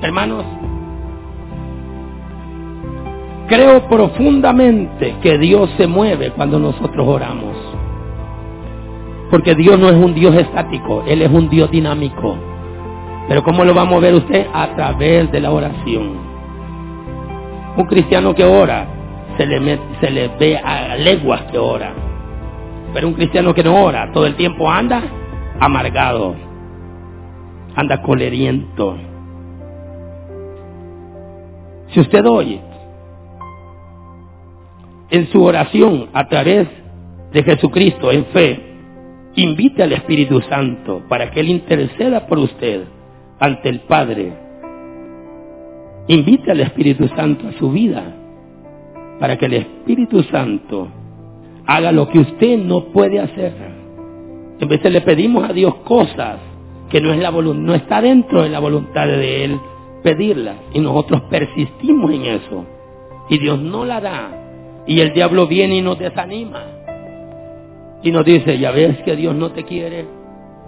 Hermanos, 0.00 0.44
creo 3.48 3.88
profundamente 3.88 5.16
que 5.22 5.38
Dios 5.38 5.68
se 5.76 5.86
mueve 5.86 6.30
cuando 6.30 6.58
nosotros 6.58 7.06
oramos. 7.06 7.75
Porque 9.36 9.54
Dios 9.54 9.78
no 9.78 9.90
es 9.90 9.94
un 9.94 10.14
Dios 10.14 10.34
estático, 10.34 11.04
Él 11.06 11.20
es 11.20 11.30
un 11.30 11.50
Dios 11.50 11.70
dinámico. 11.70 12.38
Pero 13.28 13.44
¿cómo 13.44 13.66
lo 13.66 13.74
va 13.74 13.82
a 13.82 13.84
mover 13.84 14.14
usted? 14.14 14.46
A 14.50 14.74
través 14.74 15.30
de 15.30 15.40
la 15.40 15.52
oración. 15.52 16.16
Un 17.76 17.84
cristiano 17.84 18.34
que 18.34 18.46
ora, 18.46 18.86
se 19.36 19.44
le, 19.44 19.78
se 20.00 20.10
le 20.10 20.28
ve 20.40 20.56
a 20.56 20.96
leguas 20.96 21.42
que 21.52 21.58
ora. 21.58 21.92
Pero 22.94 23.08
un 23.08 23.12
cristiano 23.12 23.52
que 23.52 23.62
no 23.62 23.78
ora, 23.84 24.10
todo 24.10 24.24
el 24.24 24.36
tiempo 24.36 24.70
anda 24.70 25.02
amargado, 25.60 26.34
anda 27.74 28.00
coleriento. 28.00 28.96
Si 31.88 32.00
usted 32.00 32.24
oye 32.24 32.62
en 35.10 35.30
su 35.30 35.44
oración 35.44 36.08
a 36.14 36.26
través 36.26 36.68
de 37.34 37.42
Jesucristo 37.42 38.10
en 38.10 38.24
fe, 38.28 38.65
invite 39.36 39.82
al 39.82 39.92
Espíritu 39.92 40.40
Santo 40.42 41.02
para 41.08 41.30
que 41.30 41.40
Él 41.40 41.50
interceda 41.50 42.26
por 42.26 42.38
usted 42.38 42.84
ante 43.38 43.68
el 43.68 43.80
Padre. 43.80 44.32
Invite 46.08 46.50
al 46.50 46.60
Espíritu 46.60 47.06
Santo 47.08 47.48
a 47.48 47.52
su 47.58 47.70
vida 47.70 48.14
para 49.20 49.36
que 49.36 49.46
el 49.46 49.54
Espíritu 49.54 50.22
Santo 50.24 50.88
haga 51.66 51.92
lo 51.92 52.08
que 52.08 52.18
usted 52.18 52.58
no 52.58 52.86
puede 52.86 53.20
hacer. 53.20 53.52
En 54.58 54.68
de 54.68 54.90
le 54.90 55.02
pedimos 55.02 55.48
a 55.48 55.52
Dios 55.52 55.74
cosas 55.84 56.38
que 56.90 57.00
no 57.00 57.12
no 57.56 57.74
está 57.74 58.00
dentro 58.00 58.42
de 58.42 58.48
la 58.48 58.58
voluntad 58.58 59.06
de 59.06 59.44
Él 59.44 59.60
pedirlas 60.02 60.56
y 60.72 60.80
nosotros 60.80 61.22
persistimos 61.22 62.12
en 62.12 62.22
eso 62.22 62.64
y 63.28 63.38
Dios 63.38 63.60
no 63.60 63.84
la 63.84 64.00
da 64.00 64.30
y 64.86 65.00
el 65.00 65.12
diablo 65.12 65.48
viene 65.48 65.78
y 65.78 65.82
nos 65.82 65.98
desanima 65.98 66.75
y 68.02 68.10
nos 68.10 68.24
dice, 68.24 68.58
ya 68.58 68.70
ves 68.70 69.02
que 69.02 69.16
Dios 69.16 69.34
no 69.34 69.52
te 69.52 69.64
quiere, 69.64 70.06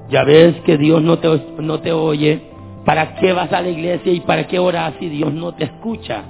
ya 0.08 0.24
ves 0.24 0.56
que 0.62 0.76
Dios 0.76 1.02
no 1.02 1.18
te, 1.18 1.28
no 1.58 1.80
te 1.80 1.92
oye, 1.92 2.42
¿para 2.84 3.14
qué 3.16 3.32
vas 3.32 3.52
a 3.52 3.60
la 3.60 3.68
iglesia 3.68 4.12
y 4.12 4.20
para 4.20 4.46
qué 4.46 4.58
oras 4.58 4.94
si 4.98 5.08
Dios 5.08 5.32
no 5.32 5.54
te 5.54 5.64
escucha? 5.64 6.24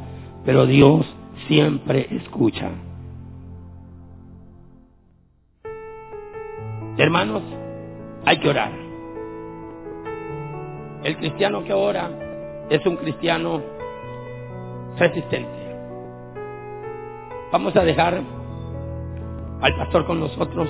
Pero 0.45 0.67
Dios 0.67 1.07
siempre 1.47 2.09
escucha. 2.11 2.71
Hermanos, 6.97 7.43
hay 8.25 8.39
que 8.39 8.49
orar. 8.49 8.73
El 11.05 11.17
cristiano 11.17 11.63
que 11.63 11.73
ora 11.73 12.11
es 12.69 12.85
un 12.85 12.97
cristiano 12.97 13.63
resistente. 14.99 15.49
Vamos 17.53 17.75
a 17.77 17.85
dejar 17.85 18.21
al 19.61 19.77
pastor 19.77 20.07
con 20.07 20.21
nosotros. 20.21 20.69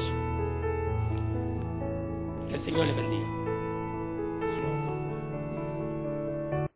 Que 2.68 2.74
el 2.74 2.80
Señor 2.80 2.96
le 2.96 3.02
bendiga. 3.02 3.27